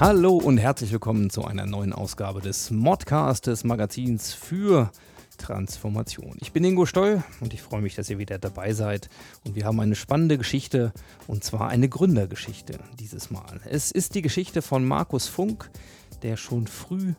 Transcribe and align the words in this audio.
Hallo 0.00 0.38
und 0.38 0.58
herzlich 0.58 0.90
willkommen 0.90 1.30
zu 1.30 1.44
einer 1.44 1.66
neuen 1.66 1.92
Ausgabe 1.92 2.40
des 2.40 2.72
Modcast 2.72 3.46
des 3.46 3.62
Magazins 3.62 4.34
für 4.34 4.90
Transformation. 5.38 6.36
Ich 6.40 6.50
bin 6.50 6.64
Ingo 6.64 6.84
Stoll 6.84 7.22
und 7.40 7.54
ich 7.54 7.62
freue 7.62 7.80
mich, 7.80 7.94
dass 7.94 8.10
ihr 8.10 8.18
wieder 8.18 8.40
dabei 8.40 8.72
seid. 8.72 9.08
Und 9.44 9.54
wir 9.54 9.64
haben 9.64 9.78
eine 9.78 9.94
spannende 9.94 10.36
Geschichte 10.36 10.92
und 11.28 11.44
zwar 11.44 11.68
eine 11.68 11.88
Gründergeschichte 11.88 12.80
dieses 12.98 13.30
Mal. 13.30 13.60
Es 13.70 13.92
ist 13.92 14.16
die 14.16 14.22
Geschichte 14.22 14.62
von 14.62 14.84
Markus 14.84 15.28
Funk, 15.28 15.70
der 16.22 16.36
schon 16.36 16.66
früh 16.66 17.14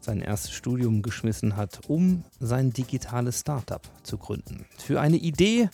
sein 0.00 0.20
erstes 0.20 0.50
Studium 0.50 1.02
geschmissen 1.02 1.56
hat, 1.56 1.78
um 1.86 2.24
sein 2.40 2.72
digitales 2.72 3.40
Startup 3.40 3.82
zu 4.02 4.18
gründen. 4.18 4.66
Für 4.78 5.00
eine 5.00 5.16
Idee 5.16 5.70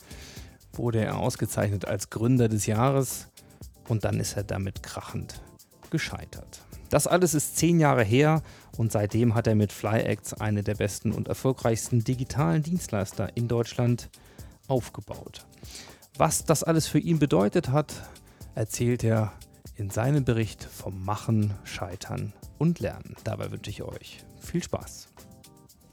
wurde 0.75 1.03
er 1.03 1.17
ausgezeichnet 1.17 1.87
als 1.87 2.11
Gründer 2.11 2.51
des 2.51 2.67
Jahres 2.67 3.29
und 3.89 4.05
dann 4.05 4.21
ist 4.21 4.37
er 4.37 4.45
damit 4.45 4.83
krachend 4.83 5.41
gescheitert. 5.93 6.65
Das 6.91 7.07
alles 7.07 7.35
ist 7.35 7.57
zehn 7.57 7.79
Jahre 7.79 8.03
her 8.03 8.43
und 8.77 8.91
seitdem 8.91 9.37
hat 9.37 9.47
er 9.47 9.55
mit 9.55 9.71
FlyActs 9.71 10.35
eine 10.35 10.65
der 10.65 10.75
besten 10.75 11.13
und 11.13 11.29
erfolgreichsten 11.29 12.03
digitalen 12.03 12.65
Dienstleister 12.65 13.37
in 13.37 13.47
Deutschland 13.47 14.11
aufgebaut. 14.67 15.47
Was 16.19 16.45
das 16.45 16.65
alles 16.65 16.89
für 16.89 16.99
ihn 16.99 17.21
bedeutet 17.21 17.69
hat, 17.69 17.95
erzählt 18.55 19.05
er 19.05 19.33
in 19.77 19.91
seinem 19.91 20.25
Bericht 20.25 20.65
vom 20.65 21.05
Machen, 21.05 21.55
Scheitern 21.65 22.33
und 22.59 22.81
Lernen. 22.81 23.17
Dabei 23.25 23.51
wünsche 23.51 23.71
ich 23.71 23.83
euch 23.83 24.25
viel 24.41 24.63
Spaß. 24.63 25.09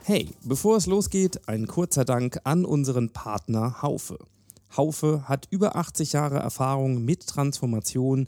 Hey, 0.04 0.30
bevor 0.44 0.78
es 0.78 0.86
losgeht, 0.86 1.48
ein 1.48 1.68
kurzer 1.68 2.04
Dank 2.04 2.40
an 2.44 2.66
unseren 2.66 3.12
Partner 3.12 3.82
Haufe. 3.82 4.18
Haufe 4.76 5.28
hat 5.28 5.48
über 5.50 5.76
80 5.76 6.14
Jahre 6.14 6.40
Erfahrung 6.40 7.04
mit 7.04 7.28
Transformation 7.28 8.28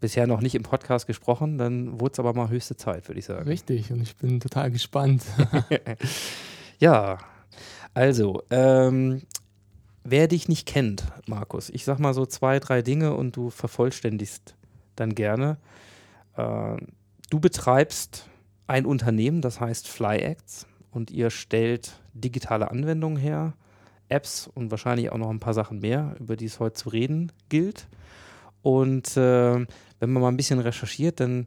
bisher 0.00 0.26
noch 0.26 0.40
nicht 0.40 0.54
im 0.54 0.62
Podcast 0.62 1.06
gesprochen, 1.06 1.58
dann 1.58 2.00
wurde 2.00 2.12
es 2.12 2.18
aber 2.18 2.32
mal 2.34 2.48
höchste 2.48 2.76
Zeit, 2.76 3.08
würde 3.08 3.18
ich 3.18 3.26
sagen. 3.26 3.46
Richtig, 3.48 3.92
und 3.92 4.02
ich 4.02 4.16
bin 4.16 4.40
total 4.40 4.70
gespannt. 4.70 5.22
Ja, 6.80 7.18
also, 7.92 8.42
ähm, 8.48 9.20
wer 10.02 10.28
dich 10.28 10.48
nicht 10.48 10.66
kennt, 10.66 11.04
Markus, 11.26 11.68
ich 11.68 11.84
sag 11.84 11.98
mal 11.98 12.14
so 12.14 12.24
zwei, 12.24 12.58
drei 12.58 12.80
Dinge 12.80 13.14
und 13.14 13.36
du 13.36 13.50
vervollständigst 13.50 14.54
dann 14.96 15.14
gerne. 15.14 15.58
Äh, 16.38 16.76
du 17.28 17.38
betreibst 17.38 18.30
ein 18.66 18.86
Unternehmen, 18.86 19.42
das 19.42 19.60
heißt 19.60 19.88
FlyActs 19.88 20.66
und 20.90 21.10
ihr 21.10 21.30
stellt 21.30 21.92
digitale 22.14 22.70
Anwendungen 22.70 23.18
her, 23.18 23.54
Apps 24.08 24.50
und 24.52 24.70
wahrscheinlich 24.70 25.12
auch 25.12 25.18
noch 25.18 25.30
ein 25.30 25.40
paar 25.40 25.54
Sachen 25.54 25.80
mehr, 25.80 26.16
über 26.18 26.36
die 26.36 26.46
es 26.46 26.60
heute 26.60 26.74
zu 26.74 26.88
reden 26.88 27.32
gilt. 27.48 27.86
Und 28.62 29.16
äh, 29.16 29.54
wenn 30.00 30.10
man 30.12 30.22
mal 30.22 30.28
ein 30.28 30.36
bisschen 30.36 30.58
recherchiert, 30.58 31.20
dann, 31.20 31.46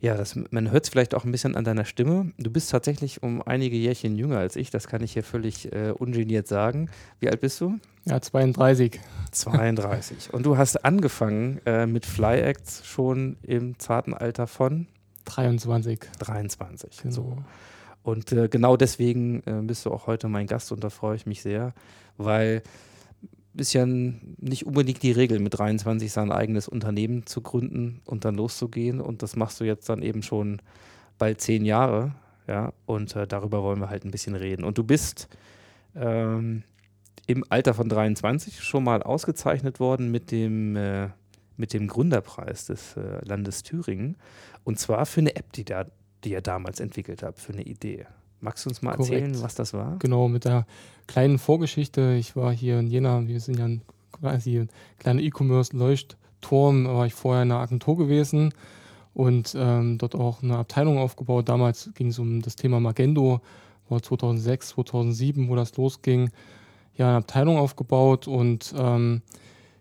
ja, 0.00 0.14
das, 0.14 0.38
man 0.50 0.70
hört 0.70 0.84
es 0.84 0.90
vielleicht 0.90 1.14
auch 1.14 1.24
ein 1.24 1.32
bisschen 1.32 1.56
an 1.56 1.64
deiner 1.64 1.84
Stimme. 1.84 2.32
Du 2.38 2.50
bist 2.50 2.70
tatsächlich 2.70 3.22
um 3.22 3.42
einige 3.42 3.76
Jährchen 3.76 4.16
jünger 4.16 4.38
als 4.38 4.56
ich, 4.56 4.70
das 4.70 4.86
kann 4.86 5.02
ich 5.02 5.14
hier 5.14 5.24
völlig 5.24 5.72
äh, 5.72 5.90
ungeniert 5.90 6.46
sagen. 6.46 6.90
Wie 7.18 7.28
alt 7.28 7.40
bist 7.40 7.60
du? 7.60 7.78
Ja, 8.04 8.20
32. 8.20 9.00
32. 9.32 10.34
Und 10.34 10.44
du 10.44 10.58
hast 10.58 10.84
angefangen 10.84 11.60
äh, 11.64 11.86
mit 11.86 12.04
FlyActs 12.04 12.86
schon 12.86 13.38
im 13.42 13.78
zarten 13.78 14.14
Alter 14.14 14.46
von 14.46 14.86
23. 15.24 16.00
23. 16.18 17.02
Genau. 17.02 17.14
So. 17.14 17.38
Und 18.04 18.30
äh, 18.32 18.48
genau 18.48 18.76
deswegen 18.76 19.42
äh, 19.46 19.60
bist 19.62 19.86
du 19.86 19.90
auch 19.90 20.06
heute 20.06 20.28
mein 20.28 20.46
Gast 20.46 20.70
und 20.70 20.84
da 20.84 20.90
freue 20.90 21.16
ich 21.16 21.26
mich 21.26 21.42
sehr, 21.42 21.74
weil 22.16 22.62
ist 23.56 23.72
ja 23.72 23.86
nicht 23.86 24.66
unbedingt 24.66 25.02
die 25.02 25.12
Regel, 25.12 25.38
mit 25.38 25.58
23 25.58 26.12
sein 26.12 26.32
eigenes 26.32 26.68
Unternehmen 26.68 27.26
zu 27.26 27.40
gründen 27.40 28.00
und 28.04 28.24
dann 28.24 28.34
loszugehen. 28.34 29.00
Und 29.00 29.22
das 29.22 29.36
machst 29.36 29.60
du 29.60 29.64
jetzt 29.64 29.88
dann 29.88 30.02
eben 30.02 30.22
schon 30.22 30.60
bald 31.18 31.40
zehn 31.40 31.64
Jahre. 31.64 32.14
Ja, 32.46 32.72
und 32.84 33.16
äh, 33.16 33.26
darüber 33.26 33.62
wollen 33.62 33.80
wir 33.80 33.88
halt 33.88 34.04
ein 34.04 34.10
bisschen 34.10 34.34
reden. 34.34 34.64
Und 34.64 34.76
du 34.76 34.84
bist 34.84 35.28
ähm, 35.94 36.64
im 37.26 37.44
Alter 37.48 37.74
von 37.74 37.88
23 37.88 38.60
schon 38.60 38.84
mal 38.84 39.02
ausgezeichnet 39.02 39.80
worden 39.80 40.10
mit 40.10 40.30
dem, 40.30 40.76
äh, 40.76 41.08
mit 41.56 41.72
dem 41.72 41.86
Gründerpreis 41.86 42.66
des 42.66 42.96
äh, 42.96 43.24
Landes 43.24 43.62
Thüringen. 43.62 44.16
Und 44.64 44.78
zwar 44.78 45.06
für 45.06 45.20
eine 45.20 45.36
App, 45.36 45.52
die, 45.52 45.64
da, 45.64 45.86
die 46.24 46.30
ihr 46.32 46.40
damals 46.40 46.80
entwickelt 46.80 47.22
habt, 47.22 47.38
für 47.40 47.52
eine 47.52 47.62
Idee. 47.62 48.06
Magst 48.40 48.64
du 48.64 48.70
uns 48.70 48.82
mal 48.82 48.96
Korrekt. 48.96 49.12
erzählen, 49.12 49.42
was 49.42 49.54
das 49.54 49.72
war? 49.72 49.96
Genau, 49.98 50.28
mit 50.28 50.44
der 50.44 50.66
kleinen 51.06 51.38
Vorgeschichte. 51.38 52.14
Ich 52.18 52.36
war 52.36 52.52
hier 52.52 52.78
in 52.78 52.86
Jena, 52.88 53.26
wir 53.26 53.40
sind 53.40 53.58
ja 53.58 53.64
ein, 53.66 53.82
quasi 54.12 54.58
ein 54.60 54.68
kleiner 54.98 55.20
E-Commerce-Leuchtturm, 55.22 56.86
war 56.86 57.06
ich 57.06 57.14
vorher 57.14 57.42
in 57.42 57.50
einer 57.52 57.60
Agentur 57.60 57.96
gewesen 57.96 58.52
und 59.14 59.54
ähm, 59.58 59.98
dort 59.98 60.14
auch 60.14 60.42
eine 60.42 60.56
Abteilung 60.58 60.98
aufgebaut. 60.98 61.48
Damals 61.48 61.90
ging 61.94 62.08
es 62.08 62.18
um 62.18 62.42
das 62.42 62.56
Thema 62.56 62.80
Magendo, 62.80 63.40
war 63.88 64.02
2006, 64.02 64.68
2007, 64.70 65.48
wo 65.48 65.56
das 65.56 65.76
losging. 65.76 66.30
Ja, 66.96 67.08
eine 67.08 67.16
Abteilung 67.18 67.56
aufgebaut 67.58 68.28
und 68.28 68.72
ähm, 68.78 69.22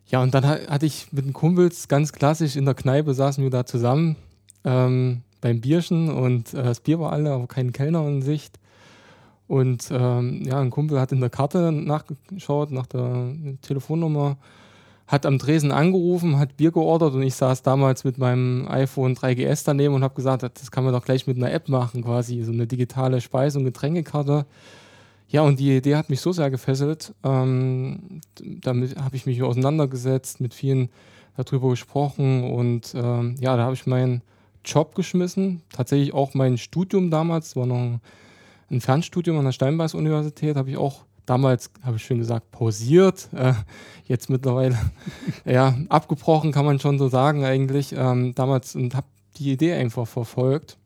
ja, 0.08 0.22
und 0.22 0.34
dann 0.34 0.46
ha- 0.48 0.68
hatte 0.68 0.86
ich 0.86 1.12
mit 1.14 1.25
den 1.25 1.34
Kumpels 1.34 1.88
ganz 1.88 2.12
klassisch 2.12 2.56
in 2.56 2.66
der 2.66 2.74
Kneipe 2.74 3.14
saßen 3.14 3.44
wir 3.44 3.52
da 3.52 3.66
zusammen 3.66 4.16
ähm, 4.63 5.22
beim 5.44 5.62
Bierchen 5.62 6.10
und 6.10 6.54
äh, 6.54 6.63
das 6.63 6.80
Bier 6.80 7.00
war 7.00 7.12
alle, 7.12 7.31
aber 7.31 7.48
kein 7.48 7.74
Kellner 7.74 8.07
in 8.07 8.22
Sicht. 8.22 8.60
Und 9.48 9.90
ähm, 9.92 10.42
ja, 10.45 10.60
ein 10.60 10.72
Kumpel 10.72 11.00
hat 11.00 11.12
in 11.12 11.19
der 11.19 11.30
Karte 11.30 11.72
nachgeschaut, 11.72 12.72
nach 12.72 12.88
der 12.88 13.36
Telefonnummer, 13.62 14.38
hat 15.06 15.25
am 15.25 15.38
Tresen 15.38 15.72
angerufen, 15.72 16.40
hat 16.40 16.56
Bier 16.56 16.72
geordert 16.72 17.13
und 17.13 17.24
ich 17.24 17.36
saß 17.36 17.62
damals 17.62 18.06
mit 18.06 18.18
meinem 18.18 18.68
iPhone 18.69 19.16
3GS 19.16 19.63
daneben 19.66 19.94
und 19.94 20.04
habe 20.04 20.16
gesagt, 20.16 20.44
das 20.44 20.72
kann 20.72 20.86
man 20.86 20.94
doch 20.94 21.04
gleich 21.04 21.28
mit 21.28 21.36
einer 21.36 21.51
App 21.51 21.68
machen, 21.68 22.04
quasi 22.04 22.42
so 22.44 22.54
eine 22.54 22.66
digitale 22.66 23.19
Speise- 23.19 23.60
und 23.60 23.66
Getränkekarte. 23.66 24.45
Ja, 25.28 25.42
und 25.42 25.60
die 25.60 25.75
Idee 25.75 25.98
hat 25.98 26.10
mich 26.10 26.22
so 26.22 26.31
sehr 26.31 26.50
gefesselt. 26.50 27.13
Ähm, 27.24 28.22
damit 28.40 28.95
habe 28.95 29.16
ich 29.16 29.25
mich 29.25 29.44
auseinandergesetzt, 29.44 30.40
mit 30.40 30.54
vielen 30.54 30.90
darüber 31.36 31.69
gesprochen 31.69 32.44
und 32.44 32.94
ähm, 32.95 33.36
ja, 33.40 33.57
da 33.57 33.63
habe 33.63 33.74
ich 33.74 33.86
meinen 33.86 34.22
Job 34.65 34.95
geschmissen. 34.95 35.62
Tatsächlich 35.71 36.13
auch 36.13 36.33
mein 36.33 36.57
Studium 36.57 37.12
damals, 37.12 37.56
war 37.56 37.65
noch 37.65 38.00
ein, 38.69 38.81
Fernstudium 38.81 39.38
an 39.38 39.45
der 39.45 39.51
Steinbeis-Universität, 39.51 40.56
habe 40.56 40.71
ich 40.71 40.77
auch 40.77 41.06
damals, 41.25 41.69
habe 41.83 41.98
ich 41.98 42.04
schön 42.04 42.18
gesagt, 42.18 42.50
pausiert. 42.51 43.30
Äh, 43.33 43.54
jetzt 44.06 44.30
mittlerweile 44.30 44.77
ja, 45.45 45.75
abgebrochen, 45.89 46.51
kann 46.51 46.65
man 46.65 46.80
schon 46.80 46.98
so 46.98 47.07
sagen 47.07 47.45
eigentlich. 47.45 47.94
Ähm, 47.95 48.33
damals 48.36 48.75
und 48.75 48.95
habe 48.95 49.07
die 49.38 49.51
Idee 49.51 49.74
einfach 49.74 50.07
verfolgt. 50.07 50.77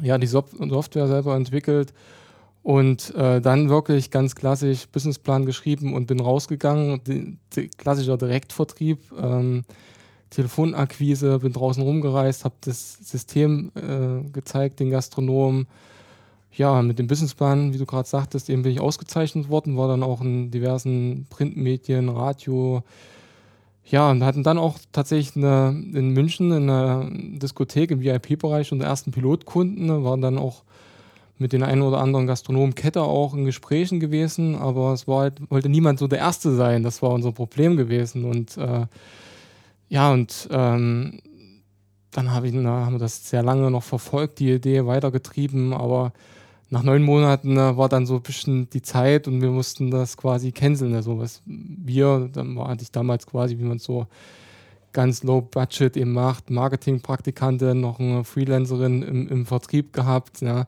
Ja, 0.00 0.18
die 0.18 0.26
Software 0.26 1.06
selber 1.06 1.36
entwickelt 1.36 1.92
und 2.64 3.14
äh, 3.14 3.42
dann 3.42 3.68
wirklich 3.68 4.10
ganz 4.10 4.34
klassisch 4.34 4.88
Businessplan 4.88 5.44
geschrieben 5.44 5.92
und 5.92 6.06
bin 6.06 6.18
rausgegangen. 6.18 7.04
Die, 7.04 7.36
die 7.54 7.68
klassischer 7.68 8.16
Direktvertrieb, 8.16 9.12
ähm, 9.20 9.64
Telefonakquise, 10.34 11.38
bin 11.38 11.52
draußen 11.52 11.82
rumgereist, 11.82 12.44
habe 12.44 12.54
das 12.62 12.94
System 13.02 13.70
äh, 13.74 14.28
gezeigt, 14.30 14.80
den 14.80 14.90
Gastronomen. 14.90 15.66
Ja, 16.52 16.82
mit 16.82 16.98
dem 16.98 17.08
Businessplan, 17.08 17.72
wie 17.72 17.78
du 17.78 17.86
gerade 17.86 18.08
sagtest, 18.08 18.48
eben 18.48 18.62
bin 18.62 18.72
ich 18.72 18.80
ausgezeichnet 18.80 19.48
worden, 19.48 19.76
war 19.76 19.88
dann 19.88 20.02
auch 20.02 20.20
in 20.20 20.50
diversen 20.50 21.26
Printmedien, 21.30 22.08
Radio. 22.08 22.82
Ja, 23.84 24.10
und 24.10 24.22
hatten 24.24 24.44
dann 24.44 24.58
auch 24.58 24.78
tatsächlich 24.92 25.36
eine, 25.36 25.70
in 25.92 26.10
München 26.10 26.52
in 26.52 26.70
einer 26.70 27.08
Diskothek 27.12 27.90
im 27.90 28.00
VIP-Bereich 28.00 28.72
unsere 28.72 28.88
ersten 28.88 29.10
Pilotkunden, 29.10 30.04
waren 30.04 30.20
dann 30.20 30.38
auch 30.38 30.62
mit 31.38 31.52
den 31.52 31.62
einen 31.62 31.82
oder 31.82 32.00
anderen 32.00 32.26
Gastronomenkette 32.26 33.02
auch 33.02 33.34
in 33.34 33.44
Gesprächen 33.44 33.98
gewesen, 33.98 34.54
aber 34.54 34.92
es 34.92 35.08
war 35.08 35.22
halt, 35.22 35.50
wollte 35.50 35.68
niemand 35.68 35.98
so 35.98 36.06
der 36.06 36.20
Erste 36.20 36.54
sein. 36.54 36.82
Das 36.82 37.02
war 37.02 37.10
unser 37.10 37.32
Problem 37.32 37.76
gewesen. 37.76 38.24
Und 38.24 38.56
äh, 38.56 38.86
ja, 39.88 40.12
und 40.12 40.48
ähm, 40.50 41.20
dann 42.10 42.32
hab 42.32 42.44
ich, 42.44 42.52
na, 42.52 42.86
haben 42.86 42.94
wir 42.94 42.98
das 42.98 43.28
sehr 43.28 43.42
lange 43.42 43.70
noch 43.70 43.82
verfolgt, 43.82 44.38
die 44.38 44.52
Idee 44.52 44.86
weitergetrieben, 44.86 45.72
aber 45.72 46.12
nach 46.70 46.82
neun 46.82 47.02
Monaten 47.02 47.56
äh, 47.56 47.76
war 47.76 47.88
dann 47.88 48.06
so 48.06 48.16
ein 48.16 48.22
bisschen 48.22 48.68
die 48.70 48.82
Zeit 48.82 49.28
und 49.28 49.40
wir 49.42 49.50
mussten 49.50 49.90
das 49.90 50.16
quasi 50.16 50.52
canceln. 50.52 50.94
Also 50.94 51.18
was 51.18 51.42
wir, 51.46 52.30
dann 52.32 52.56
war, 52.56 52.74
ich 52.80 52.90
damals 52.90 53.26
quasi, 53.26 53.58
wie 53.58 53.64
man 53.64 53.78
so 53.78 54.06
ganz 54.92 55.22
low 55.22 55.40
budget 55.40 55.96
eben 55.96 56.12
macht, 56.12 56.50
Marketingpraktikantin, 56.50 57.80
noch 57.80 58.00
eine 58.00 58.24
Freelancerin 58.24 59.02
im, 59.02 59.28
im 59.28 59.46
Vertrieb 59.46 59.92
gehabt. 59.92 60.40
Ja. 60.40 60.66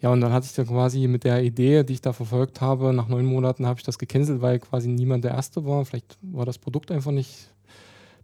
Ja, 0.00 0.10
und 0.10 0.20
dann 0.20 0.32
hatte 0.32 0.46
ich 0.46 0.52
dann 0.52 0.66
quasi 0.66 1.06
mit 1.06 1.22
der 1.22 1.44
Idee, 1.44 1.84
die 1.84 1.92
ich 1.92 2.00
da 2.00 2.12
verfolgt 2.12 2.60
habe, 2.60 2.92
nach 2.92 3.06
neun 3.06 3.24
Monaten 3.24 3.66
habe 3.66 3.78
ich 3.78 3.84
das 3.84 3.98
gecancelt, 3.98 4.42
weil 4.42 4.58
quasi 4.58 4.88
niemand 4.88 5.22
der 5.22 5.30
Erste 5.30 5.64
war. 5.64 5.84
Vielleicht 5.84 6.18
war 6.22 6.44
das 6.44 6.58
Produkt 6.58 6.90
einfach 6.90 7.12
nicht 7.12 7.52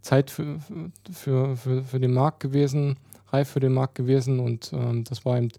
Zeit 0.01 0.31
für, 0.31 0.59
für, 1.11 1.55
für, 1.55 1.83
für 1.83 1.99
den 1.99 2.13
Markt 2.13 2.39
gewesen, 2.39 2.97
reif 3.29 3.49
für 3.49 3.59
den 3.59 3.73
Markt 3.73 3.95
gewesen. 3.95 4.39
Und 4.39 4.71
ähm, 4.73 5.03
das 5.03 5.25
war 5.25 5.37
eben 5.37 5.49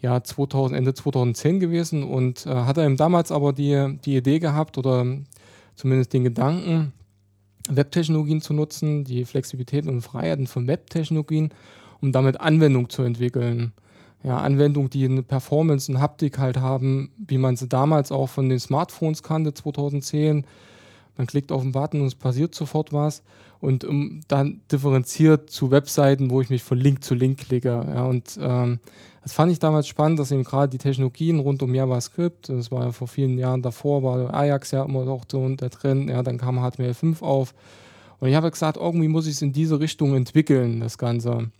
ja, 0.00 0.22
2000, 0.22 0.76
Ende 0.76 0.94
2010 0.94 1.60
gewesen 1.60 2.04
und 2.04 2.46
äh, 2.46 2.50
hatte 2.50 2.84
eben 2.84 2.96
damals 2.96 3.32
aber 3.32 3.52
die, 3.52 3.98
die 4.04 4.16
Idee 4.16 4.38
gehabt 4.38 4.78
oder 4.78 5.06
zumindest 5.76 6.12
den 6.12 6.24
Gedanken, 6.24 6.92
Webtechnologien 7.68 8.42
zu 8.42 8.52
nutzen, 8.52 9.04
die 9.04 9.24
Flexibilität 9.24 9.86
und 9.86 10.02
Freiheiten 10.02 10.46
von 10.46 10.66
Webtechnologien, 10.66 11.50
um 12.02 12.12
damit 12.12 12.40
Anwendung 12.40 12.90
zu 12.90 13.02
entwickeln 13.02 13.72
ja, 14.24 14.38
Anwendungen, 14.38 14.90
die 14.90 15.04
eine 15.04 15.22
Performance 15.22 15.92
und 15.92 16.00
Haptik 16.00 16.38
halt 16.38 16.56
haben, 16.56 17.10
wie 17.18 17.38
man 17.38 17.56
sie 17.56 17.68
damals 17.68 18.10
auch 18.10 18.28
von 18.28 18.48
den 18.48 18.58
Smartphones 18.58 19.22
kannte, 19.22 19.52
2010. 19.52 20.46
Man 21.16 21.26
klickt 21.26 21.52
auf 21.52 21.62
den 21.62 21.72
Button 21.72 22.00
und 22.00 22.06
es 22.06 22.14
passiert 22.14 22.54
sofort 22.54 22.92
was. 22.92 23.22
Und 23.60 23.84
um, 23.84 24.20
dann 24.28 24.60
differenziert 24.70 25.48
zu 25.48 25.70
Webseiten, 25.70 26.30
wo 26.30 26.40
ich 26.40 26.50
mich 26.50 26.62
von 26.62 26.78
Link 26.78 27.02
zu 27.02 27.14
Link 27.14 27.38
klicke. 27.38 27.86
Ja, 27.94 28.04
und 28.04 28.38
ähm, 28.40 28.78
das 29.22 29.32
fand 29.32 29.50
ich 29.50 29.58
damals 29.58 29.88
spannend, 29.88 30.18
dass 30.18 30.30
eben 30.30 30.44
gerade 30.44 30.70
die 30.70 30.78
Technologien 30.78 31.38
rund 31.38 31.62
um 31.62 31.74
JavaScript, 31.74 32.50
das 32.50 32.70
war 32.70 32.84
ja 32.84 32.92
vor 32.92 33.08
vielen 33.08 33.38
Jahren 33.38 33.62
davor, 33.62 34.02
war 34.02 34.34
Ajax 34.34 34.72
ja 34.72 34.84
immer 34.84 35.04
noch 35.06 35.24
so 35.30 35.48
da 35.56 35.70
drin, 35.70 36.08
ja, 36.08 36.22
dann 36.22 36.36
kam 36.36 36.58
HTML5 36.58 37.22
auf. 37.22 37.54
Und 38.20 38.28
ich 38.28 38.34
habe 38.34 38.50
gesagt, 38.50 38.76
irgendwie 38.76 39.08
muss 39.08 39.26
ich 39.26 39.34
es 39.34 39.42
in 39.42 39.54
diese 39.54 39.80
Richtung 39.80 40.14
entwickeln, 40.14 40.80
das 40.80 40.98
Ganze 40.98 41.50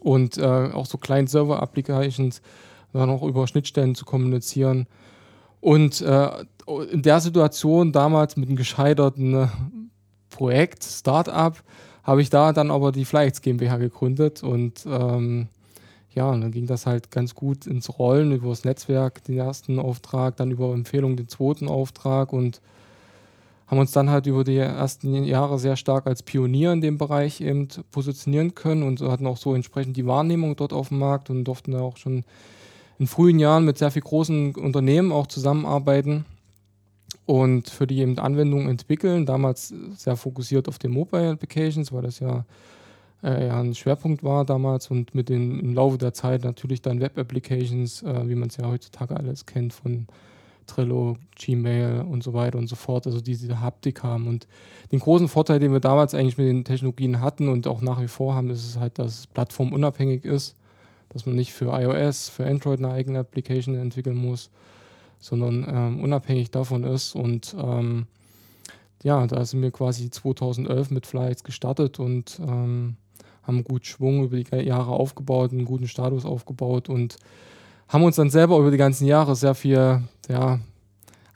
und 0.00 0.38
äh, 0.38 0.44
auch 0.44 0.86
so 0.86 0.98
Client-Server-Applications 0.98 2.40
dann 2.92 3.10
auch 3.10 3.22
über 3.22 3.46
Schnittstellen 3.46 3.94
zu 3.94 4.04
kommunizieren. 4.04 4.86
Und 5.66 6.00
äh, 6.00 6.44
in 6.92 7.02
der 7.02 7.18
Situation 7.18 7.90
damals 7.90 8.36
mit 8.36 8.48
einem 8.48 8.56
gescheiterten 8.56 9.34
äh, 9.34 9.48
Projekt, 10.30 10.84
Startup, 10.84 11.60
habe 12.04 12.22
ich 12.22 12.30
da 12.30 12.52
dann 12.52 12.70
aber 12.70 12.92
die 12.92 13.04
Flyx 13.04 13.42
GmbH 13.42 13.78
gegründet 13.78 14.44
und 14.44 14.86
ähm, 14.86 15.48
ja, 16.14 16.30
und 16.30 16.42
dann 16.42 16.52
ging 16.52 16.66
das 16.66 16.86
halt 16.86 17.10
ganz 17.10 17.34
gut 17.34 17.66
ins 17.66 17.98
Rollen 17.98 18.30
über 18.30 18.50
das 18.50 18.62
Netzwerk, 18.62 19.24
den 19.24 19.38
ersten 19.38 19.80
Auftrag, 19.80 20.36
dann 20.36 20.52
über 20.52 20.72
Empfehlung 20.72 21.16
den 21.16 21.26
zweiten 21.26 21.66
Auftrag 21.66 22.32
und 22.32 22.60
haben 23.66 23.80
uns 23.80 23.90
dann 23.90 24.08
halt 24.08 24.26
über 24.28 24.44
die 24.44 24.58
ersten 24.58 25.24
Jahre 25.24 25.58
sehr 25.58 25.74
stark 25.74 26.06
als 26.06 26.22
Pionier 26.22 26.72
in 26.74 26.80
dem 26.80 26.96
Bereich 26.96 27.40
eben 27.40 27.66
positionieren 27.90 28.54
können 28.54 28.84
und 28.84 29.00
hatten 29.00 29.26
auch 29.26 29.36
so 29.36 29.52
entsprechend 29.52 29.96
die 29.96 30.06
Wahrnehmung 30.06 30.54
dort 30.54 30.72
auf 30.72 30.90
dem 30.90 31.00
Markt 31.00 31.28
und 31.28 31.42
durften 31.42 31.72
da 31.72 31.80
auch 31.80 31.96
schon 31.96 32.22
in 32.98 33.06
frühen 33.06 33.38
Jahren 33.38 33.64
mit 33.64 33.78
sehr 33.78 33.90
viel 33.90 34.02
großen 34.02 34.54
Unternehmen 34.54 35.12
auch 35.12 35.26
zusammenarbeiten 35.26 36.24
und 37.26 37.68
für 37.68 37.86
die 37.86 37.98
eben 37.98 38.18
Anwendungen 38.18 38.68
entwickeln. 38.68 39.26
Damals 39.26 39.74
sehr 39.96 40.16
fokussiert 40.16 40.68
auf 40.68 40.78
den 40.78 40.92
Mobile 40.92 41.30
Applications, 41.30 41.92
weil 41.92 42.02
das 42.02 42.20
ja, 42.20 42.44
äh, 43.22 43.50
ein 43.50 43.74
Schwerpunkt 43.74 44.22
war 44.22 44.44
damals 44.44 44.90
und 44.90 45.14
mit 45.14 45.28
den 45.28 45.58
im 45.60 45.74
Laufe 45.74 45.98
der 45.98 46.14
Zeit 46.14 46.44
natürlich 46.44 46.82
dann 46.82 47.00
Web 47.00 47.18
Applications, 47.18 48.02
äh, 48.02 48.28
wie 48.28 48.34
man 48.34 48.48
es 48.48 48.56
ja 48.56 48.66
heutzutage 48.66 49.16
alles 49.16 49.46
kennt 49.46 49.72
von 49.72 50.06
Trello, 50.66 51.16
Gmail 51.36 52.04
und 52.08 52.22
so 52.22 52.32
weiter 52.34 52.58
und 52.58 52.66
so 52.68 52.76
fort, 52.76 53.06
also 53.06 53.20
die 53.20 53.36
diese 53.36 53.60
Haptik 53.60 54.02
haben. 54.02 54.26
Und 54.26 54.46
den 54.92 54.98
großen 54.98 55.28
Vorteil, 55.28 55.60
den 55.60 55.72
wir 55.72 55.80
damals 55.80 56.14
eigentlich 56.14 56.38
mit 56.38 56.48
den 56.48 56.64
Technologien 56.64 57.20
hatten 57.20 57.48
und 57.48 57.66
auch 57.66 57.82
nach 57.82 58.00
wie 58.00 58.08
vor 58.08 58.34
haben, 58.34 58.50
ist 58.50 58.66
es 58.66 58.78
halt, 58.78 58.98
dass 58.98 59.20
es 59.20 59.26
plattformunabhängig 59.28 60.24
ist, 60.24 60.56
dass 61.16 61.24
man 61.24 61.34
nicht 61.34 61.54
für 61.54 61.72
iOS, 61.72 62.28
für 62.28 62.44
Android 62.44 62.78
eine 62.78 62.92
eigene 62.92 63.20
Application 63.20 63.74
entwickeln 63.74 64.16
muss, 64.16 64.50
sondern 65.18 65.66
ähm, 65.66 66.00
unabhängig 66.02 66.50
davon 66.50 66.84
ist. 66.84 67.14
Und 67.14 67.56
ähm, 67.58 68.06
ja, 69.02 69.26
da 69.26 69.42
sind 69.46 69.62
wir 69.62 69.70
quasi 69.70 70.10
2011 70.10 70.90
mit 70.90 71.06
Flyx 71.06 71.42
gestartet 71.42 71.98
und 71.98 72.38
ähm, 72.46 72.96
haben 73.44 73.64
gut 73.64 73.86
Schwung 73.86 74.24
über 74.24 74.36
die 74.36 74.66
Jahre 74.66 74.90
aufgebaut, 74.90 75.52
einen 75.52 75.64
guten 75.64 75.88
Status 75.88 76.26
aufgebaut 76.26 76.90
und 76.90 77.16
haben 77.88 78.04
uns 78.04 78.16
dann 78.16 78.28
selber 78.28 78.58
über 78.58 78.70
die 78.70 78.76
ganzen 78.76 79.06
Jahre 79.06 79.36
sehr 79.36 79.54
viel, 79.54 80.02
ja, 80.28 80.60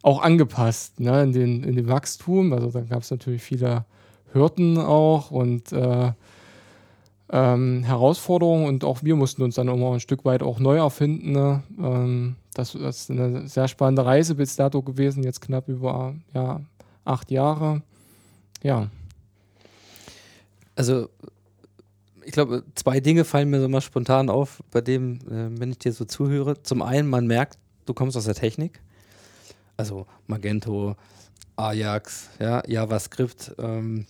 auch 0.02 0.20
angepasst, 0.20 1.00
ne, 1.00 1.22
in 1.22 1.32
den, 1.32 1.64
in 1.64 1.74
dem 1.74 1.88
Wachstum. 1.88 2.52
Also 2.52 2.70
da 2.70 2.82
gab 2.82 3.00
es 3.00 3.10
natürlich 3.10 3.42
viele 3.42 3.86
Hürden 4.34 4.76
auch 4.76 5.30
und 5.30 5.72
äh, 5.72 6.12
ähm, 7.32 7.84
Herausforderungen 7.84 8.66
und 8.66 8.84
auch 8.84 9.02
wir 9.02 9.16
mussten 9.16 9.42
uns 9.42 9.54
dann 9.54 9.68
immer 9.68 9.92
ein 9.92 10.00
Stück 10.00 10.24
weit 10.24 10.42
auch 10.42 10.58
neu 10.58 10.78
erfinden. 10.78 11.32
Ne? 11.32 11.62
Ähm, 11.78 12.36
das, 12.54 12.72
das, 12.72 13.02
ist 13.02 13.10
eine 13.10 13.46
sehr 13.46 13.68
spannende 13.68 14.04
Reise 14.04 14.34
bis 14.34 14.56
dato 14.56 14.82
gewesen, 14.82 15.22
jetzt 15.22 15.40
knapp 15.40 15.68
über 15.68 16.14
ja, 16.34 16.60
acht 17.04 17.30
Jahre. 17.30 17.82
Ja. 18.62 18.88
Also 20.74 21.08
ich 22.24 22.32
glaube, 22.32 22.64
zwei 22.74 23.00
Dinge 23.00 23.24
fallen 23.24 23.50
mir 23.50 23.60
so 23.60 23.68
mal 23.68 23.80
spontan 23.80 24.28
auf, 24.28 24.62
bei 24.70 24.80
dem, 24.80 25.16
äh, 25.28 25.58
wenn 25.58 25.70
ich 25.70 25.78
dir 25.78 25.92
so 25.92 26.04
zuhöre. 26.04 26.62
Zum 26.62 26.82
einen, 26.82 27.08
man 27.08 27.26
merkt, 27.26 27.58
du 27.86 27.94
kommst 27.94 28.16
aus 28.16 28.24
der 28.24 28.34
Technik. 28.34 28.80
Also 29.76 30.06
Magento, 30.26 30.96
Ajax, 31.56 32.28
ja, 32.38 32.62
JavaScript. 32.66 33.52
Ähm, 33.58 34.06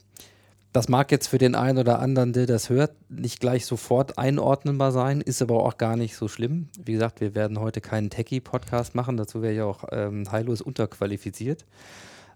das 0.72 0.88
mag 0.88 1.10
jetzt 1.10 1.26
für 1.26 1.38
den 1.38 1.54
einen 1.54 1.78
oder 1.78 1.98
anderen, 1.98 2.32
der 2.32 2.46
das 2.46 2.70
hört, 2.70 2.92
nicht 3.10 3.40
gleich 3.40 3.66
sofort 3.66 4.18
einordnenbar 4.18 4.92
sein, 4.92 5.20
ist 5.20 5.42
aber 5.42 5.64
auch 5.64 5.78
gar 5.78 5.96
nicht 5.96 6.16
so 6.16 6.28
schlimm. 6.28 6.68
Wie 6.84 6.92
gesagt, 6.92 7.20
wir 7.20 7.34
werden 7.34 7.58
heute 7.58 7.80
keinen 7.80 8.10
Techie-Podcast 8.10 8.94
machen, 8.94 9.16
dazu 9.16 9.42
wäre 9.42 9.54
ich 9.54 9.60
auch 9.62 9.84
ähm, 9.90 10.30
heillos 10.30 10.60
unterqualifiziert. 10.60 11.64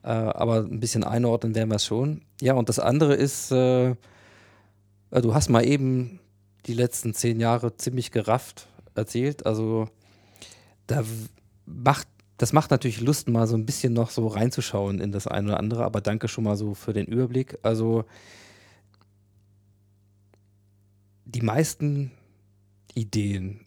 Äh, 0.03 0.09
aber 0.09 0.59
ein 0.59 0.81
bisschen 0.81 1.05
einordnen 1.05 1.55
werden 1.55 1.71
wir 1.71 1.77
es 1.77 1.87
schon. 1.87 2.23
Ja, 2.41 2.55
und 2.55 2.69
das 2.69 2.79
andere 2.79 3.15
ist, 3.15 3.53
äh, 3.53 3.91
äh, 3.91 3.95
du 5.23 5.35
hast 5.35 5.49
mal 5.49 5.65
eben 5.65 6.19
die 6.67 6.75
letzten 6.75 7.15
zehn 7.15 7.41
Jahre 7.41 7.77
ziemlich 7.77 8.11
gerafft 8.11 8.67
erzählt. 8.95 9.47
Also 9.47 9.89
da 10.87 11.05
macht, 11.67 12.09
das 12.45 12.53
macht 12.53 12.71
natürlich 12.71 13.01
Lust, 13.01 13.27
mal 13.31 13.47
so 13.47 13.57
ein 13.57 13.65
bisschen 13.65 13.95
noch 13.95 14.11
so 14.11 14.27
reinzuschauen 14.27 15.01
in 15.01 15.13
das 15.13 15.27
eine 15.27 15.49
oder 15.49 15.59
andere, 15.59 15.83
aber 15.83 16.03
danke 16.03 16.29
schon 16.29 16.45
mal 16.45 16.59
so 16.59 16.75
für 16.75 16.93
den 16.93 17.07
Überblick. 17.07 17.59
Also 17.63 18.05
die 21.25 21.41
meisten 21.41 22.11
Ideen, 22.95 23.61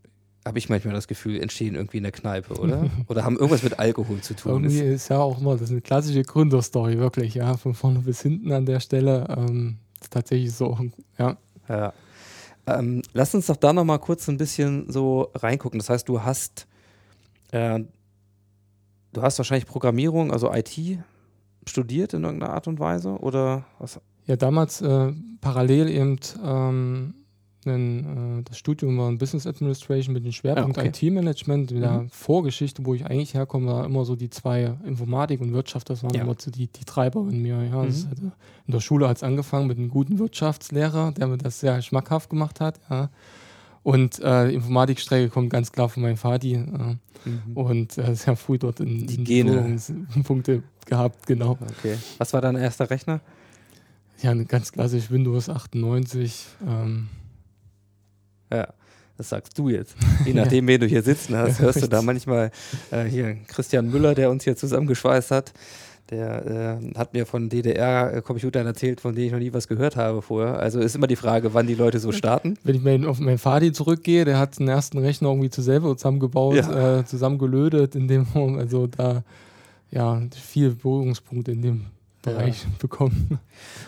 habe 0.46 0.60
ich 0.60 0.70
manchmal 0.70 0.94
das 0.94 1.08
Gefühl, 1.08 1.42
entstehen 1.42 1.74
irgendwie 1.74 1.98
in 1.98 2.04
der 2.04 2.12
Kneipe, 2.12 2.54
oder? 2.54 2.88
Oder 3.08 3.24
haben 3.24 3.38
irgendwas 3.38 3.64
mit 3.64 3.80
Alkohol 3.80 4.22
zu 4.22 4.36
tun. 4.36 4.66
Irgendwie 4.66 4.82
ist 4.82 5.10
ja 5.10 5.18
auch 5.18 5.40
mal, 5.40 5.54
das 5.54 5.64
ist 5.64 5.72
eine 5.72 5.82
klassische 5.82 6.22
Gründerstory, 6.22 7.00
wirklich, 7.00 7.34
ja, 7.34 7.58
von 7.58 7.74
vorne 7.74 8.02
bis 8.02 8.22
hinten 8.22 8.52
an 8.52 8.68
der 8.68 8.80
Stelle. 8.80 9.26
Ähm, 9.36 9.80
ist 10.00 10.14
tatsächlich 10.14 10.54
so, 10.54 10.78
ja. 11.18 11.36
Ja. 11.68 11.94
Ähm, 12.68 13.02
lass 13.14 13.34
uns 13.34 13.48
doch 13.48 13.56
da 13.56 13.74
nochmal 13.74 13.98
kurz 13.98 14.30
ein 14.30 14.38
bisschen 14.38 14.92
so 14.92 15.32
reingucken. 15.34 15.80
Das 15.80 15.90
heißt, 15.90 16.08
du 16.08 16.22
hast, 16.22 16.68
äh, 17.52 17.80
Du 19.18 19.24
hast 19.24 19.40
wahrscheinlich 19.40 19.66
Programmierung, 19.66 20.32
also 20.32 20.54
IT, 20.54 21.00
studiert 21.66 22.14
in 22.14 22.24
irgendeiner 22.24 22.54
Art 22.54 22.68
und 22.68 22.80
Weise 22.80 23.18
oder 23.18 23.66
was? 23.80 24.00
Ja, 24.28 24.36
damals 24.36 24.80
äh, 24.82 25.12
parallel 25.42 25.90
eben 25.90 26.20
ähm, 26.46 27.16
einen, 27.66 28.42
äh, 28.42 28.44
das 28.44 28.60
Studium 28.60 28.96
war 29.00 29.10
ein 29.10 29.18
Business 29.18 29.48
Administration 29.48 30.14
mit 30.14 30.24
dem 30.24 30.34
Schwerpunkt 30.34 30.78
Ah, 30.78 30.82
okay. 30.82 31.08
IT-Management. 31.08 31.72
Mit 31.72 31.82
der 31.82 32.04
Mhm. 32.04 32.10
Vorgeschichte, 32.12 32.86
wo 32.86 32.94
ich 32.94 33.08
eigentlich 33.08 33.34
herkomme, 33.34 33.72
war 33.72 33.86
immer 33.86 34.06
so 34.06 34.16
die 34.16 34.30
zwei 34.30 34.76
Informatik 34.86 35.42
und 35.42 35.52
Wirtschaft, 35.52 35.90
das 35.90 36.04
waren 36.04 36.14
Ja. 36.14 36.22
immer 36.22 36.36
so 36.38 36.52
die, 36.52 36.68
die 36.68 36.86
Treiber 36.86 37.22
in 37.22 37.42
mir. 37.42 37.56
Ja. 37.64 37.82
Mhm. 37.84 38.10
hatte, 38.12 38.22
in 38.68 38.72
der 38.72 38.82
Schule 38.82 39.10
hat 39.10 39.18
es 39.18 39.24
angefangen 39.24 39.66
mit 39.66 39.80
einem 39.80 39.90
guten 39.90 40.20
Wirtschaftslehrer, 40.20 41.12
der 41.14 41.26
mir 41.26 41.38
das 41.40 41.60
sehr 41.60 41.82
schmackhaft 41.82 42.30
gemacht 42.30 42.62
hat. 42.62 42.80
Ja. 42.88 43.10
Und 43.88 44.20
äh, 44.20 44.50
die 44.50 44.56
Informatikstrecke 44.56 45.30
kommt 45.30 45.50
ganz 45.50 45.72
klar 45.72 45.88
von 45.88 46.04
meinem 46.04 46.18
Vati. 46.18 46.56
Äh, 46.56 46.98
und 47.56 47.98
äh, 47.98 48.16
sehr 48.16 48.36
früh 48.36 48.58
dort 48.58 48.82
in, 48.82 49.08
Die 49.08 49.16
in 49.16 49.24
Gene. 49.24 49.52
Berührungspunkte 49.52 50.62
gehabt, 50.86 51.26
genau. 51.26 51.58
Okay. 51.80 51.98
Was 52.18 52.34
war 52.34 52.42
dein 52.42 52.58
erster 52.58 52.90
Rechner? 52.90 53.22
Ja, 54.22 54.34
ganz 54.34 54.74
klassisch 54.74 55.10
Windows 55.10 55.48
98. 55.48 56.48
Ähm, 56.68 57.08
Ja, 58.52 58.68
das 59.16 59.30
sagst 59.30 59.58
du 59.58 59.70
jetzt. 59.70 59.96
Je 60.26 60.34
nachdem, 60.42 60.68
wen 60.68 60.82
du 60.82 60.86
hier 60.86 61.02
sitzen 61.02 61.38
hast, 61.38 61.60
Ja, 61.60 61.66
hörst 61.68 61.82
du 61.82 61.88
da 61.88 62.02
manchmal 62.02 62.52
äh, 62.92 63.06
hier 63.06 63.38
Christian 63.48 63.90
Müller, 63.90 64.16
der 64.16 64.30
uns 64.30 64.44
hier 64.44 64.58
zusammengeschweißt 64.58 65.32
hat. 65.32 65.54
Der 66.10 66.80
äh, 66.82 66.98
hat 66.98 67.14
mir 67.14 67.26
von 67.26 67.50
DDR-Computern 67.50 68.66
erzählt, 68.66 69.02
von 69.02 69.14
denen 69.14 69.28
ich 69.28 69.34
noch 69.34 69.40
nie 69.40 69.52
was 69.54 69.68
gehört 69.68 69.96
habe 69.98 70.22
vorher. 70.22 70.58
Also 70.60 70.80
ist 70.80 70.96
immer 70.96 71.08
die 71.08 71.16
Frage, 71.18 71.54
wann 71.54 71.68
die 71.68 71.76
Leute 71.76 72.00
so 72.00 72.12
starten. 72.14 72.58
wenn 72.64 72.76
ich 72.76 72.82
mein, 72.84 73.06
auf 73.06 73.20
meinen 73.20 73.38
Vati 73.38 73.72
zurückgehe, 73.74 74.24
der 74.24 74.40
hat 74.40 74.58
den 74.60 74.68
ersten 74.70 74.98
Rechner 75.00 75.30
irgendwie 75.30 75.50
zu 75.50 75.62
selber 75.62 75.96
zusammengebaut, 75.98 76.56
Ja. 76.56 77.00
äh, 77.00 77.06
zusammengelötet 77.06 77.96
in 77.96 78.08
dem. 78.08 78.26
Also 78.58 78.88
da 78.88 79.24
ja 79.92 80.22
viele 80.34 80.72
Berührungspunkte 80.72 81.52
in 81.52 81.62
dem 81.62 81.82
Ja. 82.26 82.32
Bereich 82.34 82.66
bekommen. 82.80 83.40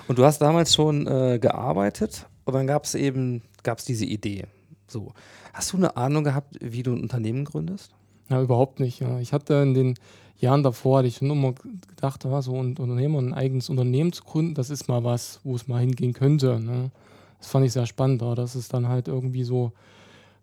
Und 0.07 0.17
du 0.19 0.25
hast 0.25 0.39
damals 0.39 0.73
schon 0.73 1.07
äh, 1.07 1.39
gearbeitet 1.41 2.25
und 2.45 2.53
dann 2.53 2.67
gab 2.67 2.83
es 2.85 2.95
eben 2.95 3.41
gab's 3.63 3.85
diese 3.85 4.05
Idee. 4.05 4.45
So. 4.87 5.13
Hast 5.53 5.73
du 5.73 5.77
eine 5.77 5.95
Ahnung 5.97 6.23
gehabt, 6.23 6.55
wie 6.61 6.83
du 6.83 6.93
ein 6.93 7.01
Unternehmen 7.01 7.43
gründest? 7.45 7.91
Ja, 8.29 8.41
überhaupt 8.41 8.79
nicht. 8.79 8.99
Ja. 8.99 9.19
Ich 9.19 9.33
hatte 9.33 9.55
in 9.55 9.73
den 9.73 9.95
Jahren 10.37 10.63
davor, 10.63 10.99
hatte 10.99 11.07
ich 11.07 11.17
schon 11.17 11.29
immer 11.29 11.53
gedacht, 11.87 12.23
ja, 12.23 12.41
so 12.41 12.55
ein 12.61 12.77
Unternehmer, 12.77 13.19
ein 13.19 13.33
eigenes 13.33 13.69
Unternehmen 13.69 14.13
zu 14.13 14.23
gründen, 14.23 14.53
das 14.53 14.69
ist 14.69 14.87
mal 14.87 15.03
was, 15.03 15.39
wo 15.43 15.55
es 15.55 15.67
mal 15.67 15.79
hingehen 15.81 16.13
könnte. 16.13 16.59
Ne? 16.59 16.91
Das 17.39 17.47
fand 17.47 17.65
ich 17.65 17.73
sehr 17.73 17.85
spannend, 17.85 18.21
aber 18.21 18.35
dass 18.35 18.55
es 18.55 18.69
dann 18.69 18.87
halt 18.87 19.07
irgendwie 19.07 19.43
so 19.43 19.73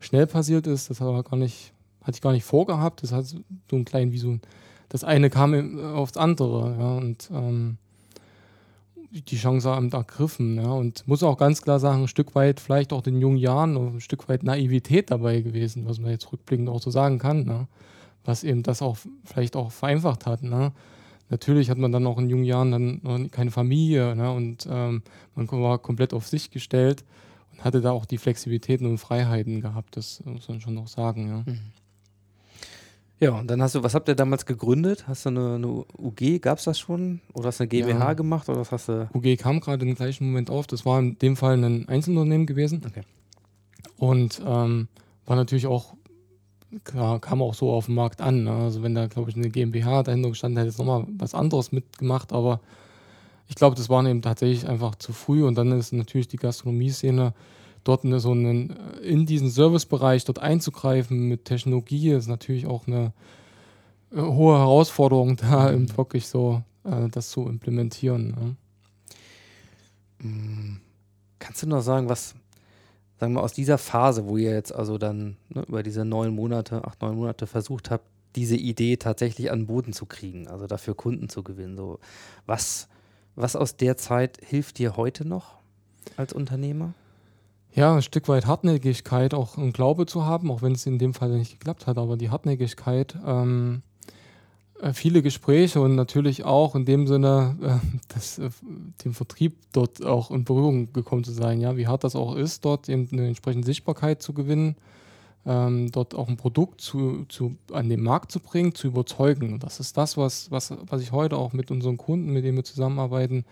schnell 0.01 0.27
passiert 0.27 0.67
ist, 0.67 0.91
das 0.91 1.01
hat 1.01 1.31
gar 1.31 1.37
nicht, 1.37 1.73
hatte 2.03 2.17
ich 2.17 2.21
gar 2.21 2.33
nicht 2.33 2.45
vorgehabt. 2.45 3.03
Das 3.03 3.13
hat 3.13 3.27
so 3.27 3.77
ein 3.77 3.85
klein 3.85 4.13
wie 4.13 4.19
so 4.19 4.39
das 4.89 5.05
eine 5.05 5.31
kam 5.31 5.81
aufs 5.95 6.17
andere, 6.17 6.77
ja, 6.79 6.97
und 6.97 7.29
ähm, 7.33 7.79
die 9.23 9.37
Chance 9.37 9.71
haben 9.71 9.91
ergriffen, 9.91 10.57
ja, 10.57 10.71
und 10.71 11.07
muss 11.07 11.23
auch 11.23 11.39
ganz 11.39 11.63
klar 11.63 11.79
sagen, 11.79 12.03
ein 12.03 12.09
Stück 12.09 12.35
weit 12.35 12.61
vielleicht 12.61 12.93
auch 12.93 13.07
in 13.07 13.21
jungen 13.21 13.37
Jahren 13.37 13.77
ein 13.77 14.01
Stück 14.01 14.29
weit 14.29 14.43
Naivität 14.43 15.11
dabei 15.11 15.41
gewesen, 15.41 15.87
was 15.87 15.99
man 16.01 16.11
jetzt 16.11 16.33
rückblickend 16.33 16.69
auch 16.69 16.81
so 16.81 16.91
sagen 16.91 17.19
kann, 17.19 17.45
ne? 17.45 17.67
was 18.25 18.45
eben 18.45 18.63
das 18.63 18.83
auch 18.83 18.97
vielleicht 19.25 19.57
auch 19.57 19.71
vereinfacht 19.71 20.27
hat. 20.27 20.43
Ne? 20.43 20.73
Natürlich 21.31 21.71
hat 21.71 21.79
man 21.79 21.93
dann 21.93 22.07
auch 22.07 22.19
in 22.19 22.29
jungen 22.29 22.45
Jahren 22.45 22.71
dann 22.71 23.01
noch 23.03 23.31
keine 23.31 23.51
Familie 23.51 24.15
ne? 24.15 24.33
und 24.33 24.67
ähm, 24.71 25.03
man 25.35 25.51
war 25.51 25.79
komplett 25.79 26.13
auf 26.13 26.27
sich 26.27 26.51
gestellt 26.51 27.05
und 27.53 27.65
hatte 27.65 27.81
da 27.81 27.93
auch 27.93 28.05
die 28.05 28.19
Flexibilitäten 28.19 28.87
und 28.87 28.99
Freiheiten 28.99 29.61
gehabt, 29.61 29.97
das 29.97 30.23
muss 30.25 30.49
man 30.49 30.61
schon 30.61 30.75
noch 30.75 30.89
sagen. 30.89 31.29
Ja. 31.29 31.53
Ja, 33.19 33.31
und 33.31 33.51
dann 33.51 33.63
hast 33.63 33.75
du, 33.75 33.83
was 33.83 33.95
habt 33.95 34.09
ihr 34.09 34.15
damals 34.15 34.45
gegründet? 34.45 35.07
Hast 35.09 35.25
du 35.25 35.31
eine, 35.31 35.55
eine 35.55 35.69
UG, 35.69 36.39
gab 36.43 36.59
es 36.59 36.65
das 36.65 36.79
schon? 36.79 37.21
Oder 37.33 37.47
hast 37.49 37.61
du 37.61 37.63
eine 37.63 37.69
GmbH 37.69 38.09
Ja. 38.09 38.13
gemacht? 38.13 38.49
Oder 38.49 38.61
was 38.61 38.73
hast 38.73 38.89
du? 38.89 39.09
UG 39.15 39.37
kam 39.39 39.61
gerade 39.61 39.87
im 39.87 39.95
gleichen 39.95 40.27
Moment 40.27 40.51
auf, 40.51 40.67
das 40.67 40.85
war 40.85 40.99
in 40.99 41.19
dem 41.19 41.37
Fall 41.37 41.55
ein 41.63 41.89
Einzelunternehmen 41.89 42.47
gewesen 42.47 42.83
Okay. 42.87 43.03
und 43.97 44.43
ähm, 44.47 44.89
war 45.25 45.37
natürlich 45.37 45.67
auch 45.67 45.95
klar, 46.85 47.19
kam 47.21 47.41
auch 47.41 47.55
so 47.55 47.71
auf 47.73 47.87
den 47.87 47.95
Markt 47.95 48.21
an. 48.21 48.45
Ne? 48.45 48.53
Also 48.53 48.83
wenn 48.83 48.95
da, 48.95 49.07
glaube 49.07 49.31
ich, 49.31 49.37
eine 49.37 49.49
GmbH 49.49 50.03
dahinter 50.03 50.29
gestanden 50.29 50.59
hätte, 50.59 50.69
es 50.69 50.79
nochmal 50.79 51.07
was 51.17 51.33
anderes 51.35 51.73
mitgemacht, 51.73 52.33
aber 52.35 52.61
ich 53.49 53.55
glaube, 53.55 53.77
das 53.77 53.89
war 53.89 54.05
eben 54.05 54.21
tatsächlich 54.21 54.69
einfach 54.69 54.95
zu 54.97 55.13
früh 55.15 55.43
und 55.45 55.57
dann 55.57 55.73
ist 55.73 55.93
natürlich 55.93 56.29
die 56.29 56.37
Gastronomie-Szene 56.37 57.33
dort 57.89 58.05
eine, 58.05 58.21
so 58.21 58.33
einen, 58.33 58.71
äh, 58.71 58.99
in 59.01 59.27
diesen 59.27 59.49
Servicebereich 59.49 60.25
dort 60.25 60.39
einzugreifen 60.39 61.29
mit 61.29 61.45
Technologie 61.45 62.11
ist 62.11 62.27
natürlich 62.27 62.67
auch 62.67 62.87
eine 62.87 63.13
äh, 64.13 64.21
hohe 64.21 64.59
Herausforderung 64.59 65.37
da, 65.37 65.73
eben 65.73 65.97
wirklich 65.97 66.27
so 66.29 66.63
äh, 66.85 67.09
das 67.09 67.31
zu 67.31 67.49
implementieren. 67.49 68.57
Ne? 70.21 70.27
Mm, 70.29 70.81
Kannst 71.39 71.63
du 71.63 71.69
noch 71.69 71.83
sagen, 71.83 72.09
was, 72.09 72.35
sagen 73.21 73.35
wir, 73.35 73.43
aus 73.43 73.53
dieser 73.53 73.79
Phase, 73.79 74.27
wo 74.27 74.37
ihr 74.37 74.53
jetzt 74.53 74.75
also 74.75 74.99
dann 74.99 75.37
ne, 75.49 75.63
über 75.69 75.83
diese 75.83 76.05
neun 76.05 76.35
Monate, 76.35 76.85
acht, 76.85 77.03
neun 77.03 77.17
Monate 77.17 77.47
versucht 77.47 77.91
habt, 77.91 78.05
diese 78.35 78.57
Idee 78.57 78.97
tatsächlich 78.97 79.51
an 79.51 79.61
den 79.61 79.67
Boden 79.67 79.93
zu 79.93 80.07
kriegen, 80.07 80.49
also 80.49 80.67
dafür 80.67 80.95
Kunden 80.95 81.29
zu 81.29 81.43
gewinnen, 81.43 81.77
so 81.77 81.99
was, 82.47 82.89
was 83.35 83.57
aus 83.57 83.77
der 83.77 83.97
Zeit 83.97 84.39
hilft 84.43 84.79
dir 84.79 84.97
heute 84.97 85.27
noch 85.27 85.59
als 86.17 86.33
Unternehmer? 86.33 86.95
Ja, 87.77 87.95
ein 87.95 88.01
Stück 88.01 88.27
weit 88.29 88.47
Hartnäckigkeit, 88.47 89.35
auch 89.35 89.59
ein 89.59 89.71
Glaube 89.71 90.07
zu 90.07 90.25
haben, 90.25 90.51
auch 90.51 90.63
wenn 90.63 90.73
es 90.73 90.87
in 90.87 90.99
dem 90.99 91.13
Fall 91.13 91.29
nicht 91.29 91.59
geklappt 91.61 91.87
hat, 91.87 91.99
aber 91.99 92.17
die 92.17 92.31
Hartnäckigkeit, 92.31 93.15
ähm, 93.27 93.83
äh, 94.81 94.95
viele 94.95 95.21
Gespräche 95.21 95.83
und 95.83 95.95
natürlich 95.95 96.45
auch 96.47 96.75
in 96.75 96.87
dem 96.87 97.07
Sinne, 97.07 97.55
äh, 97.61 97.99
das, 98.15 98.39
äh, 98.39 98.49
dem 99.05 99.13
Vertrieb 99.13 99.59
dort 99.75 100.03
auch 100.03 100.31
in 100.31 100.45
Berührung 100.45 100.91
gekommen 100.95 101.23
zu 101.23 101.33
sein, 101.33 101.61
ja, 101.61 101.77
wie 101.77 101.87
hart 101.87 102.03
das 102.03 102.17
auch 102.17 102.35
ist, 102.35 102.65
dort 102.65 102.89
eben 102.89 103.11
eine 103.13 103.27
entsprechende 103.27 103.67
Sichtbarkeit 103.67 104.23
zu 104.23 104.33
gewinnen, 104.33 104.77
ähm, 105.45 105.93
dort 105.93 106.15
auch 106.15 106.29
ein 106.29 106.39
Produkt 106.39 106.81
zu, 106.81 107.27
zu, 107.29 107.57
an 107.73 107.91
den 107.91 108.03
Markt 108.03 108.33
zu 108.33 108.41
bringen, 108.41 108.75
zu 108.75 108.87
überzeugen. 108.87 109.53
Und 109.53 109.65
das 109.65 109.81
ist 109.81 109.99
das, 109.99 110.17
was, 110.17 110.51
was, 110.51 110.73
was 110.87 111.03
ich 111.03 111.13
heute 111.13 111.37
auch 111.37 111.53
mit 111.53 111.71
unseren 111.71 111.99
Kunden, 111.99 112.33
mit 112.33 112.43
denen 112.43 112.57
wir 112.57 112.65
zusammenarbeiten, 112.65 113.45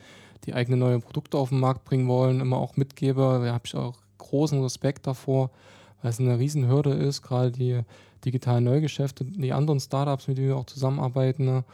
die 0.46 0.54
eigene 0.54 0.78
neue 0.78 0.98
Produkte 1.00 1.36
auf 1.36 1.50
den 1.50 1.60
Markt 1.60 1.84
bringen 1.84 2.08
wollen, 2.08 2.40
immer 2.40 2.56
auch 2.56 2.78
mitgebe. 2.78 3.20
Da 3.20 3.52
habe 3.52 3.66
ich 3.66 3.74
auch 3.74 4.03
großen 4.24 4.60
Respekt 4.62 5.06
davor, 5.06 5.50
weil 6.02 6.10
es 6.10 6.20
eine 6.20 6.38
Riesenhürde 6.38 6.92
ist, 6.92 7.22
gerade 7.22 7.50
die 7.50 7.80
digitalen 8.24 8.64
Neugeschäfte, 8.64 9.24
die 9.24 9.52
anderen 9.52 9.80
Startups, 9.80 10.28
mit 10.28 10.38
denen 10.38 10.48
wir 10.48 10.56
auch 10.56 10.66
zusammenarbeiten. 10.66 11.44
Ne? 11.44 11.64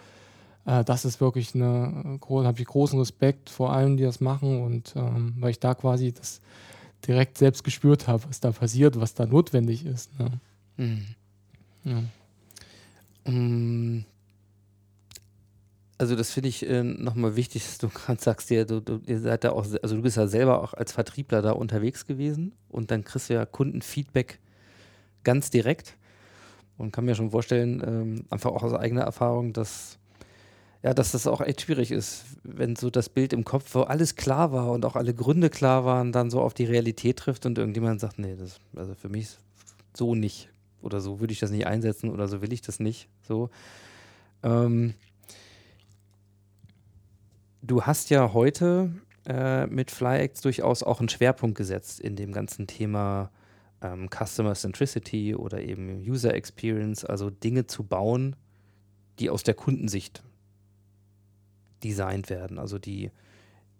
Äh, 0.66 0.84
das 0.84 1.04
ist 1.04 1.20
wirklich 1.20 1.54
eine, 1.54 2.18
habe 2.28 2.60
ich 2.60 2.66
großen 2.66 2.98
Respekt 2.98 3.50
vor 3.50 3.72
allen, 3.72 3.96
die 3.96 4.04
das 4.04 4.20
machen 4.20 4.62
und 4.62 4.94
ähm, 4.96 5.34
weil 5.38 5.50
ich 5.50 5.60
da 5.60 5.74
quasi 5.74 6.12
das 6.12 6.40
direkt 7.06 7.38
selbst 7.38 7.64
gespürt 7.64 8.08
habe, 8.08 8.24
was 8.28 8.40
da 8.40 8.52
passiert, 8.52 9.00
was 9.00 9.14
da 9.14 9.26
notwendig 9.26 9.86
ist. 9.86 10.10
Ne? 10.18 10.30
Ja. 11.84 12.02
Mm, 13.30 14.04
Also 16.00 16.16
das 16.16 16.30
finde 16.30 16.48
ich 16.48 16.66
äh, 16.66 16.82
nochmal 16.82 17.36
wichtig, 17.36 17.62
dass 17.62 17.76
du 17.76 17.88
gerade 17.94 18.18
sagst, 18.18 18.48
ja, 18.48 18.64
du, 18.64 18.80
du, 18.80 19.02
ihr 19.06 19.20
seid 19.20 19.44
da 19.44 19.50
auch, 19.50 19.66
also 19.82 19.96
du 19.96 20.00
bist 20.00 20.16
ja 20.16 20.26
selber 20.28 20.62
auch 20.62 20.72
als 20.72 20.92
Vertriebler 20.92 21.42
da 21.42 21.52
unterwegs 21.52 22.06
gewesen 22.06 22.52
und 22.70 22.90
dann 22.90 23.04
kriegst 23.04 23.28
du 23.28 23.34
ja 23.34 23.44
Kundenfeedback 23.44 24.38
ganz 25.24 25.50
direkt 25.50 25.98
und 26.78 26.90
kann 26.90 27.04
mir 27.04 27.14
schon 27.14 27.32
vorstellen, 27.32 27.82
ähm, 27.86 28.24
einfach 28.30 28.50
auch 28.50 28.62
aus 28.62 28.72
eigener 28.72 29.02
Erfahrung, 29.02 29.52
dass 29.52 29.98
ja, 30.82 30.94
dass 30.94 31.12
das 31.12 31.26
auch 31.26 31.42
echt 31.42 31.60
schwierig 31.60 31.90
ist, 31.90 32.24
wenn 32.44 32.76
so 32.76 32.88
das 32.88 33.10
Bild 33.10 33.34
im 33.34 33.44
Kopf, 33.44 33.74
wo 33.74 33.82
alles 33.82 34.16
klar 34.16 34.52
war 34.52 34.70
und 34.70 34.86
auch 34.86 34.96
alle 34.96 35.12
Gründe 35.12 35.50
klar 35.50 35.84
waren, 35.84 36.12
dann 36.12 36.30
so 36.30 36.40
auf 36.40 36.54
die 36.54 36.64
Realität 36.64 37.18
trifft 37.18 37.44
und 37.44 37.58
irgendjemand 37.58 38.00
sagt, 38.00 38.18
nee, 38.18 38.36
das 38.36 38.58
also 38.74 38.94
für 38.94 39.10
mich 39.10 39.36
so 39.92 40.14
nicht 40.14 40.48
oder 40.80 41.02
so 41.02 41.20
würde 41.20 41.34
ich 41.34 41.40
das 41.40 41.50
nicht 41.50 41.66
einsetzen 41.66 42.08
oder 42.08 42.26
so 42.26 42.40
will 42.40 42.54
ich 42.54 42.62
das 42.62 42.80
nicht. 42.80 43.10
So. 43.28 43.50
Ähm, 44.42 44.94
du 47.62 47.82
hast 47.82 48.10
ja 48.10 48.32
heute 48.32 48.90
äh, 49.26 49.66
mit 49.66 49.90
FlyX 49.90 50.40
durchaus 50.40 50.82
auch 50.82 51.00
einen 51.00 51.08
Schwerpunkt 51.08 51.56
gesetzt 51.56 52.00
in 52.00 52.16
dem 52.16 52.32
ganzen 52.32 52.66
Thema 52.66 53.30
ähm, 53.82 54.08
Customer 54.08 54.54
Centricity 54.54 55.34
oder 55.34 55.60
eben 55.60 56.00
User 56.00 56.34
Experience, 56.34 57.04
also 57.04 57.30
Dinge 57.30 57.66
zu 57.66 57.84
bauen, 57.84 58.36
die 59.18 59.30
aus 59.30 59.42
der 59.42 59.54
Kundensicht 59.54 60.22
designt 61.82 62.30
werden, 62.30 62.58
also 62.58 62.78
die, 62.78 63.10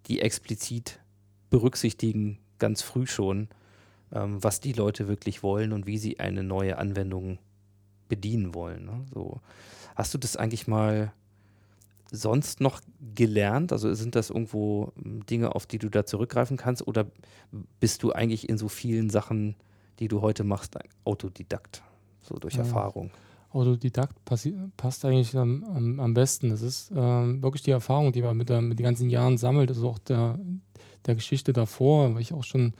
die 0.06 0.22
explizit 0.22 1.00
berücksichtigen, 1.50 2.38
ganz 2.58 2.82
früh 2.82 3.06
schon, 3.06 3.48
ähm, 4.12 4.42
was 4.42 4.60
die 4.60 4.72
Leute 4.72 5.08
wirklich 5.08 5.42
wollen 5.42 5.72
und 5.72 5.86
wie 5.86 5.98
sie 5.98 6.20
eine 6.20 6.42
neue 6.42 6.78
Anwendung 6.78 7.38
bedienen 8.08 8.54
wollen. 8.54 8.84
Ne? 8.84 9.04
So. 9.12 9.40
Hast 9.94 10.14
du 10.14 10.18
das 10.18 10.36
eigentlich 10.36 10.66
mal 10.66 11.12
sonst 12.10 12.60
noch 12.60 12.80
gelernt? 13.14 13.72
Also 13.72 13.92
sind 13.94 14.14
das 14.14 14.30
irgendwo 14.30 14.92
ähm, 15.04 15.24
Dinge, 15.26 15.54
auf 15.54 15.66
die 15.66 15.78
du 15.78 15.88
da 15.88 16.04
zurückgreifen 16.04 16.56
kannst? 16.56 16.86
Oder 16.86 17.06
bist 17.78 18.02
du 18.02 18.12
eigentlich 18.12 18.48
in 18.48 18.58
so 18.58 18.68
vielen 18.68 19.10
Sachen, 19.10 19.56
die 19.98 20.08
du 20.08 20.20
heute 20.20 20.44
machst, 20.44 20.76
Autodidakt, 21.04 21.82
so 22.22 22.36
durch 22.36 22.54
Ja. 22.54 22.60
Erfahrung? 22.60 23.10
Autodidakt 23.52 24.16
passt 24.24 25.04
eigentlich 25.04 25.36
am, 25.36 25.64
am, 25.64 26.00
am 26.00 26.14
besten. 26.14 26.50
Das 26.50 26.62
ist 26.62 26.92
ähm, 26.94 27.42
wirklich 27.42 27.62
die 27.62 27.72
Erfahrung, 27.72 28.12
die 28.12 28.22
man 28.22 28.36
mit, 28.36 28.48
der, 28.48 28.60
mit 28.60 28.78
den 28.78 28.84
ganzen 28.84 29.10
Jahren 29.10 29.38
sammelt. 29.38 29.70
Das 29.70 29.78
ist 29.78 29.84
auch 29.84 29.98
der, 29.98 30.38
der 31.06 31.16
Geschichte 31.16 31.52
davor, 31.52 32.14
weil 32.14 32.20
ich 32.22 32.32
auch 32.32 32.44
schon 32.44 32.74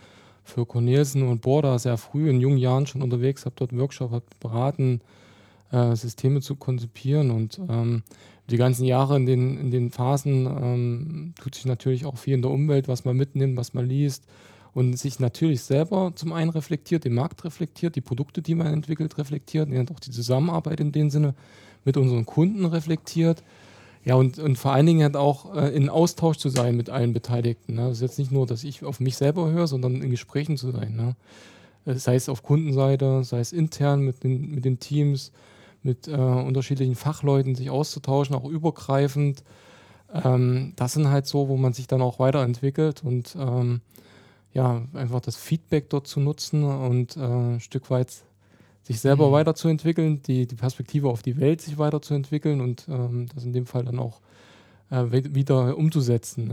für 0.45 0.67
Cornelsen 0.67 1.27
und 1.27 1.41
Borda 1.43 1.79
sehr 1.79 1.97
früh 1.97 2.31
in 2.31 2.41
jungen 2.41 2.59
Jahren 2.59 2.87
schon 2.87 3.03
unterwegs 3.03 3.45
habe, 3.47 3.55
dort 3.57 3.77
Workshop, 3.77 4.13
habe 4.13 4.25
beraten, 4.39 5.01
äh, 5.73 5.95
Systeme 5.97 6.41
zu 6.41 6.57
konzipieren 6.57 7.31
und 7.31 7.61
ähm, 7.69 8.03
die 8.51 8.57
ganzen 8.57 8.85
Jahre 8.85 9.17
in 9.17 9.27
den, 9.27 9.59
in 9.59 9.71
den 9.71 9.91
Phasen 9.91 10.47
ähm, 10.47 11.35
tut 11.41 11.55
sich 11.55 11.65
natürlich 11.65 12.05
auch 12.05 12.19
viel 12.19 12.35
in 12.35 12.43
der 12.43 12.51
Umwelt, 12.51 12.89
was 12.89 13.05
man 13.05 13.17
mitnimmt, 13.17 13.57
was 13.57 13.75
man 13.75 13.87
liest 13.87 14.25
und 14.73 14.99
sich 14.99 15.19
natürlich 15.19 15.63
selber 15.63 16.13
zum 16.15 16.33
einen 16.33 16.51
reflektiert, 16.51 17.05
den 17.05 17.15
Markt 17.15 17.45
reflektiert, 17.45 17.97
die 17.97 18.01
Produkte, 18.01 18.43
die 18.43 18.55
man 18.55 18.69
entwickelt, 18.69 19.19
reflektiert 19.19 19.69
und 19.69 19.91
auch 19.91 20.01
die 20.01 20.11
Zusammenarbeit 20.11 20.81
in 20.81 20.93
dem 20.93 21.11
Sinne 21.11 21.35
mit 21.85 21.97
unseren 21.97 22.27
Kunden 22.27 22.65
reflektiert. 22.65 23.43
Ja, 24.05 24.15
und, 24.15 24.39
und 24.39 24.57
vor 24.57 24.73
allen 24.73 24.87
Dingen 24.87 25.03
halt 25.03 25.17
auch 25.17 25.55
äh, 25.55 25.75
in 25.75 25.91
Austausch 25.91 26.39
zu 26.39 26.49
sein 26.49 26.77
mit 26.77 26.89
allen 26.89 27.13
Beteiligten. 27.13 27.75
Ne? 27.75 27.89
Das 27.89 27.99
ist 27.99 28.03
jetzt 28.03 28.19
nicht 28.19 28.33
nur, 28.33 28.47
dass 28.47 28.65
ich 28.65 28.83
auf 28.83 28.99
mich 28.99 29.17
selber 29.17 29.51
höre, 29.51 29.67
sondern 29.67 30.01
in 30.01 30.11
Gesprächen 30.11 30.57
zu 30.57 30.71
sein. 30.71 30.97
Ne? 30.97 31.17
Äh, 31.85 31.99
Sei 31.99 32.15
es 32.15 32.31
auf 32.31 32.43
Kundenseite, 32.43 33.25
sei 33.25 33.41
es 33.41 33.53
intern 33.53 34.01
mit 34.01 34.25
den, 34.25 34.53
mit 34.53 34.65
den 34.65 34.79
Teams, 34.79 35.33
mit 35.83 36.09
äh, 36.09 36.13
unterschiedlichen 36.13 36.95
Fachleuten 36.95 37.55
sich 37.55 37.71
auszutauschen, 37.71 38.35
auch 38.35 38.45
übergreifend. 38.45 39.43
Ähm, 40.13 40.73
das 40.77 40.93
sind 40.93 41.09
halt 41.09 41.27
so, 41.27 41.49
wo 41.49 41.57
man 41.57 41.73
sich 41.73 41.87
dann 41.87 42.03
auch 42.03 42.19
weiterentwickelt 42.19 43.03
und 43.05 43.37
ähm, 43.39 43.81
ja, 44.53 44.83
einfach 44.95 45.21
das 45.21 45.37
Feedback 45.37 45.89
dort 45.91 46.07
zu 46.07 46.21
nutzen 46.21 46.65
und 46.65 47.17
äh, 47.17 47.21
ein 47.21 47.61
Stück 47.61 47.91
weit 47.91 48.25
sich 48.83 49.01
selber 49.01 49.29
Mhm. 49.29 49.33
weiterzuentwickeln, 49.33 50.23
die, 50.23 50.47
die 50.47 50.57
Perspektive 50.57 51.09
auf 51.09 51.23
die 51.23 51.39
Welt 51.39 51.61
sich 51.61 51.79
weiterzuentwickeln 51.79 52.61
und 52.61 52.87
ähm, 52.89 53.29
das 53.33 53.45
in 53.45 53.53
dem 53.53 53.67
Fall 53.67 53.85
dann 53.85 53.99
auch 53.99 54.21
äh, 54.91 55.05
wieder 55.11 55.77
umzusetzen. 55.77 56.51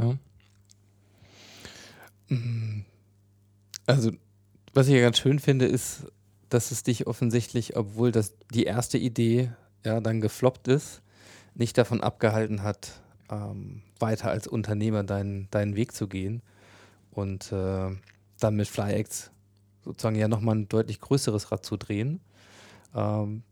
Ja. 2.30 2.36
Mm. 2.36 2.86
Also, 3.86 4.12
was 4.74 4.88
ich 4.88 4.94
ja 4.94 5.02
ganz 5.02 5.18
schön 5.18 5.40
finde, 5.40 5.66
ist, 5.66 6.06
dass 6.50 6.72
es 6.72 6.84
dich 6.84 7.08
offensichtlich, 7.08 7.75
obwohl 7.75 8.12
das 8.12 8.34
die 8.54 8.63
erste 8.63 8.98
Idee 8.98 9.51
ja 9.86 10.00
dann 10.00 10.22
gefloppt 10.22 10.68
ist, 10.68 11.01
nicht 11.56 11.77
davon 11.77 12.01
abgehalten 12.01 12.63
hat, 12.63 13.01
ähm, 13.30 13.82
weiter 14.00 14.30
als 14.30 14.48
Unternehmer 14.48 15.04
deinen, 15.04 15.50
deinen 15.51 15.75
Weg 15.75 15.94
zu 15.94 16.08
gehen 16.08 16.42
und 17.12 17.51
äh, 17.51 17.89
dann 18.39 18.56
mit 18.56 18.68
FlyX 18.68 19.32
sozusagen 19.84 20.16
ja 20.16 20.27
nochmal 20.27 20.56
ein 20.56 20.70
deutlich 20.70 21.01
größeres 21.01 21.51
Rad 21.51 21.66
zu 21.66 21.77
drehen. 21.77 22.22
Ähm, 22.96 23.44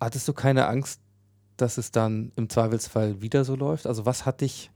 hattest 0.00 0.26
du 0.28 0.32
keine 0.32 0.66
Angst, 0.66 1.00
dass 1.56 1.78
es 1.78 1.90
dann 1.90 2.32
im 2.36 2.48
Zweifelsfall 2.48 3.20
wieder 3.20 3.44
so 3.44 3.54
läuft? 3.54 3.86
Also 3.86 4.06
was 4.06 4.26
hat 4.26 4.40
dich, 4.40 4.70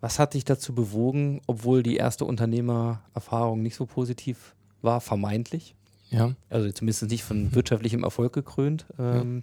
was 0.00 0.18
hat 0.18 0.34
dich 0.34 0.44
dazu 0.44 0.74
bewogen, 0.74 1.40
obwohl 1.46 1.82
die 1.82 1.96
erste 1.96 2.24
Unternehmererfahrung 2.24 3.62
nicht 3.62 3.76
so 3.76 3.86
positiv 3.86 4.54
war, 4.82 5.00
vermeintlich? 5.00 5.74
Ja. 6.10 6.34
Also 6.48 6.70
zumindest 6.72 7.02
nicht 7.10 7.24
von 7.24 7.54
wirtschaftlichem 7.54 8.04
Erfolg 8.04 8.32
gekrönt, 8.32 8.86
ähm, 8.98 9.42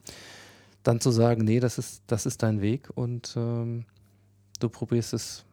dann 0.84 1.00
zu 1.00 1.12
sagen, 1.12 1.44
nee, 1.44 1.60
das 1.60 1.78
ist, 1.78 2.04
das 2.08 2.26
ist 2.26 2.44
dein 2.44 2.62
Weg 2.62 2.90
und 2.96 3.34
ähm, 3.38 3.86
du 4.60 4.70
probierst 4.70 5.14
es 5.14 5.46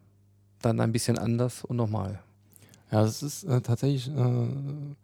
dann 0.61 0.81
ein 0.81 0.93
bisschen 0.93 1.19
anders 1.19 1.65
und 1.65 1.77
nochmal. 1.77 2.21
Ja, 2.91 3.03
das 3.03 3.23
ist 3.23 3.45
äh, 3.45 3.61
tatsächlich 3.61 4.09
äh, 4.09 4.21
ein 4.21 4.97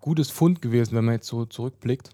gutes 0.00 0.30
Fund 0.30 0.62
gewesen, 0.62 0.96
wenn 0.96 1.04
man 1.04 1.14
jetzt 1.14 1.28
so 1.28 1.44
zurückblickt. 1.44 2.10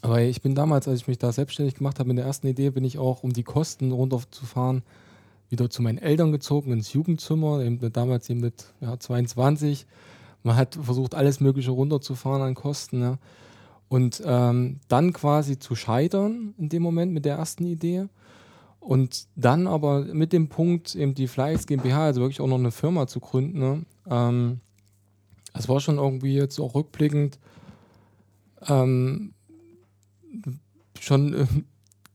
Aber 0.00 0.20
ich 0.20 0.42
bin 0.42 0.54
damals, 0.54 0.86
als 0.86 1.00
ich 1.00 1.08
mich 1.08 1.18
da 1.18 1.32
selbstständig 1.32 1.74
gemacht 1.74 1.98
habe, 1.98 2.08
mit 2.08 2.18
der 2.18 2.24
ersten 2.24 2.46
Idee, 2.46 2.70
bin 2.70 2.84
ich 2.84 2.98
auch, 2.98 3.24
um 3.24 3.32
die 3.32 3.42
Kosten 3.42 3.90
runterzufahren, 3.92 4.82
wieder 5.50 5.70
zu 5.70 5.82
meinen 5.82 5.98
Eltern 5.98 6.30
gezogen 6.30 6.72
ins 6.72 6.92
Jugendzimmer, 6.92 7.60
eben 7.60 7.92
damals 7.92 8.30
eben 8.30 8.40
mit 8.40 8.72
ja, 8.80 8.98
22. 8.98 9.86
Man 10.48 10.56
hat 10.56 10.78
versucht, 10.80 11.14
alles 11.14 11.40
Mögliche 11.40 11.72
runterzufahren 11.72 12.40
an 12.40 12.54
Kosten. 12.54 13.02
Ja. 13.02 13.18
Und 13.90 14.22
ähm, 14.24 14.80
dann 14.88 15.12
quasi 15.12 15.58
zu 15.58 15.74
scheitern 15.74 16.54
in 16.56 16.70
dem 16.70 16.82
Moment 16.82 17.12
mit 17.12 17.26
der 17.26 17.36
ersten 17.36 17.66
Idee. 17.66 18.06
Und 18.80 19.26
dann 19.36 19.66
aber 19.66 20.06
mit 20.06 20.32
dem 20.32 20.48
Punkt, 20.48 20.94
eben 20.94 21.14
die 21.14 21.28
Flyx 21.28 21.66
GmbH, 21.66 22.06
also 22.06 22.22
wirklich 22.22 22.40
auch 22.40 22.46
noch 22.46 22.58
eine 22.58 22.70
Firma 22.70 23.06
zu 23.06 23.20
gründen, 23.20 23.58
ne? 23.58 23.82
ähm, 24.08 24.60
es 25.52 25.68
war 25.68 25.80
schon 25.80 25.98
irgendwie 25.98 26.34
jetzt 26.34 26.58
auch 26.60 26.74
rückblickend 26.74 27.38
ähm, 28.68 29.34
schon 30.98 31.34
äh, 31.34 31.46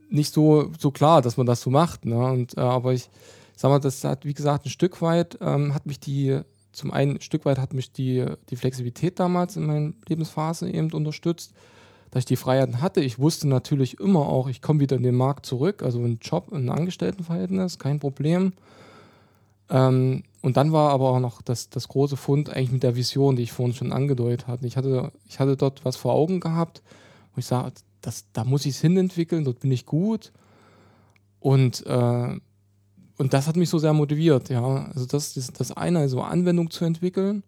nicht 0.10 0.34
so, 0.34 0.72
so 0.80 0.90
klar, 0.90 1.22
dass 1.22 1.38
man 1.38 1.46
das 1.46 1.62
so 1.62 1.70
macht. 1.70 2.06
Ne? 2.06 2.18
Und, 2.18 2.58
äh, 2.58 2.62
aber 2.62 2.94
ich 2.94 3.12
sag 3.56 3.70
mal, 3.70 3.80
das 3.80 4.04
hat, 4.04 4.26
wie 4.26 4.34
gesagt, 4.34 4.66
ein 4.66 4.72
Stück 4.72 5.04
weit 5.04 5.38
ähm, 5.40 5.76
hat 5.76 5.86
mich 5.86 6.00
die, 6.00 6.42
zum 6.74 6.92
einen 6.92 7.16
ein 7.16 7.22
Stück 7.22 7.46
weit 7.46 7.60
hat 7.60 7.74
mich 7.74 7.92
die, 7.92 8.26
die 8.50 8.56
Flexibilität 8.56 9.20
damals 9.20 9.56
in 9.56 9.66
meiner 9.66 9.94
Lebensphase 10.08 10.70
eben 10.70 10.92
unterstützt, 10.92 11.54
dass 12.12 12.22
ich 12.22 12.26
die 12.26 12.36
Freiheiten 12.36 12.82
hatte. 12.82 13.02
Ich 13.02 13.20
wusste 13.20 13.48
natürlich 13.48 14.00
immer 14.00 14.28
auch, 14.28 14.48
ich 14.48 14.62
komme 14.62 14.80
wieder 14.80 14.98
in 14.98 15.04
den 15.04 15.16
Markt 15.16 15.46
zurück, 15.46 15.82
also 15.82 16.00
ein 16.00 16.20
Job, 16.22 16.52
ein 16.52 16.70
Angestelltenverhältnis, 16.70 17.80
kein 17.80 18.00
Problem. 18.00 18.54
Ähm, 19.70 20.24
und 20.42 20.58
dann 20.58 20.72
war 20.72 20.92
aber 20.92 21.12
auch 21.12 21.20
noch 21.20 21.42
das, 21.42 21.70
das 21.70 21.88
große 21.88 22.18
Fund 22.18 22.50
eigentlich 22.50 22.72
mit 22.72 22.84
der 22.84 22.96
Vision, 22.96 23.36
die 23.36 23.44
ich 23.44 23.52
vorhin 23.52 23.74
schon 23.74 23.94
angedeutet 23.94 24.48
hatte. 24.48 24.68
Ich 24.68 24.76
hatte, 24.76 25.12
ich 25.28 25.40
hatte 25.40 25.56
dort 25.56 25.86
was 25.86 25.96
vor 25.96 26.14
Augen 26.14 26.40
gehabt, 26.40 26.82
wo 27.34 27.40
ich 27.40 27.48
das, 28.02 28.26
da 28.34 28.44
muss 28.44 28.66
ich 28.66 28.76
es 28.76 28.82
hinentwickeln, 28.82 29.46
dort 29.46 29.60
bin 29.60 29.72
ich 29.72 29.86
gut. 29.86 30.32
Und, 31.40 31.86
äh, 31.86 32.40
und 33.18 33.34
das 33.34 33.48
hat 33.48 33.56
mich 33.56 33.70
so 33.70 33.78
sehr 33.78 33.94
motiviert, 33.94 34.50
ja. 34.50 34.86
Also 34.94 35.06
das 35.06 35.38
ist 35.38 35.60
das 35.60 35.72
eine, 35.72 36.00
also 36.00 36.22
Anwendung 36.22 36.72
zu 36.72 36.86
entwickeln, 36.86 37.44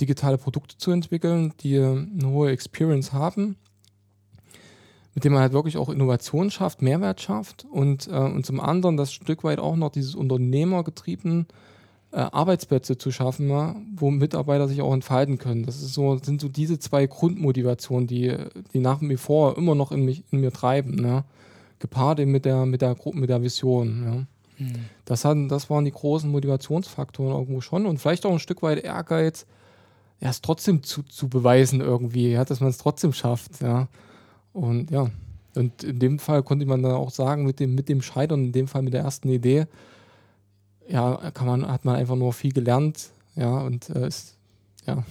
digitale 0.00 0.38
Produkte 0.38 0.76
zu 0.76 0.90
entwickeln, 0.90 1.52
die 1.60 1.78
eine 1.78 2.28
hohe 2.28 2.50
Experience 2.50 3.12
haben, 3.12 3.56
mit 5.14 5.24
dem 5.24 5.32
man 5.32 5.42
halt 5.42 5.52
wirklich 5.52 5.76
auch 5.76 5.90
Innovation 5.90 6.50
schafft, 6.50 6.80
Mehrwert 6.80 7.20
schafft 7.20 7.66
und, 7.70 8.08
äh, 8.08 8.12
und 8.16 8.46
zum 8.46 8.60
anderen 8.60 8.96
das 8.96 9.12
Stück 9.12 9.44
weit 9.44 9.58
auch 9.58 9.76
noch 9.76 9.90
dieses 9.90 10.14
Unternehmergetrieben 10.14 11.46
äh, 12.12 12.16
Arbeitsplätze 12.16 12.96
zu 12.96 13.10
schaffen, 13.10 13.50
ja, 13.50 13.76
wo 13.94 14.10
Mitarbeiter 14.10 14.68
sich 14.68 14.80
auch 14.80 14.94
entfalten 14.94 15.38
können. 15.38 15.64
Das 15.64 15.76
ist 15.82 15.94
so, 15.94 16.18
sind 16.18 16.40
so 16.40 16.48
diese 16.48 16.78
zwei 16.78 17.06
Grundmotivationen, 17.06 18.06
die, 18.06 18.34
die 18.72 18.80
nach 18.80 19.00
wie 19.02 19.16
vor 19.16 19.56
immer 19.58 19.74
noch 19.74 19.92
in, 19.92 20.04
mich, 20.04 20.24
in 20.30 20.40
mir 20.40 20.52
treiben, 20.52 21.04
ja. 21.04 21.24
gepaart 21.78 22.20
eben 22.20 22.32
mit 22.32 22.44
der, 22.44 22.64
mit 22.66 22.80
der, 22.80 22.94
Gru- 22.94 23.14
mit 23.14 23.28
der 23.28 23.42
Vision. 23.42 24.04
Ja. 24.04 24.26
Das, 25.04 25.24
hatten, 25.24 25.48
das 25.48 25.70
waren 25.70 25.84
die 25.84 25.92
großen 25.92 26.30
Motivationsfaktoren 26.30 27.32
irgendwo 27.32 27.60
schon 27.60 27.86
und 27.86 27.98
vielleicht 27.98 28.26
auch 28.26 28.32
ein 28.32 28.38
Stück 28.38 28.62
weit 28.62 28.82
Ehrgeiz, 28.82 29.46
ja, 30.20 30.30
es 30.30 30.40
trotzdem 30.40 30.82
zu, 30.82 31.02
zu 31.02 31.28
beweisen 31.28 31.80
irgendwie, 31.80 32.30
ja, 32.32 32.44
dass 32.44 32.60
man 32.60 32.70
es 32.70 32.78
trotzdem 32.78 33.12
schafft, 33.12 33.60
ja. 33.60 33.88
Und 34.52 34.90
ja, 34.90 35.10
und 35.54 35.82
in 35.82 35.98
dem 35.98 36.18
Fall 36.18 36.42
konnte 36.42 36.66
man 36.66 36.82
dann 36.82 36.92
auch 36.92 37.10
sagen, 37.10 37.44
mit 37.44 37.60
dem, 37.60 37.74
mit 37.74 37.88
dem 37.88 38.02
Scheitern, 38.02 38.44
in 38.44 38.52
dem 38.52 38.68
Fall 38.68 38.82
mit 38.82 38.94
der 38.94 39.02
ersten 39.02 39.28
Idee, 39.28 39.66
ja, 40.88 41.30
kann 41.32 41.46
man, 41.46 41.66
hat 41.66 41.84
man 41.84 41.96
einfach 41.96 42.16
nur 42.16 42.32
viel 42.32 42.52
gelernt, 42.52 43.10
ja, 43.34 43.60
und 43.60 43.90
äh, 43.90 44.06
ist, 44.06 44.36
ja, 44.86 45.04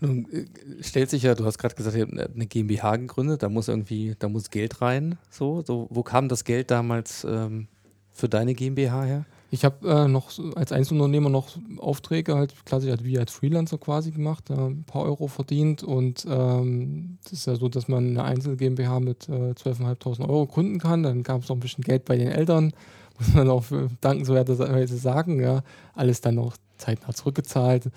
Nun 0.00 0.26
äh, 0.32 0.46
stellt 0.82 1.10
sich 1.10 1.22
ja, 1.22 1.34
du 1.34 1.44
hast 1.44 1.58
gerade 1.58 1.74
gesagt, 1.74 1.96
ihr 1.96 2.02
habt 2.06 2.34
eine 2.34 2.46
GmbH 2.46 2.96
gegründet, 2.96 3.42
da 3.42 3.48
muss 3.48 3.68
irgendwie, 3.68 4.16
da 4.18 4.28
muss 4.28 4.50
Geld 4.50 4.80
rein. 4.80 5.18
So, 5.30 5.62
so 5.62 5.86
wo 5.90 6.02
kam 6.02 6.28
das 6.28 6.44
Geld 6.44 6.70
damals 6.70 7.24
ähm, 7.24 7.68
für 8.12 8.28
deine 8.28 8.54
GmbH 8.54 9.04
her? 9.04 9.24
Ich 9.52 9.64
habe 9.64 9.88
äh, 9.88 10.08
noch 10.08 10.30
als 10.54 10.70
Einzelunternehmer 10.70 11.28
noch 11.28 11.48
Aufträge 11.78 12.36
halt 12.36 12.54
klassisch 12.64 12.90
halt 12.90 13.04
wie 13.04 13.18
als 13.18 13.32
Freelancer 13.32 13.78
quasi 13.78 14.12
gemacht, 14.12 14.48
äh, 14.48 14.54
ein 14.54 14.84
paar 14.84 15.02
Euro 15.02 15.26
verdient 15.26 15.82
und 15.82 16.24
ähm, 16.30 17.18
das 17.24 17.32
ist 17.32 17.46
ja 17.46 17.56
so, 17.56 17.68
dass 17.68 17.88
man 17.88 18.10
eine 18.10 18.22
Einzel 18.22 18.56
GmbH 18.56 19.00
mit 19.00 19.28
äh, 19.28 19.52
12.500 19.52 20.28
Euro 20.28 20.46
gründen 20.46 20.78
kann. 20.78 21.02
Dann 21.02 21.24
gab 21.24 21.42
es 21.42 21.48
noch 21.48 21.56
ein 21.56 21.60
bisschen 21.60 21.82
Geld 21.82 22.04
bei 22.04 22.16
den 22.16 22.28
Eltern, 22.28 22.72
muss 23.18 23.34
man 23.34 23.50
auch 23.50 23.64
dankenswerterweise 24.00 24.96
sagen, 24.96 25.40
ja, 25.40 25.62
alles 25.94 26.20
dann 26.20 26.38
auch 26.38 26.56
zeitnah 26.78 27.12
zurückgezahlt. 27.12 27.90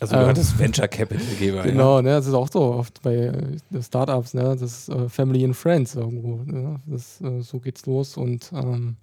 Also 0.00 0.16
Ähm, 0.16 0.34
das 0.34 0.56
Venture 0.58 0.88
Capital 0.88 1.34
Geber. 1.38 1.62
Genau, 1.64 2.00
ne, 2.00 2.10
das 2.10 2.26
ist 2.28 2.34
auch 2.34 2.48
so 2.50 2.60
oft 2.60 3.02
bei 3.02 3.14
äh, 3.14 3.82
Startups, 3.82 4.34
ne, 4.34 4.56
das 4.58 4.62
ist 4.62 4.88
äh, 4.88 5.08
Family 5.08 5.44
and 5.44 5.56
Friends 5.56 5.96
irgendwo. 5.96 6.42
Ne, 6.44 6.80
das, 6.86 7.20
äh, 7.20 7.40
so 7.40 7.58
geht's 7.58 7.86
los 7.86 8.16
und 8.16 8.52
ähm, 8.54 8.96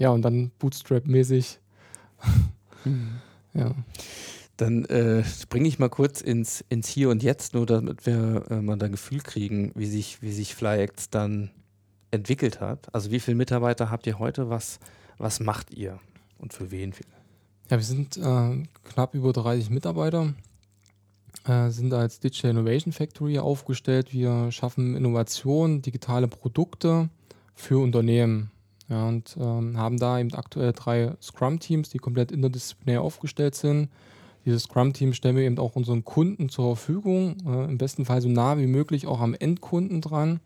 ja, 0.00 0.08
und 0.10 0.22
dann 0.22 0.50
Bootstrap-mäßig. 0.58 1.58
ja. 3.54 3.74
Dann 4.56 4.86
äh, 4.86 5.22
springe 5.24 5.68
ich 5.68 5.78
mal 5.78 5.90
kurz 5.90 6.22
ins, 6.22 6.64
ins 6.70 6.88
Hier 6.88 7.10
und 7.10 7.22
Jetzt, 7.22 7.52
nur 7.52 7.66
damit 7.66 8.06
wir 8.06 8.46
äh, 8.50 8.62
mal 8.62 8.82
ein 8.82 8.92
Gefühl 8.92 9.20
kriegen, 9.20 9.72
wie 9.74 9.84
sich, 9.84 10.22
wie 10.22 10.32
sich 10.32 10.54
FlyX 10.54 11.10
dann 11.10 11.50
entwickelt 12.10 12.62
hat. 12.62 12.92
Also 12.94 13.10
wie 13.10 13.20
viele 13.20 13.36
Mitarbeiter 13.36 13.90
habt 13.90 14.06
ihr 14.06 14.18
heute? 14.18 14.48
Was, 14.48 14.80
was 15.18 15.38
macht 15.38 15.70
ihr? 15.70 16.00
Und 16.38 16.54
für 16.54 16.70
wen? 16.70 16.94
Ja, 17.68 17.76
wir 17.76 17.84
sind 17.84 18.16
äh, 18.16 18.62
knapp 18.84 19.14
über 19.14 19.34
30 19.34 19.68
Mitarbeiter. 19.68 20.32
äh, 21.44 21.68
sind 21.68 21.92
als 21.92 22.20
Digital 22.20 22.52
Innovation 22.52 22.94
Factory 22.94 23.38
aufgestellt. 23.38 24.14
Wir 24.14 24.50
schaffen 24.50 24.96
Innovation, 24.96 25.82
digitale 25.82 26.26
Produkte 26.26 27.10
für 27.54 27.78
Unternehmen. 27.82 28.50
Ja, 28.90 29.06
und 29.06 29.36
ähm, 29.40 29.78
haben 29.78 29.98
da 29.98 30.18
eben 30.18 30.34
aktuell 30.34 30.72
drei 30.72 31.12
Scrum-Teams, 31.22 31.90
die 31.90 31.98
komplett 31.98 32.32
interdisziplinär 32.32 33.02
aufgestellt 33.02 33.54
sind. 33.54 33.88
Dieses 34.44 34.64
Scrum-Team 34.64 35.12
stellen 35.12 35.36
wir 35.36 35.44
eben 35.44 35.58
auch 35.58 35.76
unseren 35.76 36.04
Kunden 36.04 36.48
zur 36.48 36.76
Verfügung, 36.76 37.36
äh, 37.46 37.64
im 37.66 37.78
besten 37.78 38.04
Fall 38.04 38.20
so 38.20 38.28
nah 38.28 38.58
wie 38.58 38.66
möglich 38.66 39.06
auch 39.06 39.20
am 39.20 39.34
Endkunden 39.34 40.00
dran, 40.00 40.40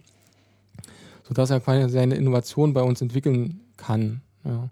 sodass 1.23 1.49
er 1.49 1.61
quasi 1.61 1.91
seine 1.91 2.17
Innovation 2.17 2.75
bei 2.75 2.83
uns 2.83 3.01
entwickeln 3.01 3.61
kann. 3.79 4.21
Ja. 4.45 4.69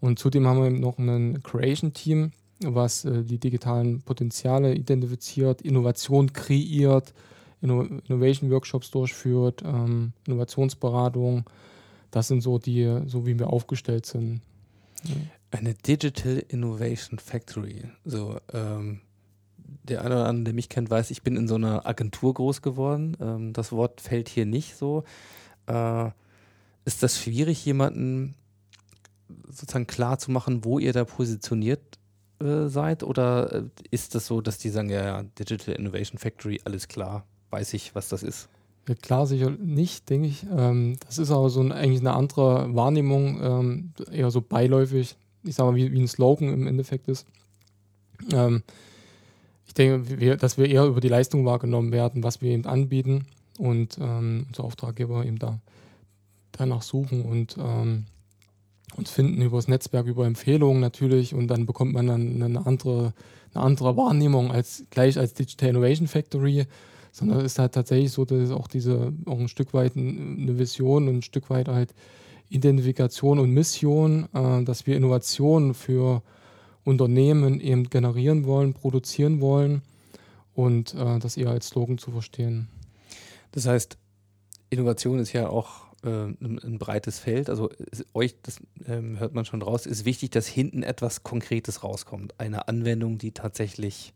Und 0.00 0.18
zudem 0.18 0.46
haben 0.48 0.58
wir 0.58 0.66
eben 0.66 0.80
noch 0.80 0.98
ein 0.98 1.40
Creation-Team, 1.44 2.32
was 2.64 3.04
äh, 3.04 3.22
die 3.22 3.38
digitalen 3.38 4.02
Potenziale 4.02 4.74
identifiziert, 4.74 5.62
Innovation 5.62 6.32
kreiert, 6.32 7.14
Inno 7.62 7.82
Innovation-Workshops 8.08 8.90
durchführt, 8.90 9.62
ähm, 9.64 10.14
Innovationsberatung. 10.26 11.44
Das 12.14 12.28
sind 12.28 12.42
so 12.42 12.60
die, 12.60 13.00
so 13.06 13.26
wie 13.26 13.36
wir 13.40 13.48
aufgestellt 13.48 14.06
sind. 14.06 14.40
Eine 15.50 15.74
Digital 15.74 16.44
Innovation 16.46 17.18
Factory. 17.18 17.88
So, 18.04 18.38
ähm, 18.52 19.00
der 19.82 20.04
eine 20.04 20.14
oder 20.14 20.26
andere, 20.26 20.44
der 20.44 20.54
mich 20.54 20.68
kennt, 20.68 20.90
weiß, 20.90 21.10
ich 21.10 21.22
bin 21.22 21.36
in 21.36 21.48
so 21.48 21.56
einer 21.56 21.86
Agentur 21.86 22.32
groß 22.34 22.62
geworden. 22.62 23.16
Ähm, 23.20 23.52
das 23.52 23.72
Wort 23.72 24.00
fällt 24.00 24.28
hier 24.28 24.46
nicht 24.46 24.76
so. 24.76 25.02
Äh, 25.66 26.10
ist 26.84 27.02
das 27.02 27.20
schwierig, 27.20 27.64
jemanden 27.64 28.36
sozusagen 29.48 29.88
klar 29.88 30.16
zu 30.20 30.30
machen, 30.30 30.64
wo 30.64 30.78
ihr 30.78 30.92
da 30.92 31.04
positioniert 31.04 31.98
äh, 32.40 32.68
seid? 32.68 33.02
Oder 33.02 33.52
äh, 33.52 33.62
ist 33.90 34.14
das 34.14 34.26
so, 34.26 34.40
dass 34.40 34.58
die 34.58 34.70
sagen, 34.70 34.88
ja, 34.88 35.04
ja, 35.04 35.22
Digital 35.36 35.74
Innovation 35.74 36.18
Factory, 36.18 36.60
alles 36.64 36.86
klar, 36.86 37.26
weiß 37.50 37.74
ich, 37.74 37.96
was 37.96 38.08
das 38.08 38.22
ist? 38.22 38.48
Ja, 38.88 38.94
klar, 38.94 39.26
sicher 39.26 39.50
nicht, 39.50 40.10
denke 40.10 40.28
ich. 40.28 40.44
Ähm, 40.54 40.96
das 41.06 41.18
ist 41.18 41.30
aber 41.30 41.48
so 41.48 41.60
ein, 41.60 41.72
eigentlich 41.72 42.00
eine 42.00 42.14
andere 42.14 42.74
Wahrnehmung, 42.74 43.40
ähm, 43.42 43.92
eher 44.10 44.30
so 44.30 44.40
beiläufig. 44.40 45.16
Ich 45.42 45.54
sage 45.54 45.70
mal, 45.70 45.76
wie, 45.76 45.92
wie, 45.92 46.00
ein 46.00 46.08
Slogan 46.08 46.52
im 46.52 46.66
Endeffekt 46.66 47.08
ist. 47.08 47.26
Ähm, 48.32 48.62
ich 49.66 49.74
denke, 49.74 50.20
wir, 50.20 50.36
dass 50.36 50.58
wir 50.58 50.68
eher 50.68 50.84
über 50.84 51.00
die 51.00 51.08
Leistung 51.08 51.44
wahrgenommen 51.44 51.92
werden, 51.92 52.22
was 52.22 52.42
wir 52.42 52.50
eben 52.50 52.66
anbieten 52.66 53.26
und 53.58 53.98
ähm, 54.00 54.44
unsere 54.48 54.66
Auftraggeber 54.66 55.24
eben 55.24 55.38
da 55.38 55.58
danach 56.52 56.82
suchen 56.82 57.22
und 57.22 57.56
ähm, 57.58 58.06
uns 58.96 59.10
finden 59.10 59.42
über 59.42 59.56
das 59.58 59.68
Netzwerk, 59.68 60.06
über 60.06 60.26
Empfehlungen 60.26 60.80
natürlich 60.80 61.34
und 61.34 61.48
dann 61.48 61.66
bekommt 61.66 61.92
man 61.94 62.06
dann 62.06 62.42
eine 62.42 62.66
andere, 62.66 63.12
eine 63.52 63.64
andere 63.64 63.96
Wahrnehmung 63.96 64.52
als 64.52 64.84
gleich 64.90 65.18
als 65.18 65.34
Digital 65.34 65.70
Innovation 65.70 66.06
Factory, 66.06 66.66
sondern 67.14 67.38
es 67.38 67.52
ist 67.52 67.58
halt 67.60 67.72
tatsächlich 67.72 68.10
so, 68.10 68.24
dass 68.24 68.50
auch 68.50 68.66
diese 68.66 69.12
auch 69.26 69.38
ein 69.38 69.46
Stück 69.46 69.72
weit 69.72 69.96
eine 69.96 70.58
Vision 70.58 71.06
und 71.08 71.18
ein 71.18 71.22
Stück 71.22 71.48
weit 71.48 71.68
halt 71.68 71.94
Identifikation 72.48 73.38
und 73.38 73.50
Mission, 73.50 74.28
äh, 74.34 74.64
dass 74.64 74.88
wir 74.88 74.96
Innovationen 74.96 75.74
für 75.74 76.22
Unternehmen 76.82 77.60
eben 77.60 77.84
generieren 77.88 78.46
wollen, 78.46 78.74
produzieren 78.74 79.40
wollen 79.40 79.82
und 80.54 80.94
äh, 80.94 81.20
das 81.20 81.36
eher 81.36 81.50
als 81.50 81.68
Slogan 81.68 81.98
zu 81.98 82.10
verstehen. 82.10 82.66
Das 83.52 83.66
heißt, 83.66 83.96
Innovation 84.70 85.20
ist 85.20 85.32
ja 85.32 85.48
auch 85.48 85.86
äh, 86.02 86.08
ein, 86.08 86.78
breites 86.80 87.20
Feld. 87.20 87.48
Also 87.48 87.70
euch, 88.12 88.34
das 88.42 88.58
ähm, 88.88 89.20
hört 89.20 89.34
man 89.34 89.44
schon 89.44 89.62
raus, 89.62 89.86
ist 89.86 90.04
wichtig, 90.04 90.30
dass 90.30 90.48
hinten 90.48 90.82
etwas 90.82 91.22
Konkretes 91.22 91.84
rauskommt. 91.84 92.40
Eine 92.40 92.66
Anwendung, 92.66 93.18
die 93.18 93.30
tatsächlich 93.30 94.14